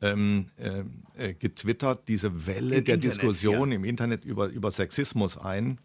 ähm, 0.00 0.46
äh, 0.56 0.84
äh, 1.16 1.34
getwittert 1.34 2.08
diese 2.08 2.46
Welle 2.46 2.76
Im 2.76 2.84
der 2.84 2.94
Internet, 2.94 3.04
Diskussion 3.04 3.70
ja. 3.70 3.76
im 3.76 3.84
Internet 3.84 4.24
über, 4.24 4.46
über 4.46 4.70
Sexismus 4.70 5.36
ein, 5.36 5.78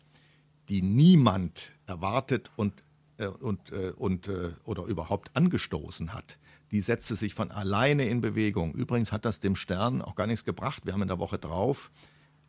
die 0.69 0.81
niemand 0.81 1.73
erwartet 1.85 2.51
und, 2.55 2.83
äh, 3.17 3.27
und, 3.27 3.71
äh, 3.71 3.91
und 3.95 4.27
äh, 4.27 4.51
oder 4.63 4.83
überhaupt 4.85 5.31
angestoßen 5.35 6.13
hat. 6.13 6.37
Die 6.71 6.81
setzte 6.81 7.15
sich 7.15 7.33
von 7.33 7.51
alleine 7.51 8.05
in 8.05 8.21
Bewegung. 8.21 8.73
Übrigens 8.73 9.11
hat 9.11 9.25
das 9.25 9.39
dem 9.39 9.55
Stern 9.55 10.01
auch 10.01 10.15
gar 10.15 10.27
nichts 10.27 10.45
gebracht. 10.45 10.85
Wir 10.85 10.93
haben 10.93 11.01
in 11.01 11.07
der 11.07 11.19
Woche 11.19 11.37
drauf 11.37 11.91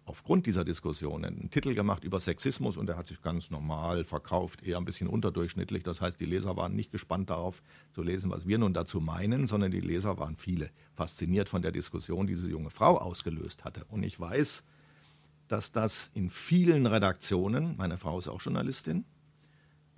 aufgrund 0.07 0.47
dieser 0.47 0.65
Diskussion 0.65 1.25
einen 1.25 1.51
Titel 1.51 1.75
gemacht 1.75 2.05
über 2.05 2.21
Sexismus 2.21 2.77
und 2.77 2.87
der 2.87 2.97
hat 2.97 3.07
sich 3.07 3.21
ganz 3.21 3.51
normal 3.51 4.05
verkauft, 4.05 4.63
eher 4.63 4.79
ein 4.79 4.85
bisschen 4.85 5.09
unterdurchschnittlich. 5.09 5.83
Das 5.83 6.01
heißt, 6.01 6.21
die 6.21 6.25
Leser 6.25 6.57
waren 6.57 6.75
nicht 6.75 6.93
gespannt 6.93 7.29
darauf 7.29 7.63
zu 7.91 8.03
lesen, 8.03 8.31
was 8.31 8.47
wir 8.47 8.57
nun 8.59 8.73
dazu 8.73 9.01
meinen, 9.01 9.47
sondern 9.49 9.73
die 9.73 9.81
Leser 9.81 10.17
waren 10.19 10.37
viele 10.37 10.71
fasziniert 10.95 11.49
von 11.49 11.61
der 11.61 11.73
Diskussion, 11.73 12.27
die 12.27 12.35
diese 12.35 12.49
junge 12.49 12.71
Frau 12.71 12.97
ausgelöst 12.99 13.65
hatte. 13.65 13.85
Und 13.89 14.05
ich 14.05 14.19
weiß, 14.19 14.65
dass 15.49 15.73
das 15.73 16.11
in 16.15 16.31
vielen 16.31 16.87
Redaktionen, 16.87 17.77
meine 17.77 17.99
Frau 17.99 18.19
ist 18.19 18.29
auch 18.29 18.41
Journalistin, 18.41 19.05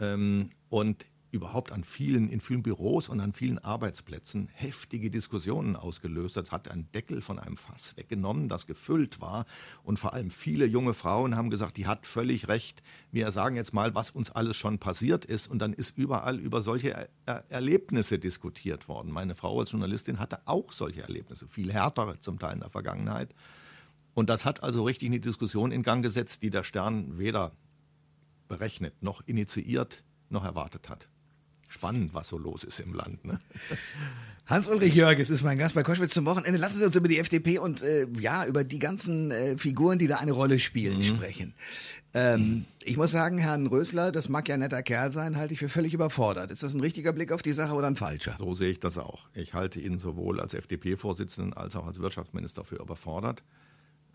ähm, 0.00 0.50
und 0.70 1.04
überhaupt 1.30 1.72
an 1.72 1.84
vielen, 1.84 2.28
in 2.30 2.40
vielen 2.40 2.62
Büros 2.62 3.08
und 3.08 3.20
an 3.20 3.32
vielen 3.32 3.58
Arbeitsplätzen 3.58 4.48
heftige 4.54 5.10
Diskussionen 5.10 5.76
ausgelöst. 5.76 6.36
Das 6.36 6.52
hat 6.52 6.68
einen 6.68 6.90
Deckel 6.92 7.20
von 7.20 7.38
einem 7.38 7.56
Fass 7.56 7.96
weggenommen, 7.96 8.48
das 8.48 8.66
gefüllt 8.66 9.20
war. 9.20 9.44
Und 9.82 9.98
vor 9.98 10.14
allem 10.14 10.30
viele 10.30 10.64
junge 10.64 10.94
Frauen 10.94 11.36
haben 11.36 11.50
gesagt, 11.50 11.76
die 11.76 11.86
hat 11.86 12.06
völlig 12.06 12.48
recht. 12.48 12.82
Wir 13.12 13.30
sagen 13.30 13.56
jetzt 13.56 13.74
mal, 13.74 13.94
was 13.94 14.10
uns 14.10 14.30
alles 14.30 14.56
schon 14.56 14.78
passiert 14.78 15.26
ist. 15.26 15.48
Und 15.48 15.58
dann 15.58 15.74
ist 15.74 15.96
überall 15.98 16.38
über 16.38 16.62
solche 16.62 16.92
er 16.92 17.08
er 17.26 17.44
Erlebnisse 17.50 18.18
diskutiert 18.18 18.88
worden. 18.88 19.12
Meine 19.12 19.34
Frau 19.34 19.60
als 19.60 19.72
Journalistin 19.72 20.18
hatte 20.18 20.40
auch 20.46 20.72
solche 20.72 21.02
Erlebnisse, 21.02 21.46
viel 21.46 21.70
härtere 21.70 22.20
zum 22.20 22.38
Teil 22.38 22.54
in 22.54 22.60
der 22.60 22.70
Vergangenheit. 22.70 23.34
Und 24.14 24.30
das 24.30 24.46
hat 24.46 24.62
also 24.62 24.84
richtig 24.84 25.08
eine 25.08 25.20
Diskussion 25.20 25.70
in 25.70 25.82
Gang 25.82 26.02
gesetzt, 26.02 26.42
die 26.42 26.50
der 26.50 26.64
Stern 26.64 27.18
weder 27.18 27.52
berechnet 28.48 29.02
noch 29.02 29.22
initiiert 29.26 30.04
noch 30.30 30.44
erwartet 30.44 30.88
hat 30.88 31.08
spannend, 31.68 32.14
was 32.14 32.28
so 32.28 32.38
los 32.38 32.64
ist 32.64 32.80
im 32.80 32.94
Land. 32.94 33.24
Ne? 33.24 33.38
Hans-Ulrich 34.46 34.94
Jörges 34.94 35.28
ist 35.28 35.42
mein 35.42 35.58
Gast 35.58 35.74
bei 35.74 35.82
Koschwitz 35.82 36.14
zum 36.14 36.24
Wochenende. 36.24 36.58
Lassen 36.58 36.78
Sie 36.78 36.84
uns 36.84 36.96
über 36.96 37.06
die 37.06 37.18
FDP 37.18 37.58
und 37.58 37.82
äh, 37.82 38.06
ja, 38.18 38.46
über 38.46 38.64
die 38.64 38.78
ganzen 38.78 39.30
äh, 39.30 39.58
Figuren, 39.58 39.98
die 39.98 40.06
da 40.06 40.16
eine 40.16 40.32
Rolle 40.32 40.58
spielen, 40.58 40.98
mhm. 40.98 41.02
sprechen. 41.02 41.54
Ähm, 42.14 42.40
mhm. 42.40 42.64
Ich 42.82 42.96
muss 42.96 43.10
sagen, 43.10 43.36
Herrn 43.36 43.66
Rösler, 43.66 44.10
das 44.10 44.30
mag 44.30 44.48
ja 44.48 44.54
ein 44.54 44.60
netter 44.60 44.82
Kerl 44.82 45.12
sein, 45.12 45.36
halte 45.36 45.52
ich 45.52 45.58
für 45.58 45.68
völlig 45.68 45.92
überfordert. 45.92 46.50
Ist 46.50 46.62
das 46.62 46.72
ein 46.72 46.80
richtiger 46.80 47.12
Blick 47.12 47.30
auf 47.30 47.42
die 47.42 47.52
Sache 47.52 47.74
oder 47.74 47.86
ein 47.86 47.96
falscher? 47.96 48.36
So 48.38 48.54
sehe 48.54 48.70
ich 48.70 48.80
das 48.80 48.96
auch. 48.96 49.28
Ich 49.34 49.52
halte 49.52 49.80
ihn 49.80 49.98
sowohl 49.98 50.40
als 50.40 50.54
FDP-Vorsitzenden 50.54 51.52
als 51.52 51.76
auch 51.76 51.86
als 51.86 52.00
Wirtschaftsminister 52.00 52.64
für 52.64 52.76
überfordert. 52.76 53.44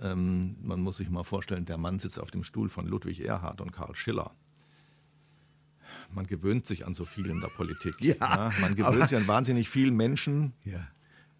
Ähm, 0.01 0.55
man 0.63 0.81
muss 0.81 0.97
sich 0.97 1.11
mal 1.11 1.23
vorstellen, 1.23 1.65
der 1.65 1.77
Mann 1.77 1.99
sitzt 1.99 2.19
auf 2.19 2.31
dem 2.31 2.43
Stuhl 2.43 2.69
von 2.69 2.87
Ludwig 2.87 3.23
Erhard 3.23 3.61
und 3.61 3.71
Karl 3.71 3.93
Schiller 3.93 4.31
man 6.13 6.27
gewöhnt 6.27 6.65
sich 6.65 6.85
an 6.85 6.93
so 6.93 7.05
viel 7.05 7.27
in 7.27 7.41
der 7.41 7.47
Politik. 7.47 7.95
Ja, 7.99 8.15
ja 8.19 8.51
man 8.61 8.75
gewöhnt 8.75 9.09
sich 9.09 9.17
an 9.17 9.27
wahnsinnig 9.27 9.69
vielen 9.69 9.95
Menschen, 9.95 10.53
ja. 10.63 10.87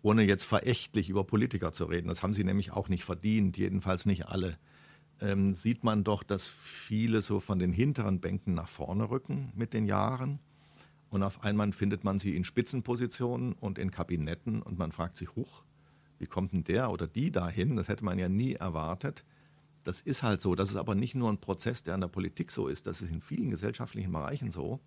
ohne 0.01 0.23
jetzt 0.23 0.43
verächtlich 0.43 1.09
über 1.09 1.23
Politiker 1.23 1.73
zu 1.73 1.85
reden. 1.85 2.07
Das 2.07 2.23
haben 2.23 2.33
sie 2.33 2.43
nämlich 2.43 2.71
auch 2.71 2.89
nicht 2.89 3.03
verdient, 3.03 3.57
jedenfalls 3.57 4.05
nicht 4.05 4.27
alle. 4.27 4.57
Ähm, 5.21 5.55
sieht 5.55 5.83
man 5.83 6.03
doch, 6.03 6.23
dass 6.23 6.47
viele 6.47 7.21
so 7.21 7.39
von 7.39 7.59
den 7.59 7.71
hinteren 7.71 8.19
Bänken 8.19 8.53
nach 8.53 8.69
vorne 8.69 9.09
rücken 9.09 9.51
mit 9.55 9.73
den 9.73 9.85
Jahren. 9.85 10.39
Und 11.09 11.21
auf 11.21 11.43
einmal 11.43 11.71
findet 11.73 12.03
man 12.03 12.17
sie 12.17 12.35
in 12.35 12.43
Spitzenpositionen 12.43 13.53
und 13.53 13.77
in 13.77 13.91
Kabinetten 13.91 14.63
und 14.63 14.79
man 14.79 14.91
fragt 14.91 15.17
sich, 15.17 15.35
huch, 15.35 15.63
wie 16.17 16.25
kommt 16.25 16.53
denn 16.53 16.63
der 16.63 16.89
oder 16.89 17.05
die 17.05 17.31
dahin? 17.31 17.75
Das 17.75 17.87
hätte 17.87 18.03
man 18.03 18.17
ja 18.17 18.29
nie 18.29 18.53
erwartet. 18.53 19.23
Das 19.83 20.01
ist 20.01 20.23
halt 20.23 20.41
so. 20.41 20.55
Das 20.55 20.69
ist 20.69 20.75
aber 20.75 20.95
nicht 20.95 21.15
nur 21.15 21.29
ein 21.29 21.39
Prozess, 21.39 21.83
der 21.83 21.95
in 21.95 22.01
der 22.01 22.07
Politik 22.07 22.51
so 22.51 22.67
ist. 22.67 22.87
Das 22.87 23.01
ist 23.01 23.11
in 23.11 23.21
vielen 23.21 23.49
gesellschaftlichen 23.49 24.11
Bereichen 24.11 24.51
so, 24.51 24.79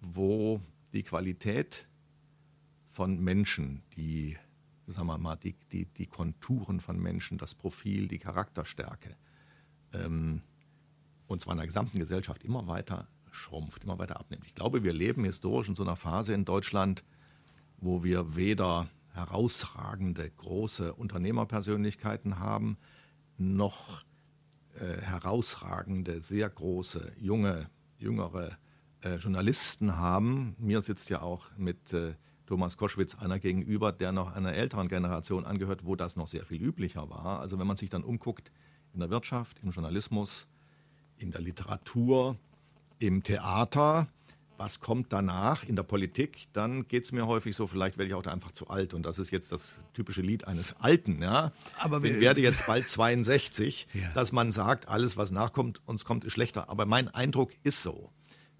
wo 0.00 0.60
die 0.92 1.02
Qualität 1.02 1.88
von 2.92 3.18
Menschen, 3.18 3.82
die, 3.96 4.36
sagen 4.86 5.06
wir 5.06 5.18
mal, 5.18 5.36
die, 5.36 5.54
die, 5.72 5.86
die 5.86 6.06
Konturen 6.06 6.80
von 6.80 7.00
Menschen, 7.00 7.38
das 7.38 7.54
Profil, 7.54 8.08
die 8.08 8.18
Charakterstärke, 8.18 9.16
ähm, 9.92 10.42
und 11.26 11.40
zwar 11.40 11.52
in 11.54 11.58
der 11.58 11.66
gesamten 11.66 11.98
Gesellschaft 11.98 12.44
immer 12.44 12.66
weiter 12.66 13.08
schrumpft, 13.30 13.84
immer 13.84 13.98
weiter 13.98 14.18
abnimmt. 14.18 14.46
Ich 14.46 14.54
glaube, 14.54 14.82
wir 14.82 14.92
leben 14.92 15.24
historisch 15.24 15.68
in 15.68 15.74
so 15.74 15.82
einer 15.82 15.96
Phase 15.96 16.32
in 16.32 16.44
Deutschland, 16.44 17.04
wo 17.78 18.02
wir 18.02 18.36
weder 18.36 18.88
herausragende 19.12 20.30
große 20.30 20.94
Unternehmerpersönlichkeiten 20.94 22.38
haben, 22.38 22.76
noch 23.38 24.04
äh, 24.74 25.00
herausragende, 25.00 26.22
sehr 26.22 26.48
große, 26.48 27.12
junge, 27.18 27.70
jüngere 27.98 28.58
äh, 29.02 29.16
Journalisten 29.16 29.96
haben. 29.96 30.54
Mir 30.58 30.82
sitzt 30.82 31.10
ja 31.10 31.22
auch 31.22 31.46
mit 31.56 31.92
äh, 31.92 32.14
Thomas 32.46 32.76
Koschwitz 32.76 33.14
einer 33.16 33.38
gegenüber, 33.38 33.92
der 33.92 34.12
noch 34.12 34.34
einer 34.34 34.54
älteren 34.54 34.88
Generation 34.88 35.44
angehört, 35.44 35.84
wo 35.84 35.96
das 35.96 36.16
noch 36.16 36.28
sehr 36.28 36.44
viel 36.44 36.62
üblicher 36.62 37.10
war. 37.10 37.40
Also 37.40 37.58
wenn 37.58 37.66
man 37.66 37.76
sich 37.76 37.90
dann 37.90 38.04
umguckt 38.04 38.52
in 38.92 39.00
der 39.00 39.10
Wirtschaft, 39.10 39.58
im 39.62 39.70
Journalismus, 39.70 40.46
in 41.16 41.30
der 41.30 41.40
Literatur, 41.40 42.36
im 42.98 43.22
Theater, 43.22 44.08
was 44.58 44.80
kommt 44.80 45.12
danach 45.12 45.64
in 45.64 45.76
der 45.76 45.82
Politik, 45.82 46.46
dann 46.52 46.88
geht 46.88 47.04
es 47.04 47.12
mir 47.12 47.26
häufig 47.26 47.56
so, 47.56 47.66
vielleicht 47.66 47.98
werde 47.98 48.08
ich 48.08 48.14
auch 48.14 48.22
da 48.22 48.32
einfach 48.32 48.52
zu 48.52 48.68
alt. 48.68 48.94
Und 48.94 49.04
das 49.04 49.18
ist 49.18 49.30
jetzt 49.30 49.52
das 49.52 49.78
typische 49.94 50.22
Lied 50.22 50.46
eines 50.46 50.74
Alten. 50.80 51.22
Ja? 51.22 51.52
Aber 51.78 52.02
ich 52.04 52.20
werde 52.20 52.40
jetzt 52.40 52.66
bald 52.66 52.88
62, 52.88 53.88
ja. 53.94 54.12
dass 54.14 54.32
man 54.32 54.52
sagt, 54.52 54.88
alles, 54.88 55.16
was 55.16 55.30
nachkommt, 55.30 55.80
uns 55.86 56.04
kommt, 56.04 56.24
ist 56.24 56.32
schlechter. 56.32 56.70
Aber 56.70 56.86
mein 56.86 57.08
Eindruck 57.08 57.52
ist 57.62 57.82
so, 57.82 58.10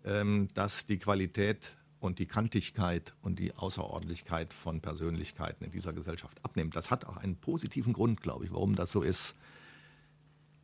ähm, 0.05 0.49
dass 0.55 0.87
die 0.87 0.99
Qualität 0.99 1.77
und 2.01 2.19
die 2.19 2.27
Kantigkeit 2.27 3.15
und 3.23 3.39
die 3.39 3.55
Außerordentlichkeit 3.55 4.53
von 4.53 4.81
Persönlichkeiten 4.81 5.65
in 5.65 5.71
dieser 5.71 5.93
Gesellschaft 5.93 6.45
abnimmt. 6.45 6.77
Das 6.77 6.91
hat 6.91 7.07
auch 7.07 7.17
einen 7.17 7.37
positiven 7.37 7.93
Grund, 7.93 8.21
glaube 8.21 8.45
ich, 8.45 8.53
warum 8.53 8.77
das 8.77 8.93
so 8.93 9.03
ist. 9.03 9.35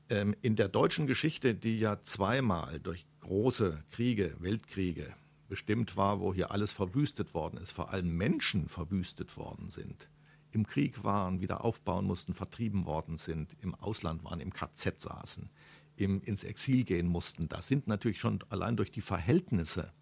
Ähm, 0.08 0.36
in 0.42 0.56
der 0.56 0.68
deutschen 0.68 1.06
Geschichte, 1.06 1.54
die 1.54 1.78
ja 1.78 2.02
zweimal 2.02 2.80
durch 2.80 3.06
große 3.20 3.82
Kriege, 3.90 4.34
Weltkriege, 4.40 5.14
bestimmt 5.52 5.98
war, 5.98 6.18
wo 6.20 6.32
hier 6.32 6.50
alles 6.50 6.72
verwüstet 6.72 7.34
worden 7.34 7.58
ist, 7.58 7.72
vor 7.72 7.90
allem 7.92 8.16
Menschen 8.16 8.70
verwüstet 8.70 9.36
worden 9.36 9.68
sind, 9.68 10.08
im 10.50 10.66
Krieg 10.66 11.04
waren, 11.04 11.42
wieder 11.42 11.62
aufbauen 11.62 12.06
mussten, 12.06 12.32
vertrieben 12.32 12.86
worden 12.86 13.18
sind, 13.18 13.54
im 13.60 13.74
Ausland 13.74 14.24
waren, 14.24 14.40
im 14.40 14.54
KZ 14.54 14.98
saßen, 14.98 15.50
im, 15.96 16.22
ins 16.22 16.44
Exil 16.44 16.84
gehen 16.84 17.06
mussten. 17.06 17.50
Das 17.50 17.68
sind 17.68 17.86
natürlich 17.86 18.18
schon 18.18 18.38
allein 18.48 18.78
durch 18.78 18.90
die 18.90 19.02
Verhältnisse 19.02 19.92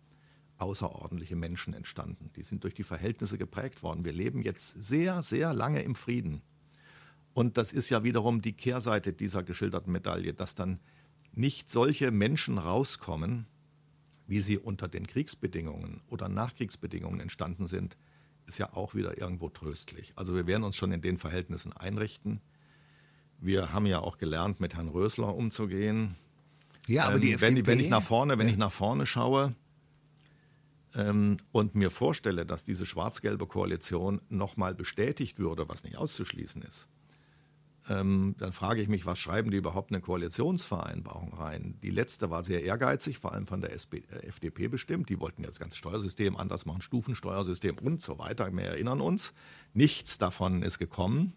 außerordentliche 0.58 1.34
Menschen 1.34 1.74
entstanden. 1.74 2.30
Die 2.36 2.44
sind 2.44 2.62
durch 2.62 2.74
die 2.74 2.84
Verhältnisse 2.84 3.36
geprägt 3.36 3.82
worden. 3.82 4.04
Wir 4.04 4.12
leben 4.12 4.42
jetzt 4.42 4.80
sehr, 4.80 5.24
sehr 5.24 5.52
lange 5.52 5.82
im 5.82 5.96
Frieden. 5.96 6.42
Und 7.34 7.56
das 7.56 7.72
ist 7.72 7.90
ja 7.90 8.04
wiederum 8.04 8.40
die 8.40 8.52
Kehrseite 8.52 9.12
dieser 9.12 9.42
geschilderten 9.42 9.92
Medaille, 9.92 10.32
dass 10.32 10.54
dann 10.54 10.78
nicht 11.32 11.70
solche 11.70 12.12
Menschen 12.12 12.56
rauskommen, 12.56 13.48
wie 14.30 14.40
sie 14.40 14.58
unter 14.58 14.86
den 14.86 15.08
Kriegsbedingungen 15.08 16.02
oder 16.08 16.28
Nachkriegsbedingungen 16.28 17.18
entstanden 17.18 17.66
sind, 17.66 17.96
ist 18.46 18.58
ja 18.58 18.72
auch 18.74 18.94
wieder 18.94 19.18
irgendwo 19.18 19.48
tröstlich. 19.48 20.12
Also 20.14 20.36
wir 20.36 20.46
werden 20.46 20.62
uns 20.62 20.76
schon 20.76 20.92
in 20.92 21.02
den 21.02 21.18
Verhältnissen 21.18 21.72
einrichten. 21.72 22.40
Wir 23.40 23.72
haben 23.72 23.86
ja 23.86 23.98
auch 23.98 24.18
gelernt, 24.18 24.60
mit 24.60 24.74
Herrn 24.74 24.88
Rösler 24.88 25.34
umzugehen. 25.34 26.14
Ja, 26.86 27.06
aber 27.08 27.18
die 27.18 27.32
ähm, 27.32 27.40
wenn, 27.40 27.54
FDP, 27.56 27.66
wenn 27.66 27.80
ich 27.80 27.90
nach 27.90 28.02
vorne, 28.04 28.38
wenn 28.38 28.46
Ja. 28.46 28.52
ich 28.52 28.58
nach 28.58 28.70
vorne 28.72 29.04
schaue 29.04 29.54
ähm, 30.94 31.36
und 31.50 31.74
mir 31.74 31.90
vorstelle, 31.90 32.46
dass 32.46 32.64
diese 32.64 32.86
schwarz-gelbe 32.86 33.46
Koalition 33.46 34.20
nochmal 34.28 34.74
bestätigt 34.76 35.40
würde, 35.40 35.68
was 35.68 35.82
nicht 35.82 35.96
auszuschließen 35.96 36.62
ist, 36.62 36.88
ähm, 37.90 38.36
dann 38.38 38.52
frage 38.52 38.80
ich 38.80 38.88
mich, 38.88 39.04
was 39.04 39.18
schreiben 39.18 39.50
die 39.50 39.56
überhaupt 39.56 39.90
in 39.90 39.96
eine 39.96 40.02
Koalitionsvereinbarung 40.02 41.34
rein? 41.34 41.74
Die 41.82 41.90
letzte 41.90 42.30
war 42.30 42.44
sehr 42.44 42.62
ehrgeizig, 42.62 43.18
vor 43.18 43.32
allem 43.32 43.48
von 43.48 43.60
der 43.60 43.72
SP, 43.74 44.06
äh, 44.12 44.28
FDP 44.28 44.68
bestimmt. 44.68 45.08
Die 45.08 45.18
wollten 45.18 45.42
ja 45.42 45.48
das 45.48 45.58
ganze 45.58 45.76
Steuersystem 45.76 46.36
anders 46.36 46.66
machen, 46.66 46.82
Stufensteuersystem 46.82 47.78
und 47.78 48.00
so 48.00 48.18
weiter. 48.20 48.52
Wir 48.52 48.62
erinnern 48.62 49.00
uns, 49.00 49.34
nichts 49.74 50.18
davon 50.18 50.62
ist 50.62 50.78
gekommen. 50.78 51.32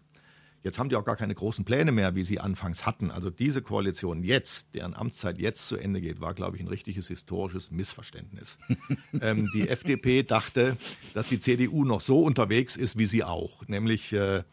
Jetzt 0.62 0.78
haben 0.78 0.88
die 0.88 0.96
auch 0.96 1.04
gar 1.04 1.16
keine 1.16 1.34
großen 1.34 1.64
Pläne 1.64 1.90
mehr, 1.90 2.14
wie 2.14 2.24
sie 2.24 2.38
anfangs 2.38 2.86
hatten. 2.86 3.10
Also 3.10 3.30
diese 3.30 3.60
Koalition 3.60 4.22
jetzt, 4.22 4.74
deren 4.74 4.94
Amtszeit 4.94 5.38
jetzt 5.38 5.66
zu 5.66 5.76
Ende 5.76 6.00
geht, 6.00 6.20
war, 6.20 6.34
glaube 6.34 6.56
ich, 6.56 6.62
ein 6.62 6.68
richtiges 6.68 7.08
historisches 7.08 7.72
Missverständnis. 7.72 8.58
ähm, 9.20 9.50
die 9.52 9.68
FDP 9.68 10.22
dachte, 10.22 10.76
dass 11.14 11.28
die 11.28 11.40
CDU 11.40 11.84
noch 11.84 12.00
so 12.00 12.22
unterwegs 12.22 12.76
ist 12.76 12.96
wie 12.96 13.06
sie 13.06 13.24
auch, 13.24 13.66
nämlich 13.66 14.12
äh, 14.12 14.44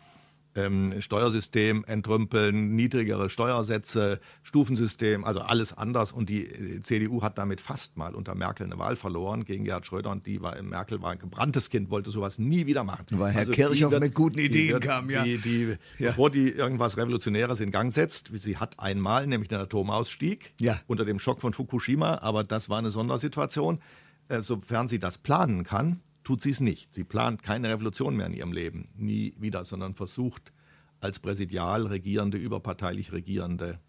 ähm, 0.56 1.02
Steuersystem 1.02 1.84
entrümpeln, 1.86 2.76
niedrigere 2.76 3.30
Steuersätze, 3.30 4.20
Stufensystem, 4.44 5.24
also 5.24 5.40
alles 5.40 5.72
anders. 5.78 6.12
Und 6.12 6.30
die 6.30 6.46
äh, 6.46 6.82
CDU 6.82 7.22
hat 7.22 7.38
damit 7.38 7.62
fast 7.62 7.98
mal 7.98 8.14
unter 8.16 8.36
Merkel 8.36 8.66
eine 8.66 8.78
Wahl 8.78 8.96
verloren 8.96 9.46
gegen 9.46 9.64
Gerhard 9.64 9.86
Schröder. 9.86 10.10
Und 10.12 10.26
die 10.26 10.42
war, 10.42 10.62
Merkel 10.62 11.02
war 11.02 11.12
ein 11.12 11.20
gebranntes 11.20 11.70
Kind, 11.70 11.90
wollte 11.90 12.12
sowas 12.12 12.38
nie 12.40 12.66
wieder 12.66 12.84
machen. 12.84 13.06
Also 13.12 13.20
Weil 13.20 13.32
Herr 13.34 13.46
die 13.46 13.52
Kirchhoff 13.52 14.00
mit 14.00 14.14
guten 14.14 14.40
Ideen 14.40 14.80
kam, 14.80 15.10
ja. 15.10 15.24
Die, 15.24 15.38
die, 15.38 15.78
Bevor 15.98 16.30
die 16.30 16.50
irgendwas 16.50 16.98
Revolutionäres 16.98 17.60
in 17.60 17.72
Gang 17.72 17.94
setzt, 17.94 18.32
sie 18.34 18.58
hat 18.58 18.80
einmal, 18.80 19.28
nämlich 19.28 19.50
den 19.50 19.60
Atomausstieg, 19.60 20.54
Ja. 20.60 20.80
unter 20.88 21.06
dem 21.06 21.20
Schock 21.20 21.42
von 21.42 21.54
Fukushima, 21.54 22.20
aber 22.22 22.44
das 22.44 22.70
war 22.70 22.80
eine 22.80 22.92
Sondersituation. 22.92 23.80
Äh, 24.28 24.42
sofern 24.42 24.88
sie 24.88 25.00
das 25.00 25.18
planen 25.18 25.64
kann, 25.64 26.00
tut 26.24 26.42
sie 26.42 26.52
es 26.52 26.60
nicht. 26.60 26.94
Sie 26.94 27.04
plant 27.04 27.44
keine 27.44 27.70
Revolution 27.70 28.16
mehr 28.16 28.28
in 28.28 28.34
ihrem 28.34 28.52
Leben, 28.52 28.90
nie 28.96 29.34
wieder, 29.40 29.66
sondern 29.66 29.96
versucht 29.96 30.54
als 31.00 31.20
präsidial 31.20 31.88
regierende, 31.88 32.38
überparteilich 32.38 33.12
regierende, 33.12 33.80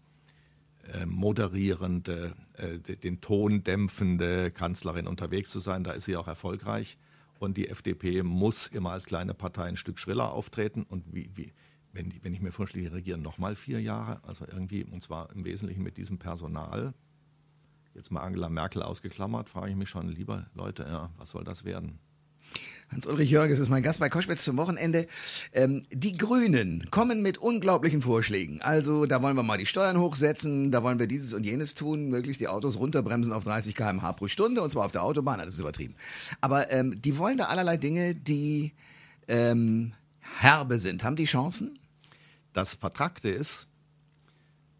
äh, 0.91 1.05
moderierende, 1.05 2.33
äh, 2.57 2.79
de- 2.79 2.95
den 2.95 3.21
Ton 3.21 3.63
dämpfende 3.63 4.51
Kanzlerin 4.51 5.07
unterwegs 5.07 5.49
zu 5.51 5.59
sein. 5.59 5.83
Da 5.83 5.91
ist 5.91 6.05
sie 6.05 6.17
auch 6.17 6.27
erfolgreich. 6.27 6.97
Und 7.39 7.57
die 7.57 7.67
FDP 7.69 8.23
muss 8.23 8.67
immer 8.67 8.91
als 8.91 9.05
kleine 9.05 9.33
Partei 9.33 9.65
ein 9.65 9.77
Stück 9.77 9.99
schriller 9.99 10.31
auftreten. 10.31 10.83
Und 10.83 11.13
wie, 11.13 11.29
wie, 11.35 11.53
wenn, 11.91 12.09
die, 12.09 12.23
wenn 12.23 12.33
ich 12.33 12.41
mir 12.41 12.51
vorstelle, 12.51 12.83
die 12.89 12.95
regieren 12.95 13.21
nochmal 13.21 13.55
vier 13.55 13.81
Jahre, 13.81 14.23
also 14.23 14.45
irgendwie, 14.47 14.83
und 14.83 15.03
zwar 15.03 15.29
im 15.33 15.45
Wesentlichen 15.45 15.83
mit 15.83 15.97
diesem 15.97 16.17
Personal, 16.17 16.93
jetzt 17.93 18.11
mal 18.11 18.21
Angela 18.21 18.49
Merkel 18.49 18.81
ausgeklammert, 18.81 19.49
frage 19.49 19.69
ich 19.71 19.75
mich 19.77 19.89
schon, 19.89 20.07
lieber 20.09 20.47
Leute, 20.55 20.83
ja, 20.83 21.11
was 21.17 21.29
soll 21.31 21.43
das 21.43 21.63
werden? 21.63 21.99
Hans-Ulrich 22.93 23.31
Jörges 23.31 23.59
ist 23.59 23.69
mein 23.69 23.81
Gast 23.81 23.99
bei 23.99 24.09
Koschwitz 24.09 24.43
zum 24.43 24.57
Wochenende. 24.57 25.07
Ähm, 25.51 25.83
die 25.91 26.15
Grünen 26.15 26.87
kommen 26.91 27.23
mit 27.23 27.39
unglaublichen 27.39 28.01
Vorschlägen. 28.03 28.61
Also 28.61 29.05
da 29.05 29.21
wollen 29.21 29.35
wir 29.35 29.43
mal 29.43 29.57
die 29.57 29.65
Steuern 29.65 29.97
hochsetzen, 29.99 30.71
da 30.71 30.83
wollen 30.83 30.99
wir 30.99 31.07
dieses 31.07 31.33
und 31.33 31.43
jenes 31.43 31.73
tun, 31.73 32.09
möglichst 32.09 32.39
die 32.39 32.47
Autos 32.47 32.77
runterbremsen 32.77 33.33
auf 33.33 33.43
30 33.43 33.73
km/h 33.73 34.13
pro 34.13 34.27
Stunde 34.27 34.61
und 34.61 34.69
zwar 34.69 34.85
auf 34.85 34.91
der 34.91 35.03
Autobahn, 35.03 35.39
das 35.39 35.49
ist 35.49 35.59
übertrieben. 35.59 35.95
Aber 36.39 36.71
ähm, 36.71 37.01
die 37.01 37.17
wollen 37.17 37.37
da 37.37 37.45
allerlei 37.45 37.77
Dinge, 37.77 38.13
die 38.13 38.73
ähm, 39.27 39.93
herbe 40.19 40.79
sind. 40.79 41.03
Haben 41.03 41.15
die 41.15 41.25
Chancen? 41.25 41.79
Das 42.53 42.75
Vertragte 42.75 43.29
ist, 43.29 43.67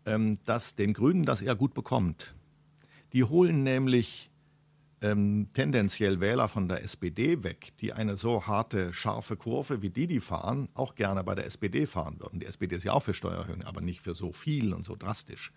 ähm, 0.06 0.38
dass 0.46 0.76
den 0.76 0.94
Grünen 0.94 1.26
das 1.26 1.42
eher 1.42 1.56
gut 1.56 1.74
bekommt. 1.74 2.36
Die 3.14 3.24
holen 3.24 3.64
nämlich 3.64 4.30
ähm, 5.04 5.50
tendenziell 5.54 6.22
Wähler 6.22 6.48
von 6.48 6.70
der 6.70 6.82
SPD 6.82 7.44
weg, 7.44 7.74
die 7.82 7.92
eine 7.92 8.16
so 8.16 8.48
harte, 8.48 8.94
scharfe 8.94 9.36
Kurve 9.36 9.82
wie 9.82 9.90
die, 9.90 10.08
die 10.08 10.22
fahren, 10.22 10.70
auch 10.74 10.96
gerne 10.96 11.24
bei 11.26 11.36
der 11.36 11.46
SPD 11.46 11.86
fahren 11.86 12.20
würden. 12.20 12.40
Die 12.40 12.46
SPD 12.46 12.78
ist 12.78 12.86
ja 12.86 12.94
auch 12.94 13.04
für 13.04 13.14
Steuererhöhungen, 13.14 13.68
aber 13.68 13.82
nicht 13.82 14.02
für 14.02 14.16
so 14.16 14.32
viel 14.32 14.74
und 14.74 14.86
so 14.86 14.96
drastisch. 14.96 15.52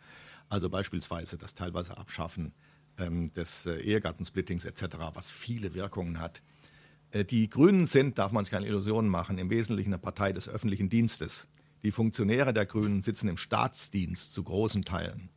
Also 0.48 0.68
beispielsweise 0.68 1.38
das 1.38 1.54
teilweise 1.54 1.96
Abschaffen 1.96 2.52
ähm, 2.98 3.32
des 3.34 3.66
äh, 3.66 3.76
Ehegattensplittings 3.78 4.64
etc., 4.64 4.96
was 5.14 5.30
viele 5.30 5.74
Wirkungen 5.74 6.20
hat. 6.20 6.42
Äh, 7.12 7.24
Die 7.24 7.48
Grünen 7.48 7.86
sind, 7.86 8.18
darf 8.18 8.32
man 8.32 8.44
sich 8.44 8.50
keine 8.50 8.66
Illusionen 8.66 9.10
machen, 9.10 9.38
im 9.38 9.48
Wesentlichen 9.50 9.90
eine 9.92 9.98
Partei 9.98 10.32
des 10.32 10.48
öffentlichen 10.48 10.88
Dienstes. 10.88 11.46
Die 11.84 11.92
Funktionäre 11.92 12.52
der 12.52 12.66
Grünen 12.66 13.02
sitzen 13.02 13.28
im 13.28 13.36
Staatsdienst 13.36 14.34
zu 14.34 14.42
großen 14.42 14.82
Teilen. 14.82 15.28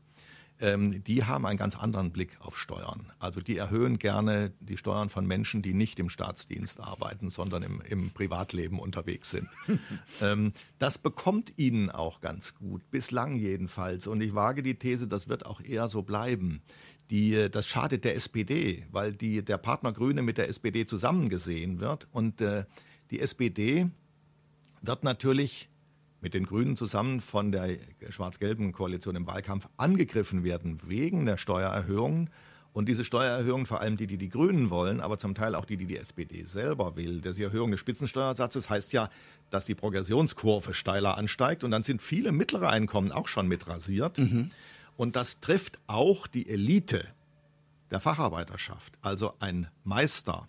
Ähm, 0.61 1.03
die 1.03 1.23
haben 1.23 1.45
einen 1.45 1.57
ganz 1.57 1.77
anderen 1.77 2.11
Blick 2.11 2.37
auf 2.41 2.57
Steuern. 2.57 3.11
Also 3.19 3.39
die 3.39 3.57
erhöhen 3.57 3.97
gerne 3.97 4.51
die 4.59 4.77
Steuern 4.77 5.09
von 5.09 5.25
Menschen, 5.25 5.61
die 5.61 5.73
nicht 5.73 5.99
im 5.99 6.09
Staatsdienst 6.09 6.81
arbeiten, 6.81 7.29
sondern 7.29 7.63
im, 7.63 7.81
im 7.81 8.09
Privatleben 8.11 8.79
unterwegs 8.79 9.31
sind. 9.31 9.47
ähm, 10.21 10.51
das 10.77 10.97
bekommt 10.97 11.53
ihnen 11.57 11.89
auch 11.89 12.19
ganz 12.19 12.55
gut, 12.55 12.81
bislang 12.91 13.35
jedenfalls. 13.35 14.07
Und 14.07 14.21
ich 14.21 14.35
wage 14.35 14.61
die 14.61 14.75
These, 14.75 15.07
das 15.07 15.29
wird 15.29 15.45
auch 15.45 15.61
eher 15.61 15.87
so 15.87 16.01
bleiben. 16.01 16.61
Die, 17.09 17.49
das 17.49 17.65
schadet 17.65 18.03
der 18.03 18.15
SPD, 18.15 18.85
weil 18.91 19.13
die, 19.13 19.43
der 19.43 19.57
Partner 19.57 19.93
Grüne 19.93 20.21
mit 20.21 20.37
der 20.37 20.49
SPD 20.49 20.85
zusammengesehen 20.85 21.79
wird. 21.79 22.07
Und 22.11 22.41
äh, 22.41 22.65
die 23.11 23.21
SPD 23.21 23.89
wird 24.81 25.03
natürlich 25.03 25.69
mit 26.21 26.33
den 26.33 26.45
Grünen 26.45 26.75
zusammen 26.75 27.21
von 27.21 27.51
der 27.51 27.77
schwarz-gelben 28.09 28.71
Koalition 28.71 29.15
im 29.15 29.27
Wahlkampf 29.27 29.67
angegriffen 29.77 30.43
werden 30.43 30.79
wegen 30.85 31.25
der 31.25 31.37
Steuererhöhungen. 31.37 32.29
Und 32.71 32.87
diese 32.87 33.03
Steuererhöhungen, 33.03 33.65
vor 33.65 33.81
allem 33.81 33.97
die, 33.97 34.05
die 34.05 34.17
die 34.17 34.29
Grünen 34.29 34.69
wollen, 34.69 35.01
aber 35.01 35.17
zum 35.17 35.33
Teil 35.33 35.55
auch 35.55 35.65
die, 35.65 35.75
die 35.75 35.87
die 35.87 35.97
SPD 35.97 36.43
selber 36.45 36.95
will, 36.95 37.19
die 37.19 37.43
Erhöhung 37.43 37.71
des 37.71 37.79
Spitzensteuersatzes 37.79 38.69
heißt 38.69 38.93
ja, 38.93 39.09
dass 39.49 39.65
die 39.65 39.75
Progressionskurve 39.75 40.73
steiler 40.73 41.17
ansteigt 41.17 41.63
und 41.63 41.71
dann 41.71 41.83
sind 41.83 42.01
viele 42.01 42.31
mittlere 42.31 42.69
Einkommen 42.69 43.11
auch 43.11 43.27
schon 43.27 43.47
mit 43.47 43.67
rasiert. 43.67 44.19
Und 44.97 45.15
das 45.15 45.39
trifft 45.39 45.79
auch 45.87 46.27
die 46.27 46.47
Elite 46.47 47.05
der 47.89 47.99
Facharbeiterschaft. 47.99 48.99
Also 49.01 49.33
ein 49.39 49.67
Meister 49.83 50.47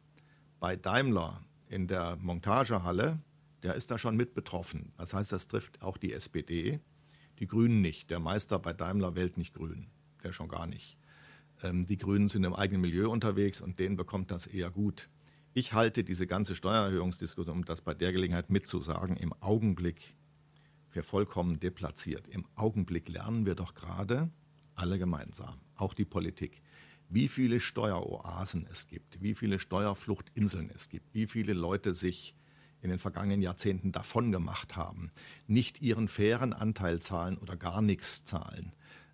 bei 0.59 0.77
Daimler 0.77 1.41
in 1.69 1.87
der 1.87 2.17
Montagehalle, 2.21 3.19
der 3.63 3.75
ist 3.75 3.91
da 3.91 3.99
schon 3.99 4.17
mit 4.17 4.35
betroffen. 4.35 4.93
Das 4.97 5.15
heißt, 5.15 5.33
das 5.33 5.49
trifft 5.49 5.83
auch 5.83 5.97
die 5.97 6.13
SPD, 6.13 6.81
die 7.39 7.47
Grünen 7.47 7.81
nicht. 7.81 8.11
Der 8.11 8.21
Meister 8.21 8.59
bei 8.59 8.73
Daimler 8.73 9.15
wählt 9.15 9.37
nicht 9.37 9.55
Grün, 9.55 9.89
der 10.23 10.33
schon 10.33 10.49
gar 10.49 10.67
nicht. 10.67 10.97
Ähm, 11.63 11.87
die 11.87 11.99
Grünen 11.99 12.29
sind 12.29 12.45
im 12.45 12.55
eigenen 12.55 12.83
Milieu 12.83 13.11
unterwegs 13.11 13.61
und 13.61 13.79
denen 13.79 13.97
bekommt 13.97 14.31
das 14.31 14.47
eher 14.47 14.71
gut. 14.71 15.09
Ich 15.53 15.73
halte 15.73 16.05
diese 16.05 16.27
ganze 16.27 16.55
Steuererhöhungsdiskussion, 16.55 17.59
um 17.59 17.65
das 17.65 17.81
bei 17.81 17.95
der 17.95 18.13
Gelegenheit 18.13 18.51
mitzusagen, 18.51 19.17
im 19.17 19.33
Augenblick 19.41 20.15
für 20.89 21.03
vollkommen 21.03 21.59
deplatziert. 21.59 22.29
Im 22.29 22.47
Augenblick 22.55 23.09
lernen 23.09 23.47
wir 23.47 23.55
doch 23.55 23.75
gerade 23.75 24.31
alle 24.75 24.99
gemeinsam, 24.99 25.61
auch 25.75 25.95
die 25.95 26.05
Politik, 26.05 26.63
wie 27.09 27.29
viele 27.29 27.61
Steueroasen 27.61 28.67
es 28.71 28.87
gibt, 28.87 29.21
wie 29.21 29.35
viele 29.35 29.59
Steuerfluchtinseln 29.59 30.71
es 30.75 30.89
gibt, 30.89 31.13
wie 31.13 31.27
viele 31.27 31.53
Leute 31.53 31.95
sich 31.95 32.35
in 32.83 32.91
den 32.91 32.99
vergangenen 32.99 33.43
Jahrzehnten 33.43 33.93
davon 33.93 34.33
gemacht 34.33 34.77
haben, 34.77 35.11
nicht 35.47 35.83
ihren 35.83 36.09
fairen 36.09 36.53
Anteil 36.53 37.01
zahlen 37.01 37.39
oder 37.39 37.57
gar 37.57 37.83
nichts 37.83 38.25
zahlen. 38.25 38.73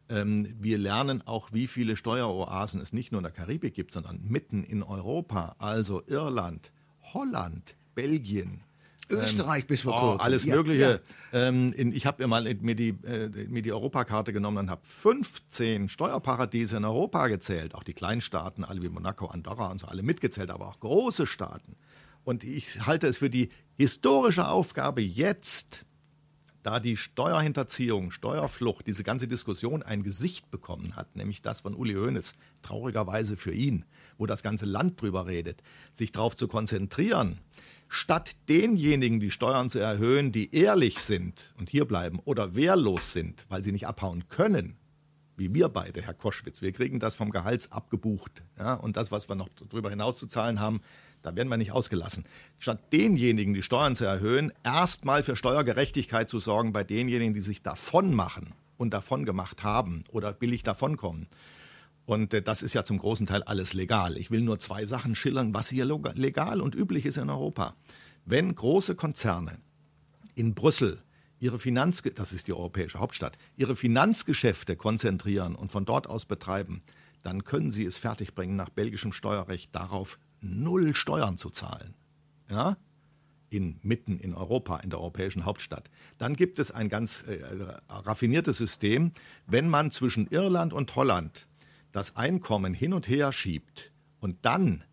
Ähm, 0.09 0.55
wir 0.61 0.79
lernen 0.79 1.27
auch, 1.27 1.53
wie 1.53 1.67
viele 1.67 1.97
Steueroasen 1.97 2.81
es 2.81 2.93
nicht 2.93 3.11
nur 3.11 3.19
in 3.19 3.25
der 3.25 3.33
Karibik 3.33 3.75
gibt, 3.75 3.91
sondern 3.93 4.21
mitten 4.23 4.63
in 4.63 4.83
Europa, 4.85 5.57
also 5.59 6.03
Irland, 6.07 6.71
Holland, 7.13 7.77
Belgien, 7.97 8.61
Österreich 9.09 9.67
bis 9.69 9.83
vor 9.83 9.95
Oh, 9.95 10.01
kurzem. 10.01 10.21
alles 10.21 10.45
Ja, 10.45 10.57
Mögliche. 10.57 11.01
Ähm, 11.33 11.73
ich 11.77 12.07
habe 12.07 12.23
mir 12.25 12.27
mal 12.29 12.43
mir 12.61 12.75
die, 12.75 12.89
äh, 13.05 13.29
mir 13.49 13.63
die 13.63 13.73
Europakarte 13.73 14.33
genommen 14.33 14.59
und 14.59 14.71
habe 14.71 14.81
15 14.85 15.89
Steuerparadiese 15.89 16.77
in 16.77 16.85
Europa 16.85 17.29
gezählt. 17.29 17.75
Auch 17.77 17.85
die 17.85 17.95
Kleinstaaten, 17.95 18.65
alle 18.65 18.83
wie 18.83 18.89
Monaco, 18.89 19.27
Andorra 19.27 19.71
und 19.71 19.81
so, 19.81 19.87
alle 19.87 20.03
mitgezählt, 20.03 20.51
aber 20.51 20.67
auch 20.67 20.81
große 20.81 21.27
Staaten. 21.29 21.77
Und 22.27 22.43
ich 22.43 22.85
halte 22.85 23.07
es 23.07 23.19
für 23.19 23.31
die 23.31 23.51
historische 23.77 24.49
Aufgabe 24.49 25.01
jetzt, 25.01 25.87
da 26.65 26.81
die 26.81 26.97
Steuerhinterziehung, 26.97 28.11
Steuerflucht, 28.11 28.89
diese 28.89 29.05
ganze 29.05 29.29
Diskussion 29.29 29.85
ein 29.85 30.03
Gesicht 30.03 30.51
bekommen 30.51 30.97
hat, 30.97 31.15
nämlich 31.15 31.41
das 31.41 31.61
von 31.61 31.77
Uli 31.77 31.95
Hoeneß, 31.95 32.33
traurigerweise 32.63 33.37
für 33.37 33.53
ihn, 33.53 33.85
wo 34.19 34.27
das 34.27 34.43
ganze 34.43 34.65
Land 34.67 35.01
drüber 35.01 35.29
redet, 35.29 35.63
sich 35.93 36.11
darauf 36.11 36.37
zu 36.37 36.49
konzentrieren, 36.49 37.39
statt 37.87 38.33
denjenigen 38.49 39.21
die 39.21 39.31
Steuern 39.31 39.71
zu 39.71 39.79
erhöhen, 39.79 40.33
die 40.33 40.53
ehrlich 40.53 40.99
sind 40.99 41.55
und 41.57 41.71
hier 41.71 41.85
bleiben 41.85 42.19
oder 42.25 42.57
wehrlos 42.57 43.13
sind, 43.13 43.47
weil 43.49 43.63
sie 43.63 43.71
nicht 43.71 43.87
abhauen 43.87 44.27
können, 44.27 44.77
wie 45.37 45.55
wir 45.55 45.69
beide, 45.69 46.03
Herr 46.03 46.15
Koschwitz. 46.15 46.61
Wir 46.61 46.73
kriegen 46.73 46.99
das 46.99 47.15
vom 47.15 47.31
Gehalts 47.31 47.71
abgebucht. 47.71 48.43
Ja, 48.59 48.75
und 48.75 48.97
das, 48.97 49.13
was 49.13 49.29
wir 49.29 49.37
noch 49.37 49.49
darüber 49.71 49.91
hinaus 49.91 50.17
zu 50.17 50.27
zahlen 50.27 50.59
haben, 50.59 50.81
da 51.27 51.35
werden 51.35 51.49
wir 51.49 51.57
nicht 51.57 51.73
ausgelassen. 51.73 52.25
Statt 52.61 52.93
denjenigen, 52.93 53.53
die 53.53 53.63
Steuern 53.63 53.97
zu 53.97 54.05
erhöhen, 54.05 54.53
erstmal 54.63 55.25
für 55.25 55.35
Steuergerechtigkeit 55.35 56.31
zu 56.31 56.39
sorgen 56.39 56.73
bei 56.73 56.85
denjenigen, 56.85 57.35
die 57.35 57.41
sich 57.41 57.63
davon 57.63 58.15
machen 58.15 58.55
und 58.77 58.95
davon 58.95 59.25
gemacht 59.25 59.65
haben 59.65 60.05
oder 60.13 60.33
billig 60.33 60.63
davonkommen. 60.63 61.27
Und 62.05 62.33
äh, 62.33 62.43
das 62.43 62.63
ist 62.63 62.75
ja 62.75 62.85
zum 62.85 62.99
großen 62.99 63.27
Teil 63.27 63.43
alles 63.43 63.75
legal. 63.75 64.17
Ich 64.17 64.31
will 64.31 64.41
nur 64.41 64.61
zwei 64.61 64.87
Sachen 64.87 65.17
schildern, 65.17 65.53
was 65.53 65.69
hier 65.69 65.85
legal 65.85 66.61
und 66.61 66.77
üblich 66.77 67.05
ist 67.05 67.19
in 67.19 67.29
Europa. 67.29 67.75
Wenn 68.25 68.55
große 68.55 68.95
Konzerne 68.95 69.59
in 70.37 70.55
Brüssel 70.55 71.03
ihre 71.41 71.59
Finanz 71.59 72.03
das 72.15 72.33
ist 72.33 72.47
die 72.47 72.53
europäische 72.53 73.01
Hauptstadt, 73.01 73.37
ihre 73.57 73.75
Finanzgeschäfte 73.75 74.77
konzentrieren 74.77 75.57
und 75.57 75.73
von 75.73 75.85
dort 75.85 76.07
aus 76.07 76.25
betreiben, 76.25 76.83
dann 77.25 77.43
können 77.43 77.73
sie 77.73 77.85
es 77.85 77.97
fertigbringen, 77.97 78.55
nach 78.55 78.71
belgischem 78.71 79.13
Steuerrecht 79.13 79.75
darauf 79.75 80.19
null 80.41 80.95
Steuern 80.95 81.39
zu 81.39 81.51
zahlen. 81.51 81.95
Ja? 82.51 82.77
In, 83.49 83.79
mitten 83.83 84.19
in 84.19 84.35
Europa, 84.35 84.79
in 84.79 84.91
der 84.91 84.99
europäischen 85.01 85.45
Hauptstadt. 85.45 85.89
Dann 86.19 86.35
gibt 86.35 86.59
es 86.59 86.71
ein 86.71 86.89
ganz 86.89 87.23
äh, 87.23 87.39
raffiniertes 87.89 88.57
System, 88.57 89.13
wenn 89.47 89.69
man 89.69 89.91
zwischen 89.91 90.27
Irland 90.29 90.73
und 90.73 90.95
Holland 90.97 91.47
das 91.93 92.17
Einkommen 92.17 92.75
hin 92.75 92.93
und 92.93 93.09
her 93.09 93.33
schiebt 93.33 93.93
und 94.21 94.45
dann 94.45 94.85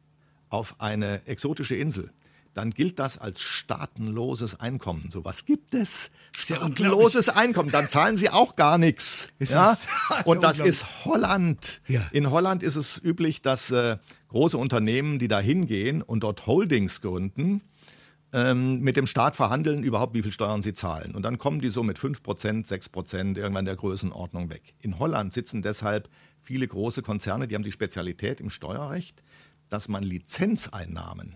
auf 0.49 0.79
eine 0.79 1.25
exotische 1.25 1.75
Insel, 1.75 2.11
dann 2.53 2.71
gilt 2.71 2.99
das 2.99 3.17
als 3.17 3.41
staatenloses 3.41 4.59
Einkommen. 4.59 5.09
So 5.11 5.25
was 5.25 5.45
gibt 5.45 5.73
es? 5.73 6.11
Staatenloses 6.37 7.29
Einkommen. 7.29 7.71
Dann 7.71 7.89
zahlen 7.89 8.15
sie 8.15 8.29
auch 8.29 8.55
gar 8.55 8.77
nichts. 8.77 9.29
Ja? 9.53 9.77
Und 10.25 10.41
das 10.43 10.59
ist 10.59 11.05
Holland. 11.05 11.81
Ja. 11.87 12.07
In 12.11 12.31
Holland 12.31 12.63
ist 12.63 12.75
es 12.75 12.99
üblich, 13.03 13.41
dass 13.41 13.69
äh, 13.71 13.97
große 14.29 14.57
Unternehmen, 14.57 15.19
die 15.19 15.27
da 15.27 15.39
hingehen 15.39 16.01
und 16.01 16.23
dort 16.23 16.47
Holdings 16.47 17.01
gründen, 17.01 17.61
ähm, 18.31 18.79
mit 18.79 18.97
dem 18.97 19.05
Staat 19.05 19.35
verhandeln 19.35 19.83
überhaupt, 19.83 20.15
wie 20.15 20.23
viel 20.23 20.31
Steuern 20.31 20.61
sie 20.61 20.73
zahlen. 20.73 21.13
Und 21.13 21.23
dann 21.23 21.37
kommen 21.37 21.61
die 21.61 21.69
so 21.69 21.83
mit 21.83 21.99
5%, 21.99 22.67
6% 22.67 23.37
irgendwann 23.37 23.65
der 23.65 23.75
Größenordnung 23.75 24.49
weg. 24.49 24.73
In 24.79 24.97
Holland 24.97 25.33
sitzen 25.33 25.61
deshalb 25.61 26.09
viele 26.41 26.67
große 26.67 27.03
Konzerne, 27.03 27.47
die 27.47 27.55
haben 27.55 27.63
die 27.63 27.71
Spezialität 27.71 28.41
im 28.41 28.49
Steuerrecht, 28.49 29.23
dass 29.69 29.87
man 29.87 30.03
Lizenzeinnahmen 30.03 31.35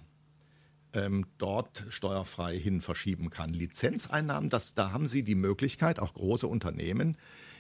ähm, 0.98 1.26
dort 1.38 1.86
steuerfrei 1.90 2.58
hin 2.58 2.82
verschieben 2.82 3.30
kann. 3.30 3.54
Lizenzeinnahmen, 3.54 4.50
das, 4.50 4.74
da 4.74 4.92
haben 4.92 5.08
sie 5.08 5.24
die 5.24 5.36
Möglichkeit, 5.36 6.00
auch 6.00 6.14
große 6.14 6.48
Unternehmen, 6.48 7.18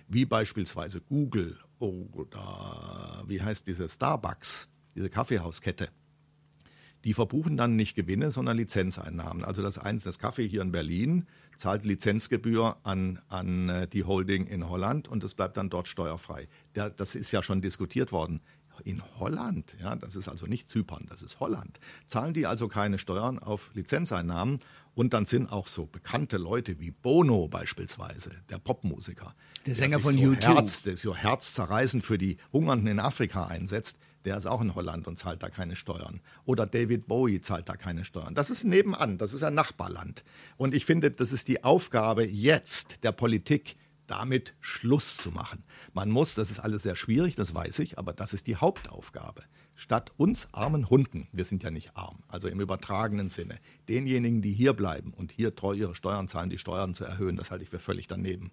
wie 0.07 0.25
beispielsweise 0.25 1.01
Google 1.01 1.57
oder 1.79 3.23
wie 3.27 3.41
heißt 3.41 3.67
diese 3.67 3.87
Starbucks, 3.87 4.69
diese 4.95 5.09
Kaffeehauskette, 5.09 5.89
die 7.03 7.13
verbuchen 7.13 7.55
dann 7.57 7.75
nicht 7.75 7.95
Gewinne, 7.95 8.31
sondern 8.31 8.57
Lizenzeinnahmen. 8.57 9.45
Also 9.45 9.61
das 9.61 9.75
das 9.75 10.19
Kaffee 10.19 10.47
hier 10.47 10.61
in 10.61 10.71
Berlin 10.71 11.25
zahlt 11.55 11.85
Lizenzgebühr 11.85 12.77
an, 12.83 13.19
an 13.29 13.69
äh, 13.69 13.87
die 13.87 14.03
Holding 14.03 14.47
in 14.47 14.67
Holland 14.67 15.07
und 15.07 15.23
es 15.23 15.35
bleibt 15.35 15.57
dann 15.57 15.69
dort 15.69 15.87
steuerfrei. 15.87 16.47
Das 16.73 17.15
ist 17.15 17.31
ja 17.31 17.43
schon 17.43 17.61
diskutiert 17.61 18.11
worden. 18.11 18.41
In 18.81 19.01
Holland, 19.19 19.75
ja, 19.81 19.95
das 19.95 20.15
ist 20.15 20.27
also 20.27 20.45
nicht 20.45 20.69
Zypern, 20.69 21.05
das 21.09 21.21
ist 21.21 21.39
Holland, 21.39 21.79
zahlen 22.07 22.33
die 22.33 22.45
also 22.45 22.67
keine 22.67 22.99
Steuern 22.99 23.39
auf 23.39 23.71
Lizenzeinnahmen 23.73 24.59
und 24.95 25.13
dann 25.13 25.25
sind 25.25 25.51
auch 25.51 25.67
so 25.67 25.85
bekannte 25.85 26.37
Leute 26.37 26.79
wie 26.79 26.91
Bono 26.91 27.47
beispielsweise, 27.47 28.31
der 28.49 28.57
Popmusiker, 28.57 29.35
der 29.65 29.75
Sänger 29.75 29.97
der 29.97 29.99
von 29.99 30.15
so 30.15 30.19
YouTube, 30.19 30.55
Herz, 30.55 30.83
der 30.83 30.97
so 30.97 31.15
herzzerreißend 31.15 32.03
für 32.03 32.17
die 32.17 32.37
Hungernden 32.51 32.87
in 32.87 32.99
Afrika 32.99 33.45
einsetzt, 33.45 33.97
der 34.25 34.37
ist 34.37 34.45
auch 34.45 34.59
in 34.59 34.75
Holland 34.75 35.07
und 35.07 35.17
zahlt 35.17 35.41
da 35.41 35.49
keine 35.49 35.75
Steuern. 35.75 36.19
Oder 36.45 36.65
David 36.65 37.07
Bowie 37.07 37.39
zahlt 37.39 37.69
da 37.69 37.77
keine 37.77 38.03
Steuern. 38.03 38.35
Das 38.35 38.49
ist 38.49 38.65
nebenan, 38.65 39.17
das 39.17 39.33
ist 39.33 39.43
ein 39.43 39.53
Nachbarland. 39.53 40.23
Und 40.57 40.73
ich 40.73 40.85
finde, 40.85 41.11
das 41.11 41.31
ist 41.31 41.47
die 41.47 41.63
Aufgabe 41.63 42.25
jetzt 42.25 43.03
der 43.03 43.13
Politik, 43.13 43.77
damit 44.07 44.55
Schluss 44.59 45.17
zu 45.17 45.31
machen. 45.31 45.63
Man 45.93 46.09
muss, 46.09 46.35
das 46.35 46.49
ist 46.49 46.59
alles 46.59 46.83
sehr 46.83 46.95
schwierig, 46.95 47.35
das 47.35 47.53
weiß 47.53 47.79
ich, 47.79 47.97
aber 47.97 48.13
das 48.13 48.33
ist 48.33 48.47
die 48.47 48.55
Hauptaufgabe. 48.55 49.43
Statt 49.75 50.11
uns 50.17 50.47
armen 50.53 50.89
Hunden, 50.89 51.27
wir 51.31 51.45
sind 51.45 51.63
ja 51.63 51.69
nicht 51.69 51.95
arm, 51.95 52.23
also 52.27 52.47
im 52.47 52.59
übertragenen 52.59 53.29
Sinne, 53.29 53.59
denjenigen, 53.87 54.41
die 54.41 54.53
hier 54.53 54.73
bleiben 54.73 55.13
und 55.13 55.31
hier 55.31 55.55
treu 55.55 55.73
ihre 55.73 55.93
Steuern 55.93 56.27
zahlen, 56.27 56.49
die 56.49 56.57
Steuern 56.57 56.95
zu 56.95 57.05
erhöhen, 57.05 57.37
das 57.37 57.51
halte 57.51 57.63
ich 57.63 57.69
für 57.69 57.79
völlig 57.79 58.07
daneben. 58.07 58.51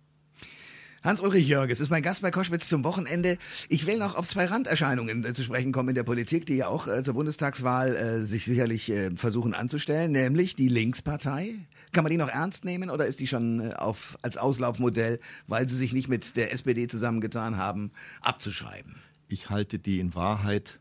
Hans-Ulrich 1.05 1.47
Jörges 1.47 1.81
ist 1.81 1.91
mein 1.91 2.03
Gast 2.03 2.23
bei 2.23 2.31
Koschwitz 2.31 2.67
zum 2.67 2.83
Wochenende. 2.83 3.37
Ich 3.69 3.85
will 3.85 3.99
noch 3.99 4.15
auf 4.17 4.27
zwei 4.27 4.47
Randerscheinungen 4.47 5.23
äh, 5.25 5.35
zu 5.35 5.45
sprechen 5.45 5.71
kommen 5.71 5.91
in 5.91 5.95
der 5.95 6.03
Politik, 6.03 6.47
die 6.47 6.57
ja 6.57 6.69
auch 6.69 6.89
äh, 6.89 7.03
zur 7.03 7.13
Bundestagswahl 7.13 7.95
äh, 7.95 8.23
sich 8.23 8.47
sicherlich 8.47 8.91
äh, 8.91 9.15
versuchen 9.15 9.53
anzustellen, 9.53 10.13
nämlich 10.13 10.57
die 10.57 10.69
Linkspartei. 10.69 11.57
Kann 11.95 12.05
man 12.05 12.11
die 12.11 12.19
noch 12.19 12.29
ernst 12.29 12.67
nehmen 12.67 12.91
oder 12.91 13.07
ist 13.07 13.21
die 13.21 13.27
schon 13.27 13.61
äh, 13.61 13.73
auf, 13.73 14.19
als 14.21 14.37
Auslaufmodell, 14.37 15.19
weil 15.47 15.67
sie 15.69 15.77
sich 15.77 15.95
nicht 15.95 16.09
mit 16.09 16.37
der 16.37 16.53
SPD 16.53 16.87
zusammengetan 16.87 17.57
haben, 17.57 17.93
abzuschreiben? 18.21 18.97
Ich 19.29 19.49
halte 19.49 19.79
die 19.79 19.99
in 20.01 20.15
Wahrheit 20.15 20.81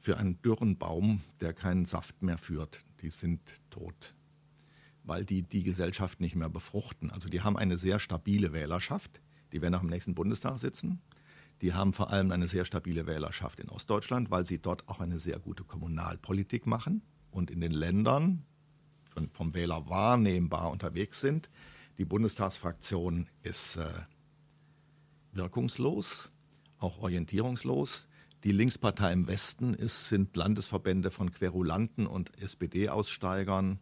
für 0.00 0.18
einen 0.18 0.42
dürren 0.42 0.76
Baum, 0.76 1.22
der 1.40 1.54
keinen 1.54 1.86
Saft 1.86 2.22
mehr 2.22 2.36
führt. 2.36 2.84
Die 3.00 3.08
sind 3.08 3.40
tot 3.70 4.14
weil 5.04 5.24
die 5.24 5.42
die 5.42 5.62
Gesellschaft 5.62 6.20
nicht 6.20 6.34
mehr 6.34 6.48
befruchten. 6.48 7.10
Also 7.10 7.28
die 7.28 7.42
haben 7.42 7.56
eine 7.56 7.76
sehr 7.76 7.98
stabile 7.98 8.52
Wählerschaft, 8.52 9.20
die 9.52 9.62
werden 9.62 9.74
auch 9.74 9.82
im 9.82 9.90
nächsten 9.90 10.14
Bundestag 10.14 10.58
sitzen. 10.58 11.00
Die 11.60 11.72
haben 11.72 11.92
vor 11.92 12.10
allem 12.10 12.32
eine 12.32 12.48
sehr 12.48 12.64
stabile 12.64 13.06
Wählerschaft 13.06 13.60
in 13.60 13.68
Ostdeutschland, 13.68 14.30
weil 14.30 14.44
sie 14.44 14.58
dort 14.58 14.88
auch 14.88 15.00
eine 15.00 15.20
sehr 15.20 15.38
gute 15.38 15.62
Kommunalpolitik 15.62 16.66
machen 16.66 17.02
und 17.30 17.50
in 17.50 17.60
den 17.60 17.72
Ländern 17.72 18.44
von, 19.14 19.30
vom 19.30 19.54
Wähler 19.54 19.88
wahrnehmbar 19.88 20.70
unterwegs 20.70 21.20
sind. 21.20 21.48
Die 21.96 22.04
Bundestagsfraktion 22.04 23.28
ist 23.42 23.76
äh, 23.76 23.88
wirkungslos, 25.32 26.30
auch 26.78 26.98
orientierungslos. 26.98 28.08
Die 28.42 28.52
Linkspartei 28.52 29.12
im 29.12 29.26
Westen 29.26 29.72
ist, 29.72 30.08
sind 30.08 30.36
Landesverbände 30.36 31.10
von 31.10 31.32
Querulanten 31.32 32.06
und 32.06 32.36
SPD-Aussteigern 32.42 33.78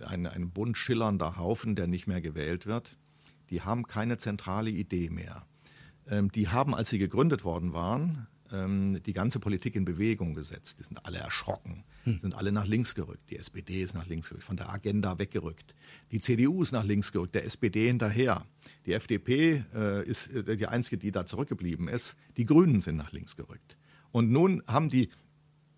ein, 0.00 0.26
ein 0.26 0.50
bunt 0.50 0.76
schillernder 0.76 1.36
Haufen, 1.36 1.76
der 1.76 1.86
nicht 1.86 2.06
mehr 2.06 2.20
gewählt 2.20 2.66
wird. 2.66 2.96
Die 3.50 3.60
haben 3.60 3.86
keine 3.86 4.16
zentrale 4.16 4.70
Idee 4.70 5.10
mehr. 5.10 5.46
Ähm, 6.08 6.32
die 6.32 6.48
haben, 6.48 6.74
als 6.74 6.90
sie 6.90 6.98
gegründet 6.98 7.44
worden 7.44 7.74
waren, 7.74 8.26
ähm, 8.52 9.02
die 9.02 9.12
ganze 9.12 9.40
Politik 9.40 9.74
in 9.74 9.84
Bewegung 9.84 10.34
gesetzt. 10.34 10.78
Die 10.78 10.84
sind 10.84 11.04
alle 11.04 11.18
erschrocken, 11.18 11.84
hm. 12.04 12.20
sind 12.20 12.34
alle 12.34 12.52
nach 12.52 12.66
links 12.66 12.94
gerückt. 12.94 13.30
Die 13.30 13.38
SPD 13.38 13.82
ist 13.82 13.94
nach 13.94 14.06
links 14.06 14.28
gerückt, 14.28 14.44
von 14.44 14.56
der 14.56 14.70
Agenda 14.70 15.18
weggerückt. 15.18 15.74
Die 16.10 16.20
CDU 16.20 16.62
ist 16.62 16.72
nach 16.72 16.84
links 16.84 17.12
gerückt, 17.12 17.34
der 17.34 17.44
SPD 17.44 17.86
hinterher. 17.86 18.46
Die 18.86 18.92
FDP 18.92 19.64
äh, 19.74 20.06
ist 20.06 20.28
äh, 20.28 20.56
die 20.56 20.66
einzige, 20.66 20.98
die 20.98 21.10
da 21.10 21.26
zurückgeblieben 21.26 21.88
ist. 21.88 22.16
Die 22.36 22.44
Grünen 22.44 22.80
sind 22.80 22.96
nach 22.96 23.12
links 23.12 23.36
gerückt. 23.36 23.76
Und 24.10 24.30
nun 24.30 24.62
haben 24.66 24.88
die, 24.88 25.08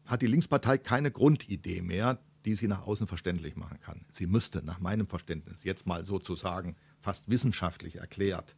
hat 0.07 0.23
die 0.23 0.27
Linkspartei 0.27 0.79
keine 0.79 1.11
Grundidee 1.11 1.83
mehr 1.83 2.19
die 2.45 2.55
sie 2.55 2.69
nach 2.69 2.87
außen 2.87 3.07
verständlich 3.07 3.57
machen 3.57 3.81
kann. 3.81 4.05
Sie 4.11 4.27
müsste 4.27 4.63
nach 4.63 4.79
meinem 4.79 5.07
Verständnis 5.07 5.65
jetzt 5.65 5.87
mal 5.87 6.05
sozusagen 6.05 6.77
fast 7.01 7.29
wissenschaftlich 7.29 7.97
erklärt, 7.97 8.55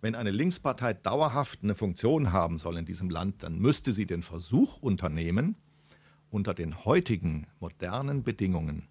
wenn 0.00 0.14
eine 0.14 0.30
Linkspartei 0.30 0.94
dauerhaft 0.94 1.60
eine 1.62 1.74
Funktion 1.74 2.32
haben 2.32 2.58
soll 2.58 2.76
in 2.76 2.84
diesem 2.84 3.10
Land, 3.10 3.42
dann 3.42 3.58
müsste 3.58 3.92
sie 3.92 4.06
den 4.06 4.22
Versuch 4.22 4.78
unternehmen, 4.80 5.56
unter 6.30 6.54
den 6.54 6.84
heutigen 6.84 7.46
modernen 7.58 8.22
Bedingungen 8.22 8.86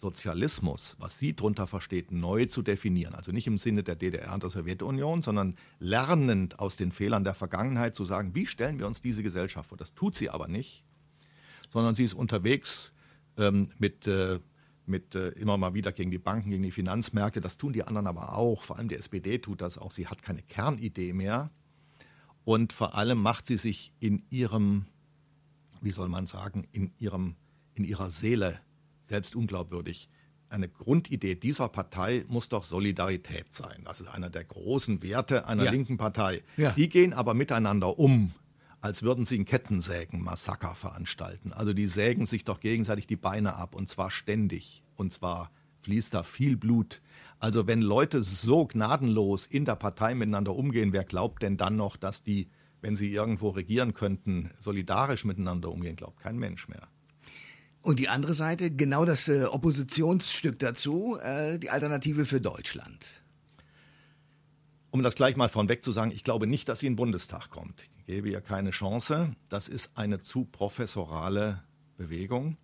Sozialismus, 0.00 0.96
was 0.98 1.18
sie 1.18 1.34
darunter 1.34 1.66
versteht, 1.66 2.10
neu 2.10 2.46
zu 2.46 2.62
definieren. 2.62 3.14
Also 3.14 3.32
nicht 3.32 3.46
im 3.46 3.58
Sinne 3.58 3.82
der 3.82 3.96
DDR 3.96 4.32
und 4.32 4.42
der 4.42 4.50
Sowjetunion, 4.50 5.20
sondern 5.20 5.56
lernend 5.78 6.58
aus 6.58 6.76
den 6.76 6.90
Fehlern 6.90 7.22
der 7.22 7.34
Vergangenheit 7.34 7.94
zu 7.94 8.06
sagen, 8.06 8.34
wie 8.34 8.46
stellen 8.46 8.78
wir 8.78 8.86
uns 8.86 9.02
diese 9.02 9.22
Gesellschaft 9.22 9.68
vor. 9.68 9.76
Das 9.76 9.94
tut 9.94 10.14
sie 10.14 10.30
aber 10.30 10.48
nicht, 10.48 10.84
sondern 11.68 11.94
sie 11.94 12.04
ist 12.04 12.14
unterwegs 12.14 12.92
ähm, 13.36 13.68
mit, 13.78 14.06
äh, 14.06 14.40
mit 14.90 15.14
äh, 15.14 15.28
immer 15.30 15.56
mal 15.56 15.72
wieder 15.74 15.92
gegen 15.92 16.10
die 16.10 16.18
Banken, 16.18 16.50
gegen 16.50 16.62
die 16.62 16.70
Finanzmärkte. 16.70 17.40
Das 17.40 17.56
tun 17.56 17.72
die 17.72 17.84
anderen 17.84 18.06
aber 18.06 18.36
auch. 18.36 18.62
Vor 18.62 18.78
allem 18.78 18.88
die 18.88 18.96
SPD 18.96 19.38
tut 19.38 19.60
das 19.60 19.78
auch. 19.78 19.90
Sie 19.90 20.08
hat 20.08 20.22
keine 20.22 20.42
Kernidee 20.42 21.12
mehr. 21.12 21.50
Und 22.44 22.72
vor 22.72 22.94
allem 22.94 23.22
macht 23.22 23.46
sie 23.46 23.56
sich 23.56 23.92
in 24.00 24.24
ihrem, 24.30 24.86
wie 25.80 25.90
soll 25.92 26.08
man 26.08 26.26
sagen, 26.26 26.66
in, 26.72 26.92
ihrem, 26.98 27.36
in 27.74 27.84
ihrer 27.84 28.10
Seele 28.10 28.60
selbst 29.08 29.34
unglaubwürdig. 29.34 30.08
eine 30.48 30.68
Grundidee 30.68 31.36
dieser 31.36 31.68
Partei 31.68 32.24
muss 32.28 32.48
doch 32.48 32.64
Solidarität 32.64 33.52
sein. 33.52 33.82
Das 33.84 34.00
ist 34.00 34.08
einer 34.08 34.30
der 34.30 34.44
großen 34.44 35.02
Werte 35.02 35.46
einer 35.46 35.64
ja. 35.64 35.70
linken 35.70 35.96
Partei. 35.96 36.42
Ja. 36.56 36.72
Die 36.72 36.88
gehen 36.88 37.12
aber 37.12 37.34
miteinander 37.34 37.98
um, 37.98 38.32
als 38.80 39.02
würden 39.02 39.24
sie 39.24 39.38
ein 39.38 39.44
Kettensägen-Massaker 39.44 40.74
veranstalten. 40.74 41.52
Also 41.52 41.72
die 41.72 41.86
sägen 41.86 42.26
sich 42.26 42.44
doch 42.44 42.60
gegenseitig 42.60 43.06
die 43.06 43.16
Beine 43.16 43.56
ab 43.56 43.74
und 43.74 43.88
zwar 43.88 44.10
ständig. 44.10 44.82
Und 44.96 45.12
zwar 45.12 45.50
fließt 45.80 46.14
da 46.14 46.22
viel 46.22 46.56
Blut. 46.56 47.00
Also 47.38 47.66
wenn 47.66 47.82
Leute 47.82 48.22
so 48.22 48.66
gnadenlos 48.66 49.46
in 49.46 49.64
der 49.64 49.76
Partei 49.76 50.14
miteinander 50.14 50.54
umgehen, 50.54 50.92
wer 50.92 51.04
glaubt 51.04 51.42
denn 51.42 51.56
dann 51.56 51.76
noch, 51.76 51.96
dass 51.96 52.22
die, 52.22 52.48
wenn 52.80 52.94
sie 52.94 53.12
irgendwo 53.12 53.50
regieren 53.50 53.94
könnten, 53.94 54.50
solidarisch 54.58 55.24
miteinander 55.24 55.70
umgehen? 55.70 55.96
Glaubt 55.96 56.20
kein 56.20 56.38
Mensch 56.38 56.68
mehr. 56.68 56.88
Und 57.82 57.98
die 57.98 58.08
andere 58.08 58.34
Seite, 58.34 58.70
genau 58.70 59.06
das 59.06 59.28
äh, 59.28 59.44
Oppositionsstück 59.44 60.58
dazu, 60.58 61.16
äh, 61.22 61.58
die 61.58 61.70
Alternative 61.70 62.26
für 62.26 62.40
Deutschland. 62.40 63.22
Um 64.90 65.02
das 65.02 65.14
gleich 65.14 65.36
mal 65.36 65.48
vorweg 65.48 65.84
zu 65.84 65.92
sagen, 65.92 66.10
ich 66.10 66.24
glaube 66.24 66.46
nicht, 66.46 66.68
dass 66.68 66.80
sie 66.80 66.86
in 66.86 66.92
den 66.92 66.96
Bundestag 66.96 67.48
kommt. 67.48 67.88
Ich 68.10 68.16
gebe 68.16 68.28
ihr 68.28 68.40
keine 68.40 68.70
Chance. 68.70 69.36
Das 69.48 69.68
ist 69.68 69.92
eine 69.94 70.18
zu 70.18 70.44
professorale 70.44 71.62
Bewegung. 71.96 72.56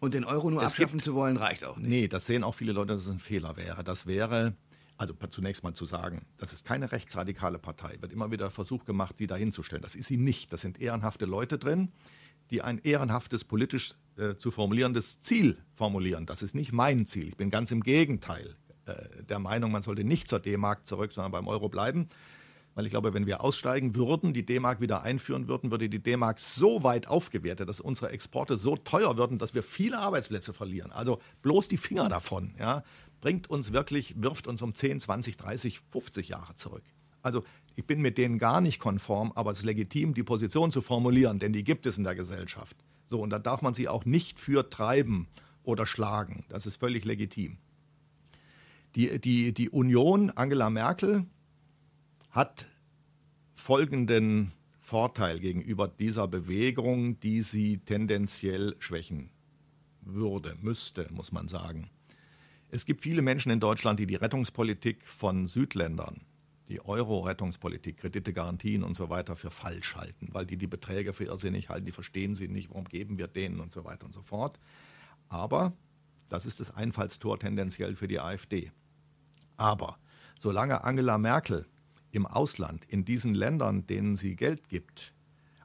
Und 0.00 0.12
den 0.12 0.24
Euro 0.24 0.50
nur 0.50 0.60
es 0.60 0.72
abschaffen 0.72 0.94
gibt, 0.94 1.04
zu 1.04 1.14
wollen, 1.14 1.36
reicht 1.36 1.64
auch 1.64 1.76
nicht. 1.76 1.88
Nee, 1.88 2.08
das 2.08 2.26
sehen 2.26 2.42
auch 2.42 2.56
viele 2.56 2.72
Leute, 2.72 2.94
dass 2.94 3.02
es 3.02 3.08
ein 3.08 3.20
Fehler 3.20 3.56
wäre. 3.56 3.84
Das 3.84 4.08
wäre, 4.08 4.56
also 4.96 5.14
zunächst 5.30 5.62
mal 5.62 5.72
zu 5.74 5.84
sagen, 5.84 6.26
das 6.36 6.52
ist 6.52 6.64
keine 6.64 6.90
rechtsradikale 6.90 7.60
Partei. 7.60 7.96
Wird 8.00 8.12
immer 8.12 8.32
wieder 8.32 8.50
Versuch 8.50 8.84
gemacht, 8.84 9.18
sie 9.18 9.28
dahinzustellen. 9.28 9.82
Das 9.82 9.94
ist 9.94 10.08
sie 10.08 10.16
nicht. 10.16 10.52
Das 10.52 10.62
sind 10.62 10.80
ehrenhafte 10.80 11.26
Leute 11.26 11.58
drin, 11.58 11.92
die 12.50 12.60
ein 12.62 12.78
ehrenhaftes 12.78 13.44
politisch 13.44 13.94
äh, 14.16 14.34
zu 14.34 14.50
formulierendes 14.50 15.20
Ziel 15.20 15.58
formulieren. 15.76 16.26
Das 16.26 16.42
ist 16.42 16.56
nicht 16.56 16.72
mein 16.72 17.06
Ziel. 17.06 17.28
Ich 17.28 17.36
bin 17.36 17.50
ganz 17.50 17.70
im 17.70 17.84
Gegenteil 17.84 18.56
äh, 18.86 19.22
der 19.22 19.38
Meinung, 19.38 19.70
man 19.70 19.82
sollte 19.82 20.02
nicht 20.02 20.28
zur 20.28 20.40
D-Mark 20.40 20.88
zurück, 20.88 21.12
sondern 21.12 21.30
beim 21.30 21.46
Euro 21.46 21.68
bleiben. 21.68 22.08
Weil 22.74 22.86
ich 22.86 22.90
glaube, 22.90 23.12
wenn 23.12 23.26
wir 23.26 23.42
aussteigen 23.42 23.94
würden, 23.94 24.32
die 24.32 24.46
D-Mark 24.46 24.80
wieder 24.80 25.02
einführen 25.02 25.46
würden, 25.46 25.70
würde 25.70 25.90
die 25.90 26.02
D-Mark 26.02 26.38
so 26.38 26.82
weit 26.82 27.06
aufgewertet, 27.06 27.68
dass 27.68 27.80
unsere 27.80 28.10
Exporte 28.10 28.56
so 28.56 28.76
teuer 28.76 29.16
würden, 29.18 29.38
dass 29.38 29.54
wir 29.54 29.62
viele 29.62 29.98
Arbeitsplätze 29.98 30.54
verlieren. 30.54 30.90
Also 30.90 31.20
bloß 31.42 31.68
die 31.68 31.76
Finger 31.76 32.08
davon, 32.08 32.54
ja, 32.58 32.82
bringt 33.20 33.50
uns 33.50 33.72
wirklich, 33.72 34.20
wirft 34.22 34.46
uns 34.46 34.62
um 34.62 34.74
10, 34.74 35.00
20, 35.00 35.36
30, 35.36 35.80
50 35.90 36.28
Jahre 36.28 36.56
zurück. 36.56 36.84
Also 37.22 37.44
ich 37.76 37.86
bin 37.86 38.00
mit 38.00 38.18
denen 38.18 38.38
gar 38.38 38.60
nicht 38.60 38.80
konform, 38.80 39.32
aber 39.34 39.50
es 39.50 39.58
ist 39.58 39.64
legitim, 39.64 40.14
die 40.14 40.22
Position 40.22 40.72
zu 40.72 40.82
formulieren, 40.82 41.38
denn 41.38 41.52
die 41.52 41.64
gibt 41.64 41.86
es 41.86 41.98
in 41.98 42.04
der 42.04 42.14
Gesellschaft. 42.14 42.76
So, 43.06 43.20
und 43.20 43.30
da 43.30 43.38
darf 43.38 43.62
man 43.62 43.74
sie 43.74 43.88
auch 43.88 44.04
nicht 44.04 44.40
für 44.40 44.68
treiben 44.68 45.28
oder 45.62 45.86
schlagen. 45.86 46.44
Das 46.48 46.66
ist 46.66 46.76
völlig 46.76 47.04
legitim. 47.04 47.58
Die, 48.94 49.18
die, 49.20 49.54
die 49.54 49.70
Union, 49.70 50.30
Angela 50.30 50.68
Merkel, 50.68 51.26
hat 52.32 52.68
folgenden 53.54 54.52
Vorteil 54.80 55.38
gegenüber 55.38 55.86
dieser 55.86 56.26
Bewegung, 56.26 57.20
die 57.20 57.42
sie 57.42 57.78
tendenziell 57.78 58.74
schwächen 58.80 59.30
würde, 60.00 60.56
müsste, 60.60 61.06
muss 61.12 61.30
man 61.30 61.46
sagen. 61.48 61.88
Es 62.70 62.84
gibt 62.84 63.02
viele 63.02 63.22
Menschen 63.22 63.52
in 63.52 63.60
Deutschland, 63.60 64.00
die 64.00 64.06
die 64.06 64.16
Rettungspolitik 64.16 65.06
von 65.06 65.46
Südländern 65.46 66.22
die 66.68 66.84
Euro-Rettungspolitik, 66.84 67.98
Kredite, 67.98 68.32
Garantien 68.32 68.82
und 68.82 68.94
so 68.94 69.10
weiter 69.10 69.36
für 69.36 69.50
falsch 69.50 69.94
halten, 69.94 70.28
weil 70.32 70.46
die 70.46 70.56
die 70.56 70.66
Beträge 70.66 71.12
für 71.12 71.24
irrsinnig 71.24 71.68
halten, 71.68 71.84
die 71.84 71.92
verstehen 71.92 72.34
sie 72.34 72.48
nicht, 72.48 72.70
warum 72.70 72.86
geben 72.86 73.18
wir 73.18 73.26
denen 73.26 73.60
und 73.60 73.70
so 73.70 73.84
weiter 73.84 74.06
und 74.06 74.14
so 74.14 74.22
fort. 74.22 74.58
Aber 75.28 75.74
das 76.30 76.46
ist 76.46 76.60
das 76.60 76.74
Einfallstor 76.74 77.38
tendenziell 77.38 77.94
für 77.94 78.08
die 78.08 78.20
AfD. 78.20 78.72
Aber 79.58 79.98
solange 80.38 80.82
Angela 80.82 81.18
Merkel 81.18 81.66
im 82.12 82.26
Ausland, 82.26 82.84
in 82.88 83.04
diesen 83.04 83.34
Ländern, 83.34 83.86
denen 83.86 84.16
sie 84.16 84.36
Geld 84.36 84.68
gibt, 84.68 85.14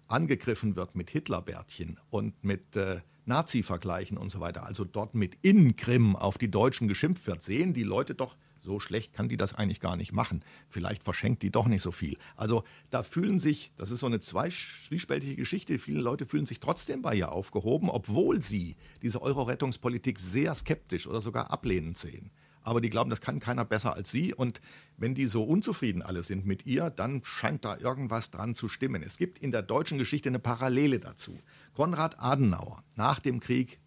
angegriffen 0.08 0.76
wird 0.76 0.96
mit 0.96 1.10
Hitlerbärtchen 1.10 2.00
und 2.10 2.44
mit 2.44 2.76
äh, 2.76 3.02
Nazi-Vergleichen 3.26 4.18
und 4.18 4.30
so 4.30 4.40
weiter, 4.40 4.66
also 4.66 4.86
dort 4.86 5.14
mit 5.14 5.38
In-Krim 5.42 6.16
auf 6.16 6.38
die 6.38 6.50
Deutschen 6.50 6.88
geschimpft 6.88 7.28
wird, 7.28 7.44
sehen 7.44 7.74
die 7.74 7.84
Leute 7.84 8.16
doch 8.16 8.38
so 8.68 8.80
schlecht 8.80 9.14
kann 9.14 9.30
die 9.30 9.38
das 9.38 9.54
eigentlich 9.54 9.80
gar 9.80 9.96
nicht 9.96 10.12
machen. 10.12 10.44
Vielleicht 10.68 11.02
verschenkt 11.02 11.42
die 11.42 11.52
doch 11.52 11.68
nicht 11.68 11.82
so 11.82 11.92
viel. 11.92 12.18
Also 12.36 12.64
da 12.90 13.02
fühlen 13.02 13.40
sich, 13.40 13.72
das 13.78 13.92
ist 13.92 14.02
so 14.02 14.06
eine 14.06 14.20
zwiespältige 14.20 15.36
Geschichte, 15.36 15.78
viele 15.80 16.02
Leute 16.02 16.26
fühlen 16.26 16.46
sich 16.46 16.60
trotzdem 16.60 17.02
bei 17.02 17.16
ihr 17.16 17.32
aufgehoben, 17.32 17.90
obwohl 17.90 18.42
sie 18.42 18.76
diese 19.02 19.22
Euro-Rettungspolitik 19.22 20.20
sehr 20.20 20.54
skeptisch 20.54 21.08
oder 21.08 21.22
sogar 21.22 21.50
ablehnend 21.50 21.98
sehen. 21.98 22.30
Aber 22.68 22.82
die 22.82 22.90
glauben, 22.90 23.10
das 23.10 23.22
kann 23.22 23.40
keiner 23.40 23.64
besser 23.64 23.94
als 23.94 24.12
sie. 24.12 24.34
Und 24.34 24.60
wenn 24.98 25.16
die 25.16 25.26
so 25.26 25.42
unzufrieden 25.42 26.02
alle 26.02 26.22
sind 26.22 26.46
mit 26.46 26.66
ihr, 26.66 26.90
dann 26.90 27.22
scheint 27.24 27.64
da 27.64 27.78
irgendwas 27.78 28.30
dran 28.30 28.56
zu 28.56 28.68
stimmen. 28.68 29.02
Es 29.04 29.16
gibt 29.16 29.40
in 29.40 29.52
der 29.52 29.62
deutschen 29.62 29.98
Geschichte 29.98 30.28
eine 30.28 30.40
Parallele 30.40 31.00
dazu. 31.00 31.40
Konrad 31.74 32.20
Adenauer, 32.20 32.84
nach 32.98 33.22
dem 33.22 33.40
Krieg 33.40 33.80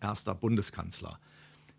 erster 0.00 0.36
Bundeskanzler, 0.36 1.18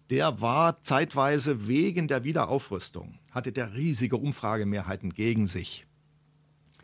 der 0.10 0.41
war 0.41 0.82
zeitweise 0.82 1.70
wegen 1.70 2.10
der 2.10 2.26
Wiederaufrüstung, 2.26 3.20
hatte 3.32 3.53
der 3.53 3.76
riesige 3.76 4.18
Umfragemehrheiten 4.18 5.12
gegen 5.14 5.47
sich. 5.47 5.86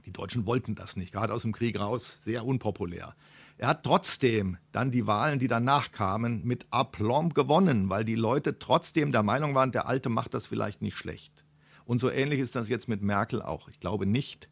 Die 0.05 0.13
Deutschen 0.13 0.45
wollten 0.45 0.75
das 0.75 0.95
nicht, 0.95 1.11
gerade 1.11 1.33
aus 1.33 1.41
dem 1.41 1.51
Krieg 1.51 1.77
raus, 1.77 2.19
sehr 2.23 2.45
unpopulär. 2.45 3.13
Er 3.57 3.69
hat 3.69 3.83
trotzdem 3.83 4.57
dann 4.71 4.91
die 4.91 5.07
Wahlen, 5.07 5.39
die 5.39 5.47
danach 5.47 5.91
kamen, 5.91 6.43
mit 6.43 6.67
Aplomb 6.71 7.33
gewonnen, 7.33 7.89
weil 7.89 8.03
die 8.03 8.15
Leute 8.15 8.59
trotzdem 8.59 9.11
der 9.11 9.23
Meinung 9.23 9.55
waren, 9.55 9.71
der 9.71 9.87
Alte 9.87 10.09
macht 10.09 10.33
das 10.33 10.45
vielleicht 10.45 10.81
nicht 10.81 10.97
schlecht. 10.97 11.45
Und 11.85 11.99
so 11.99 12.09
ähnlich 12.09 12.39
ist 12.39 12.55
das 12.55 12.67
jetzt 12.67 12.89
mit 12.89 13.01
Merkel 13.01 13.41
auch. 13.41 13.69
Ich 13.69 13.79
glaube 13.79 14.05
nicht, 14.05 14.49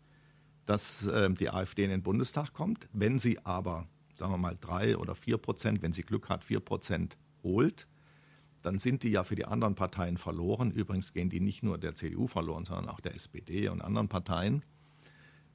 dass 0.65 1.05
äh, 1.07 1.29
die 1.31 1.49
AfD 1.49 1.83
in 1.83 1.89
den 1.89 2.03
Bundestag 2.03 2.53
kommt. 2.53 2.87
Wenn 2.93 3.19
sie 3.19 3.45
aber, 3.45 3.87
sagen 4.15 4.31
wir 4.31 4.37
mal, 4.37 4.57
drei 4.59 4.97
oder 4.97 5.15
vier 5.15 5.37
Prozent, 5.37 5.81
wenn 5.81 5.91
sie 5.91 6.03
Glück 6.03 6.29
hat, 6.29 6.45
vier 6.45 6.61
Prozent 6.61 7.17
holt, 7.41 7.87
dann 8.61 8.79
sind 8.79 9.03
die 9.03 9.09
ja 9.09 9.25
für 9.25 9.35
die 9.35 9.45
anderen 9.45 9.75
Parteien 9.75 10.17
verloren. 10.17 10.71
Übrigens 10.71 11.11
gehen 11.11 11.29
die 11.29 11.41
nicht 11.41 11.63
nur 11.63 11.77
der 11.77 11.95
CDU 11.95 12.27
verloren, 12.27 12.63
sondern 12.63 12.87
auch 12.87 13.01
der 13.01 13.15
SPD 13.15 13.67
und 13.67 13.81
anderen 13.81 14.07
Parteien. 14.07 14.63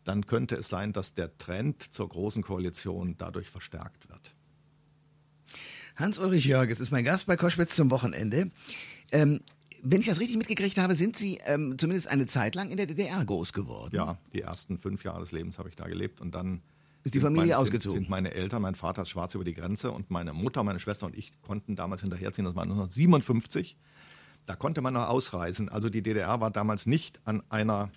Dann 0.09 0.27
könnte 0.27 0.57
es 0.57 0.71
sein, 0.71 0.95
dass 0.95 1.13
der 1.13 1.37
Trend 1.37 1.83
zur 1.83 2.09
großen 2.09 2.43
Koalition 2.43 3.17
dadurch 3.19 3.51
verstärkt 3.51 4.09
wird. 4.09 4.35
Hans-Ulrich 5.97 6.47
Jörges 6.47 6.81
ist 6.81 6.91
mein 6.91 7.05
Gast 7.05 7.27
bei 7.27 7.37
Koschwitz 7.37 7.77
zum 7.77 7.91
Wochenende. 7.91 8.51
Ähm, 9.13 9.41
wenn 9.83 10.01
ich 10.01 10.07
das 10.07 10.19
richtig 10.19 10.39
mitgekriegt 10.39 10.79
habe, 10.79 10.95
sind 10.95 11.19
Sie 11.19 11.39
ähm, 11.45 11.77
zumindest 11.77 12.09
eine 12.09 12.25
Zeit 12.25 12.55
lang 12.55 12.71
in 12.71 12.79
der 12.79 12.87
DDR 12.87 13.23
groß 13.23 13.53
geworden. 13.53 13.95
Ja, 13.95 14.17
die 14.33 14.41
ersten 14.41 14.79
fünf 14.79 15.05
Jahre 15.05 15.21
des 15.21 15.33
Lebens 15.33 15.59
habe 15.59 15.69
ich 15.69 15.77
da 15.77 15.87
gelebt 15.87 16.23
und 16.23 16.35
dann 16.35 16.63
ist 17.05 17.15
die 17.15 17.21
Familie 17.21 17.49
meine, 17.49 17.59
ausgezogen? 17.59 17.93
Sind, 17.93 18.03
sind 18.05 18.11
meine 18.11 18.33
Eltern, 18.33 18.63
mein 18.63 18.77
Vater 18.77 19.03
ist 19.03 19.11
schwarz 19.11 19.35
über 19.35 19.45
die 19.45 19.53
Grenze 19.53 19.91
und 19.93 20.11
meine 20.11 20.33
Mutter, 20.33 20.65
meine 20.65 20.81
Schwester 20.81 21.05
und 21.05 21.19
ich 21.19 21.33
konnten 21.43 21.77
damals 21.77 22.01
hinterherziehen. 22.01 22.47
Das 22.47 22.55
war 22.55 22.63
1957. 22.63 23.77
Da 24.47 24.57
konnte 24.57 24.81
man 24.81 24.95
noch 24.95 25.07
ausreisen. 25.09 25.69
Also 25.69 25.91
die 25.91 26.01
DDR 26.01 26.41
war 26.41 26.51
damals 26.51 26.87
nicht 26.87 27.21
an 27.27 27.43
einer 27.51 27.91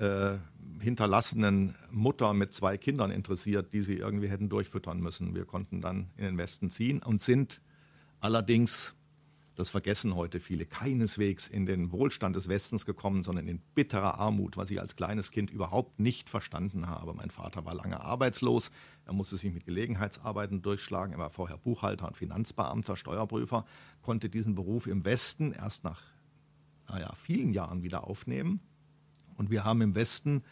äh, 0.00 0.38
hinterlassenen 0.80 1.74
Mutter 1.90 2.32
mit 2.32 2.54
zwei 2.54 2.78
Kindern 2.78 3.10
interessiert, 3.10 3.72
die 3.72 3.82
sie 3.82 3.96
irgendwie 3.96 4.28
hätten 4.28 4.48
durchfüttern 4.48 5.00
müssen. 5.00 5.34
Wir 5.34 5.44
konnten 5.44 5.80
dann 5.80 6.10
in 6.16 6.24
den 6.24 6.38
Westen 6.38 6.70
ziehen 6.70 7.02
und 7.02 7.20
sind 7.20 7.60
allerdings 8.20 8.94
das 9.56 9.68
vergessen 9.68 10.14
heute 10.14 10.40
viele, 10.40 10.64
keineswegs 10.64 11.46
in 11.46 11.66
den 11.66 11.92
Wohlstand 11.92 12.34
des 12.34 12.48
Westens 12.48 12.86
gekommen, 12.86 13.22
sondern 13.22 13.46
in 13.46 13.60
bitterer 13.74 14.18
Armut, 14.18 14.56
was 14.56 14.70
ich 14.70 14.80
als 14.80 14.96
kleines 14.96 15.32
Kind 15.32 15.50
überhaupt 15.50 16.00
nicht 16.00 16.30
verstanden 16.30 16.88
habe. 16.88 17.12
Mein 17.12 17.30
Vater 17.30 17.66
war 17.66 17.74
lange 17.74 18.00
arbeitslos, 18.00 18.70
er 19.04 19.12
musste 19.12 19.36
sich 19.36 19.52
mit 19.52 19.66
Gelegenheitsarbeiten 19.66 20.62
durchschlagen, 20.62 21.12
er 21.12 21.18
war 21.18 21.30
vorher 21.30 21.58
Buchhalter 21.58 22.08
und 22.08 22.16
Finanzbeamter, 22.16 22.96
Steuerprüfer, 22.96 23.66
konnte 24.00 24.30
diesen 24.30 24.54
Beruf 24.54 24.86
im 24.86 25.04
Westen 25.04 25.52
erst 25.52 25.84
nach 25.84 26.00
naja, 26.88 27.12
vielen 27.14 27.52
Jahren 27.52 27.82
wieder 27.82 28.04
aufnehmen. 28.04 28.60
Und 29.40 29.50
wir 29.50 29.64
haben 29.64 29.80
im 29.80 29.94
Westen 29.94 30.44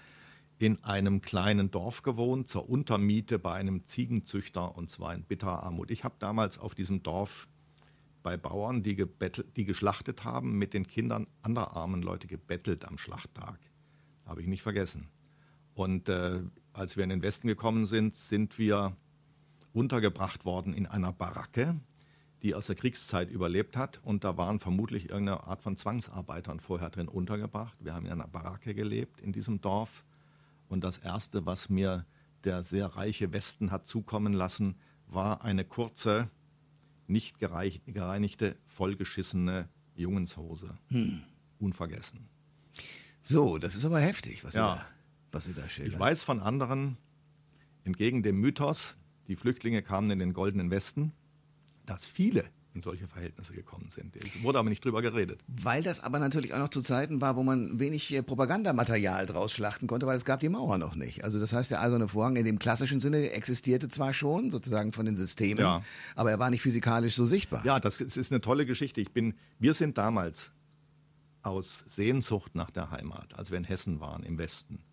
in 0.59 0.83
einem 0.83 1.21
kleinen 1.21 1.71
Dorf 1.71 2.03
gewohnt, 2.03 2.49
zur 2.49 2.71
Untermiete 2.71 3.39
bei 3.39 3.53
einem 3.53 3.85
Ziegenzüchter, 3.85 4.79
und 4.79 4.89
zwar 4.89 5.15
in 5.15 5.25
bitterer 5.25 5.63
Armut. 5.63 5.91
Ich 5.91 6.05
habe 6.05 6.15
damals 6.19 6.59
auf 6.59 6.75
diesem 6.75 7.03
Dorf 7.03 7.49
bei 8.23 8.39
Bauern, 8.39 8.83
die, 8.83 8.97
die 9.57 9.65
geschlachtet 9.67 10.25
haben, 10.25 10.57
mit 10.57 10.73
den 10.73 10.87
Kindern 10.87 11.27
anderer 11.43 11.77
armen 11.77 12.01
Leute 12.01 12.29
gebettelt 12.29 12.87
am 12.87 12.97
Schlachttag. 12.97 13.59
Habe 14.25 14.41
ich 14.41 14.47
nicht 14.47 14.63
vergessen. 14.63 15.09
Und 15.75 16.09
äh, 16.09 16.41
als 16.73 16.97
wir 16.97 17.05
in 17.05 17.11
den 17.11 17.21
Westen 17.21 17.47
gekommen 17.47 17.85
sind, 17.85 18.17
sind 18.17 18.59
wir 18.59 18.97
untergebracht 19.75 20.47
worden 20.47 20.73
in 20.73 20.87
einer 20.87 21.13
Baracke, 21.13 21.79
die 22.43 22.55
aus 22.55 22.67
der 22.67 22.77
Kriegszeit 22.77 23.31
überlebt 23.31 23.77
hat. 23.77 24.01
Und 24.05 24.25
da 24.25 24.37
waren 24.37 24.59
vermutlich 24.59 25.11
irgendeine 25.11 25.45
Art 25.45 25.61
von 25.63 25.77
Zwangsarbeitern 25.77 26.61
vorher 26.61 26.91
drin 26.91 27.09
untergebracht. 27.09 27.77
Wir 27.81 27.95
haben 27.95 28.07
in 28.07 28.13
einer 28.13 28.29
Baracke 28.29 28.75
gelebt 28.75 29.21
in 29.21 29.33
diesem 29.33 29.61
Dorf. 29.61 30.05
Und 30.69 30.85
das 30.85 30.99
Erste, 30.99 31.47
was 31.47 31.69
mir 31.69 32.07
der 32.45 32.63
sehr 32.63 32.87
reiche 32.87 33.33
Westen 33.33 33.71
hat 33.71 33.87
zukommen 33.87 34.33
lassen, 34.33 34.77
war 35.07 35.43
eine 35.43 35.65
kurze 35.65 36.31
nicht 37.07 37.39
gereinigte, 37.39 38.57
vollgeschissene 38.67 39.69
Jungenshose. 39.97 40.77
Hm. 40.89 41.23
Unvergessen. 41.59 42.29
So, 43.23 43.59
das 43.59 43.75
ist 43.75 43.85
aber 43.85 43.99
heftig, 43.99 44.45
was, 44.45 44.55
ja. 44.55 44.75
Sie, 44.75 44.79
da, 44.79 44.87
was 45.33 45.45
Sie 45.45 45.55
da 45.55 45.69
schildern. 45.69 45.95
Ich 45.95 45.99
weiß 45.99 46.23
von 46.23 46.41
anderen, 46.41 46.97
entgegen 47.85 48.23
dem 48.23 48.39
Mythos, 48.39 48.97
die 49.27 49.37
Flüchtlinge 49.37 49.83
kamen 49.83 50.11
in 50.11 50.19
den 50.19 50.33
Goldenen 50.33 50.71
Westen, 50.71 51.13
dass 51.89 52.05
viele 52.05 52.45
in 52.75 52.83
solche 52.83 53.09
Verhältnisse 53.09 53.53
gekommen 53.55 53.89
sind. 53.91 54.15
Es 54.17 54.43
wurde 54.43 54.59
aber 54.59 54.69
nicht 54.69 54.85
drüber 54.85 55.03
geredet. 55.03 55.43
Weil 55.49 55.83
das 55.83 56.01
aber 56.01 56.19
natürlich 56.19 56.55
auch 56.55 56.59
noch 56.59 56.69
zu 56.69 56.83
Zeiten 56.83 57.21
war, 57.21 57.35
wo 57.35 57.43
man 57.43 57.81
wenig 57.81 58.15
äh, 58.15 58.23
Propagandamaterial 58.23 59.27
draus 59.27 59.53
schlachten 59.53 59.87
konnte, 59.87 60.07
weil 60.07 60.17
es 60.17 60.25
gab 60.25 60.41
die 60.41 60.49
Mauer 60.49 60.79
noch 60.79 60.95
nicht. 60.95 61.25
Also 61.25 61.41
das 61.41 61.53
heißt, 61.53 61.71
der 61.71 61.81
eiserne 61.81 62.09
Vorhang 62.09 62.37
in 62.37 62.45
dem 62.45 62.59
klassischen 62.59 63.01
Sinne 63.01 63.31
existierte 63.31 63.89
zwar 63.89 64.13
schon, 64.13 64.51
sozusagen 64.51 64.93
von 64.93 65.07
den 65.07 65.17
Systemen, 65.17 65.61
ja. 65.61 65.83
aber 66.15 66.31
er 66.31 66.39
war 66.39 66.51
nicht 66.51 66.63
physikalisch 66.63 67.15
so 67.15 67.27
sichtbar. 67.27 67.65
Ja, 67.65 67.81
das 67.81 68.01
ist 68.01 68.31
eine 68.31 68.41
tolle 68.41 68.67
Geschichte. 68.67 69.01
Ich 69.01 69.13
bin, 69.13 69.35
wir 69.59 69.75
sind 69.75 69.99
damals 69.99 70.53
aus 71.43 71.85
Sehnsucht 71.87 72.55
nach 72.55 72.71
der 72.71 72.91
Heimat, 72.91 73.35
als 73.37 73.51
wir 73.51 73.59
in 73.59 73.65
Hessen 73.65 74.01
waren, 74.01 74.23
im 74.23 74.39
Westen, 74.39 74.85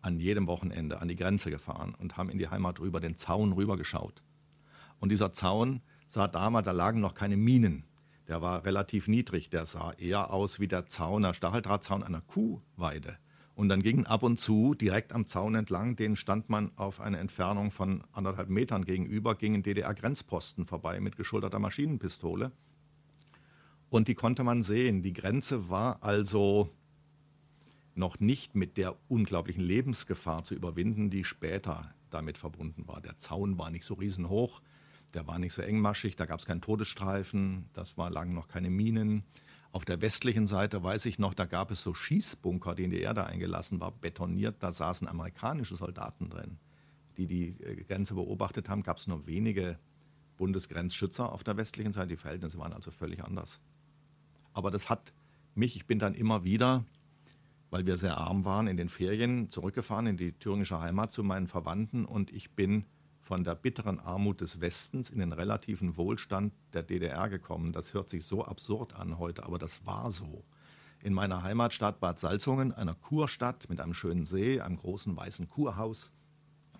an 0.00 0.20
jedem 0.20 0.46
Wochenende 0.46 1.00
an 1.00 1.08
die 1.08 1.16
Grenze 1.16 1.50
gefahren 1.50 1.94
und 1.98 2.16
haben 2.16 2.28
in 2.28 2.38
die 2.38 2.48
Heimat 2.48 2.78
rüber 2.78 3.00
den 3.00 3.16
Zaun 3.16 3.52
rübergeschaut. 3.52 4.22
Und 5.00 5.08
dieser 5.08 5.32
Zaun 5.32 5.80
sah 6.12 6.28
damals, 6.28 6.66
da 6.66 6.72
lagen 6.72 7.00
noch 7.00 7.14
keine 7.14 7.38
Minen. 7.38 7.84
Der 8.28 8.42
war 8.42 8.64
relativ 8.66 9.08
niedrig. 9.08 9.48
Der 9.48 9.64
sah 9.64 9.92
eher 9.92 10.30
aus 10.30 10.60
wie 10.60 10.68
der 10.68 10.86
Zaun, 10.86 11.22
der 11.22 11.32
Stacheldrahtzaun 11.32 12.02
einer 12.02 12.20
Kuhweide. 12.20 13.16
Und 13.54 13.68
dann 13.70 13.82
ging 13.82 14.06
ab 14.06 14.22
und 14.22 14.38
zu 14.38 14.74
direkt 14.74 15.12
am 15.12 15.26
Zaun 15.26 15.54
entlang, 15.54 15.96
den 15.96 16.16
stand 16.16 16.48
man 16.50 16.70
auf 16.76 17.00
eine 17.00 17.18
Entfernung 17.18 17.70
von 17.70 18.04
anderthalb 18.12 18.48
Metern 18.50 18.84
gegenüber, 18.84 19.34
gingen 19.34 19.62
DDR-Grenzposten 19.62 20.66
vorbei 20.66 21.00
mit 21.00 21.16
geschulterter 21.16 21.58
Maschinenpistole. 21.58 22.52
Und 23.88 24.08
die 24.08 24.14
konnte 24.14 24.44
man 24.44 24.62
sehen. 24.62 25.02
Die 25.02 25.12
Grenze 25.12 25.70
war 25.70 26.02
also 26.02 26.70
noch 27.94 28.20
nicht 28.20 28.54
mit 28.54 28.76
der 28.76 28.96
unglaublichen 29.08 29.62
Lebensgefahr 29.62 30.44
zu 30.44 30.54
überwinden, 30.54 31.10
die 31.10 31.24
später 31.24 31.94
damit 32.10 32.36
verbunden 32.36 32.86
war. 32.86 33.00
Der 33.00 33.18
Zaun 33.18 33.58
war 33.58 33.70
nicht 33.70 33.84
so 33.84 33.94
riesenhoch, 33.94 34.60
der 35.14 35.26
war 35.26 35.38
nicht 35.38 35.52
so 35.52 35.62
engmaschig, 35.62 36.16
da 36.16 36.26
gab 36.26 36.38
es 36.38 36.46
keinen 36.46 36.60
Todesstreifen, 36.60 37.66
das 37.72 37.96
war 37.98 38.10
lagen 38.10 38.34
noch 38.34 38.48
keine 38.48 38.70
Minen. 38.70 39.24
Auf 39.70 39.84
der 39.84 40.02
westlichen 40.02 40.46
Seite 40.46 40.82
weiß 40.82 41.06
ich 41.06 41.18
noch, 41.18 41.34
da 41.34 41.46
gab 41.46 41.70
es 41.70 41.82
so 41.82 41.94
Schießbunker, 41.94 42.74
die 42.74 42.84
in 42.84 42.90
die 42.90 43.00
Erde 43.00 43.24
eingelassen 43.24 43.80
war, 43.80 43.90
betoniert, 43.92 44.56
da 44.60 44.72
saßen 44.72 45.08
amerikanische 45.08 45.76
Soldaten 45.76 46.28
drin, 46.28 46.58
die 47.16 47.26
die 47.26 47.48
äh, 47.62 47.76
Grenze 47.84 48.14
beobachtet 48.14 48.68
haben. 48.68 48.82
Gab 48.82 48.98
es 48.98 49.06
nur 49.06 49.26
wenige 49.26 49.78
Bundesgrenzschützer 50.36 51.32
auf 51.32 51.44
der 51.44 51.56
westlichen 51.56 51.92
Seite, 51.92 52.08
die 52.08 52.16
Verhältnisse 52.16 52.58
waren 52.58 52.72
also 52.72 52.90
völlig 52.90 53.24
anders. 53.24 53.60
Aber 54.52 54.70
das 54.70 54.90
hat 54.90 55.12
mich, 55.54 55.76
ich 55.76 55.86
bin 55.86 55.98
dann 55.98 56.14
immer 56.14 56.44
wieder, 56.44 56.84
weil 57.70 57.86
wir 57.86 57.96
sehr 57.96 58.18
arm 58.18 58.44
waren, 58.44 58.66
in 58.66 58.76
den 58.76 58.88
Ferien 58.90 59.50
zurückgefahren 59.50 60.06
in 60.06 60.16
die 60.16 60.32
thüringische 60.32 60.80
Heimat 60.80 61.12
zu 61.12 61.22
meinen 61.22 61.46
Verwandten 61.46 62.04
und 62.04 62.30
ich 62.30 62.50
bin 62.50 62.84
von 63.22 63.44
der 63.44 63.54
bitteren 63.54 64.00
Armut 64.00 64.40
des 64.40 64.60
Westens 64.60 65.08
in 65.08 65.20
den 65.20 65.32
relativen 65.32 65.96
Wohlstand 65.96 66.52
der 66.72 66.82
DDR 66.82 67.28
gekommen. 67.28 67.72
Das 67.72 67.94
hört 67.94 68.10
sich 68.10 68.26
so 68.26 68.44
absurd 68.44 68.94
an 68.96 69.18
heute, 69.18 69.44
aber 69.44 69.58
das 69.58 69.86
war 69.86 70.12
so. 70.12 70.44
In 71.00 71.14
meiner 71.14 71.42
Heimatstadt 71.42 72.00
Bad 72.00 72.18
Salzungen, 72.18 72.72
einer 72.72 72.94
Kurstadt 72.94 73.68
mit 73.68 73.80
einem 73.80 73.94
schönen 73.94 74.26
See, 74.26 74.60
einem 74.60 74.76
großen 74.76 75.16
weißen 75.16 75.48
Kurhaus, 75.48 76.12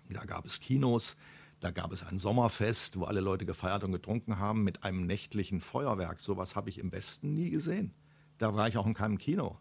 da 0.09 0.25
gab 0.25 0.45
es 0.45 0.59
Kinos, 0.59 1.15
da 1.59 1.71
gab 1.71 1.93
es 1.93 2.03
ein 2.03 2.19
Sommerfest, 2.19 2.99
wo 2.99 3.05
alle 3.05 3.21
Leute 3.21 3.45
gefeiert 3.45 3.83
und 3.85 3.93
getrunken 3.93 4.37
haben 4.37 4.63
mit 4.63 4.83
einem 4.83 5.05
nächtlichen 5.05 5.61
Feuerwerk. 5.61 6.19
So 6.19 6.33
etwas 6.33 6.55
habe 6.55 6.69
ich 6.69 6.77
im 6.77 6.91
Westen 6.91 7.33
nie 7.33 7.49
gesehen. 7.49 7.93
Da 8.37 8.53
war 8.53 8.67
ich 8.67 8.77
auch 8.77 8.85
in 8.85 8.93
keinem 8.93 9.17
Kino. 9.17 9.57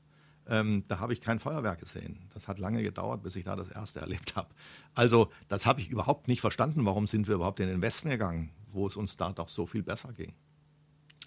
Ähm, 0.49 0.85
da 0.89 0.99
habe 0.99 1.13
ich 1.13 1.21
kein 1.21 1.39
Feuerwerk 1.39 1.81
gesehen. 1.81 2.19
Das 2.35 2.49
hat 2.49 2.59
lange 2.59 2.83
gedauert, 2.83 3.23
bis 3.23 3.37
ich 3.37 3.45
da 3.45 3.55
das 3.55 3.71
erste 3.71 4.01
erlebt 4.01 4.35
habe. 4.35 4.49
Also 4.95 5.31
das 5.49 5.67
habe 5.67 5.81
ich 5.81 5.91
überhaupt 5.91 6.29
nicht 6.29 6.41
verstanden. 6.41 6.85
Warum 6.85 7.07
sind 7.07 7.29
wir 7.29 7.37
überhaupt 7.37 7.61
in 7.61 7.69
den 7.69 7.81
Westen 7.81 8.11
gegangen, 8.11 8.51
wo 8.73 8.87
es 8.87 8.97
uns 8.97 9.17
da 9.17 9.33
doch 9.33 9.49
so 9.49 9.67
viel 9.67 9.83
besser 9.83 10.13
ging? 10.13 10.33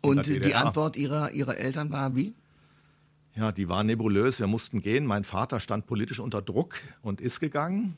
Und 0.01 0.27
die 0.27 0.53
Antwort 0.53 0.97
ihrer, 0.97 1.31
ihrer 1.31 1.57
Eltern 1.57 1.91
war 1.91 2.15
wie? 2.15 2.35
Ja, 3.35 3.51
die 3.51 3.67
war 3.67 3.83
nebulös. 3.83 4.39
Wir 4.39 4.47
mussten 4.47 4.81
gehen. 4.81 5.05
Mein 5.05 5.23
Vater 5.23 5.59
stand 5.59 5.87
politisch 5.87 6.19
unter 6.19 6.41
Druck 6.41 6.75
und 7.01 7.21
ist 7.21 7.39
gegangen. 7.39 7.97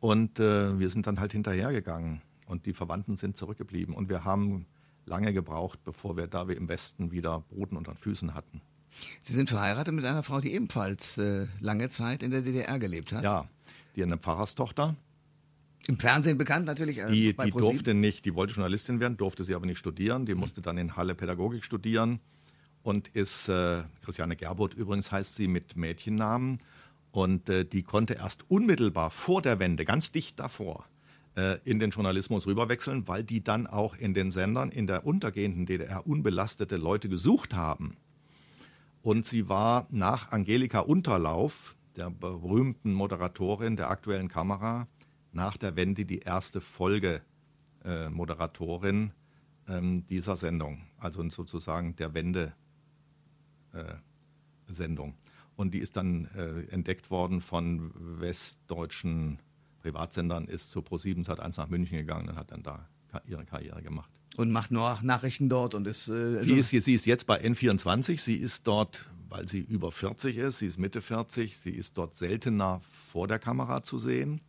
Und 0.00 0.38
äh, 0.40 0.78
wir 0.78 0.90
sind 0.90 1.06
dann 1.06 1.20
halt 1.20 1.32
hinterhergegangen. 1.32 2.20
Und 2.46 2.66
die 2.66 2.74
Verwandten 2.74 3.16
sind 3.16 3.36
zurückgeblieben. 3.36 3.94
Und 3.94 4.08
wir 4.08 4.24
haben 4.24 4.66
lange 5.06 5.32
gebraucht, 5.32 5.78
bevor 5.84 6.16
wir 6.16 6.26
da 6.26 6.48
wir 6.48 6.56
im 6.56 6.68
Westen 6.68 7.10
wieder 7.10 7.40
Boden 7.40 7.76
unter 7.76 7.92
den 7.92 7.98
Füßen 7.98 8.34
hatten. 8.34 8.60
Sie 9.20 9.32
sind 9.32 9.48
verheiratet 9.48 9.94
mit 9.94 10.04
einer 10.04 10.22
Frau, 10.22 10.40
die 10.40 10.52
ebenfalls 10.52 11.18
äh, 11.18 11.46
lange 11.60 11.88
Zeit 11.88 12.22
in 12.22 12.30
der 12.30 12.42
DDR 12.42 12.78
gelebt 12.78 13.12
hat. 13.12 13.24
Ja, 13.24 13.48
die 13.94 14.02
eine 14.02 14.16
Pfarrerstochter. 14.16 14.96
Im 15.88 15.98
Fernsehen 15.98 16.38
bekannt 16.38 16.66
natürlich. 16.66 16.98
Äh, 16.98 17.10
die, 17.10 17.36
die 17.36 17.50
durfte 17.50 17.94
nicht, 17.94 18.24
die 18.24 18.34
wollte 18.34 18.54
Journalistin 18.54 19.00
werden, 19.00 19.16
durfte 19.16 19.44
sie 19.44 19.54
aber 19.54 19.66
nicht 19.66 19.78
studieren. 19.78 20.26
Die 20.26 20.34
musste 20.34 20.60
dann 20.60 20.78
in 20.78 20.96
Halle 20.96 21.14
Pädagogik 21.14 21.64
studieren 21.64 22.20
und 22.82 23.08
ist, 23.08 23.48
äh, 23.48 23.82
Christiane 24.04 24.36
Gerbot 24.36 24.74
übrigens 24.74 25.10
heißt 25.10 25.34
sie 25.34 25.48
mit 25.48 25.76
Mädchennamen. 25.76 26.58
Und 27.10 27.48
äh, 27.48 27.64
die 27.64 27.82
konnte 27.82 28.14
erst 28.14 28.48
unmittelbar 28.50 29.10
vor 29.10 29.42
der 29.42 29.58
Wende, 29.58 29.84
ganz 29.84 30.12
dicht 30.12 30.38
davor, 30.38 30.86
äh, 31.34 31.58
in 31.64 31.78
den 31.78 31.90
Journalismus 31.90 32.46
rüberwechseln, 32.46 33.08
weil 33.08 33.24
die 33.24 33.42
dann 33.42 33.66
auch 33.66 33.96
in 33.96 34.12
den 34.12 34.30
Sendern 34.30 34.70
in 34.70 34.86
der 34.86 35.06
untergehenden 35.06 35.66
DDR 35.66 36.06
unbelastete 36.06 36.76
Leute 36.76 37.08
gesucht 37.08 37.54
haben. 37.54 37.96
Und 39.06 39.24
sie 39.24 39.48
war 39.48 39.86
nach 39.90 40.32
Angelika 40.32 40.80
Unterlauf, 40.80 41.76
der 41.94 42.10
berühmten 42.10 42.92
Moderatorin 42.92 43.76
der 43.76 43.88
aktuellen 43.88 44.26
Kamera, 44.26 44.88
nach 45.30 45.56
der 45.56 45.76
Wende 45.76 46.04
die 46.04 46.18
erste 46.18 46.60
Folge-Moderatorin 46.60 49.12
äh, 49.68 49.78
ähm, 49.78 50.04
dieser 50.08 50.36
Sendung, 50.36 50.80
also 50.98 51.22
sozusagen 51.30 51.94
der 51.94 52.14
Wende-Sendung. 52.14 55.10
Äh, 55.10 55.14
und 55.54 55.72
die 55.72 55.78
ist 55.78 55.96
dann 55.96 56.24
äh, 56.34 56.62
entdeckt 56.72 57.08
worden 57.08 57.40
von 57.40 57.92
westdeutschen 57.94 59.38
Privatsendern, 59.82 60.48
ist 60.48 60.72
zu 60.72 60.80
Pro7 60.80 61.24
Sat1 61.24 61.60
nach 61.60 61.68
München 61.68 61.96
gegangen 61.96 62.30
und 62.30 62.34
hat 62.34 62.50
dann 62.50 62.64
da 62.64 62.88
ihre 63.28 63.44
Karriere 63.44 63.82
gemacht. 63.82 64.15
Und 64.36 64.50
macht 64.50 64.70
nur 64.70 64.98
Nachrichten 65.02 65.48
dort 65.48 65.74
und 65.74 65.86
ist. 65.86 66.08
Äh, 66.08 66.42
sie, 66.42 66.58
ist 66.58 66.70
sie 66.70 66.94
ist 66.94 67.06
jetzt 67.06 67.26
bei 67.26 67.42
N24. 67.42 68.20
Sie 68.20 68.36
ist 68.36 68.66
dort, 68.66 69.06
weil 69.28 69.48
sie 69.48 69.60
über 69.60 69.92
40 69.92 70.36
ist. 70.36 70.58
Sie 70.58 70.66
ist 70.66 70.78
Mitte 70.78 71.00
40. 71.00 71.58
Sie 71.58 71.70
ist 71.70 71.96
dort 71.96 72.16
seltener 72.16 72.80
vor 73.10 73.28
der 73.28 73.38
Kamera 73.38 73.82
zu 73.82 73.98
sehen, 73.98 74.40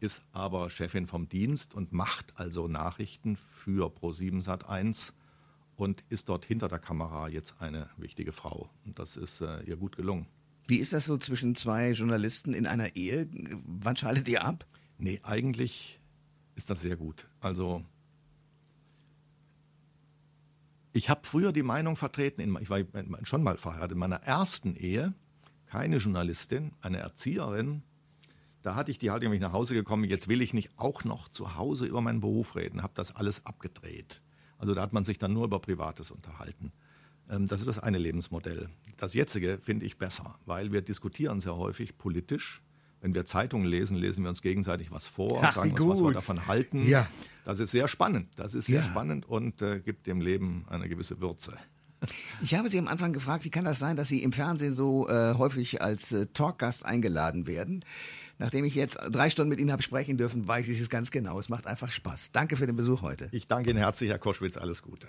ist 0.00 0.22
aber 0.32 0.68
Chefin 0.68 1.06
vom 1.06 1.28
Dienst 1.28 1.74
und 1.74 1.92
macht 1.92 2.32
also 2.34 2.68
Nachrichten 2.68 3.36
für 3.36 3.88
Pro7 3.88 4.44
Sat1 4.44 5.12
und 5.76 6.04
ist 6.10 6.28
dort 6.28 6.44
hinter 6.44 6.68
der 6.68 6.78
Kamera 6.78 7.28
jetzt 7.28 7.54
eine 7.58 7.88
wichtige 7.96 8.32
Frau. 8.32 8.70
Und 8.84 8.98
das 8.98 9.16
ist 9.16 9.40
äh, 9.40 9.62
ihr 9.62 9.76
gut 9.76 9.96
gelungen. 9.96 10.26
Wie 10.66 10.76
ist 10.76 10.92
das 10.92 11.06
so 11.06 11.16
zwischen 11.16 11.54
zwei 11.54 11.90
Journalisten 11.92 12.54
in 12.54 12.66
einer 12.66 12.94
Ehe? 12.96 13.28
Wann 13.64 13.96
schaltet 13.96 14.28
ihr 14.28 14.44
ab? 14.44 14.66
Nee, 14.98 15.20
eigentlich 15.22 16.00
ist 16.54 16.70
das 16.70 16.82
sehr 16.82 16.96
gut. 16.96 17.26
Also 17.40 17.84
ich 20.92 21.08
habe 21.08 21.22
früher 21.24 21.52
die 21.52 21.62
Meinung 21.62 21.96
vertreten, 21.96 22.56
ich 22.60 22.70
war 22.70 22.80
schon 23.22 23.42
mal 23.42 23.56
verheiratet, 23.56 23.92
in 23.92 23.98
meiner 23.98 24.22
ersten 24.22 24.76
Ehe, 24.76 25.14
keine 25.66 25.96
Journalistin, 25.96 26.72
eine 26.80 26.98
Erzieherin, 26.98 27.82
da 28.62 28.76
hatte 28.76 28.90
ich 28.90 28.98
die 28.98 29.10
Haltung, 29.10 29.30
wenn 29.30 29.36
ich 29.36 29.42
nach 29.42 29.52
Hause 29.52 29.74
gekommen 29.74 30.04
jetzt 30.04 30.28
will 30.28 30.40
ich 30.40 30.54
nicht 30.54 30.78
auch 30.78 31.04
noch 31.04 31.28
zu 31.28 31.56
Hause 31.56 31.86
über 31.86 32.00
meinen 32.00 32.20
Beruf 32.20 32.54
reden, 32.54 32.82
habe 32.82 32.92
das 32.94 33.14
alles 33.14 33.44
abgedreht. 33.44 34.22
Also 34.58 34.74
da 34.74 34.82
hat 34.82 34.92
man 34.92 35.02
sich 35.02 35.18
dann 35.18 35.32
nur 35.32 35.44
über 35.44 35.58
Privates 35.58 36.10
unterhalten. 36.12 36.72
Ähm, 37.28 37.48
das 37.48 37.60
ist 37.60 37.66
das 37.66 37.80
eine 37.80 37.98
Lebensmodell. 37.98 38.68
Das 38.96 39.14
jetzige 39.14 39.58
finde 39.58 39.86
ich 39.86 39.98
besser, 39.98 40.38
weil 40.46 40.70
wir 40.70 40.82
diskutieren 40.82 41.40
sehr 41.40 41.56
häufig 41.56 41.98
politisch 41.98 42.62
wenn 43.02 43.14
wir 43.14 43.26
Zeitungen 43.26 43.66
lesen, 43.66 43.96
lesen 43.96 44.22
wir 44.22 44.30
uns 44.30 44.40
gegenseitig 44.42 44.92
was 44.92 45.08
vor, 45.08 45.40
Ach, 45.42 45.56
sagen 45.56 45.72
uns, 45.72 45.80
was 45.80 46.02
wir 46.02 46.12
davon 46.12 46.46
halten. 46.46 46.88
Ja. 46.88 47.08
Das 47.44 47.58
ist 47.58 47.72
sehr 47.72 47.88
spannend. 47.88 48.28
Das 48.36 48.54
ist 48.54 48.66
sehr 48.66 48.80
ja. 48.80 48.84
spannend 48.84 49.28
und 49.28 49.60
äh, 49.60 49.80
gibt 49.80 50.06
dem 50.06 50.20
Leben 50.20 50.64
eine 50.70 50.88
gewisse 50.88 51.20
Würze. 51.20 51.52
Ich 52.40 52.54
habe 52.54 52.70
Sie 52.70 52.78
am 52.78 52.88
Anfang 52.88 53.12
gefragt, 53.12 53.44
wie 53.44 53.50
kann 53.50 53.64
das 53.64 53.80
sein, 53.80 53.96
dass 53.96 54.08
Sie 54.08 54.22
im 54.22 54.32
Fernsehen 54.32 54.74
so 54.74 55.08
äh, 55.08 55.34
häufig 55.34 55.82
als 55.82 56.12
äh, 56.12 56.26
Talkgast 56.26 56.86
eingeladen 56.86 57.46
werden? 57.48 57.84
Nachdem 58.38 58.64
ich 58.64 58.74
jetzt 58.76 58.98
drei 59.10 59.30
Stunden 59.30 59.50
mit 59.50 59.60
Ihnen 59.60 59.72
habe 59.72 59.82
sprechen 59.82 60.16
dürfen, 60.16 60.46
weiß 60.46 60.68
ich 60.68 60.80
es 60.80 60.88
ganz 60.88 61.10
genau. 61.10 61.38
Es 61.38 61.48
macht 61.48 61.66
einfach 61.66 61.90
Spaß. 61.90 62.30
Danke 62.32 62.56
für 62.56 62.66
den 62.66 62.76
Besuch 62.76 63.02
heute. 63.02 63.28
Ich 63.32 63.48
danke 63.48 63.70
Ihnen 63.70 63.78
herzlich, 63.78 64.10
Herr 64.10 64.18
Koschwitz. 64.18 64.56
Alles 64.56 64.82
Gute. 64.82 65.08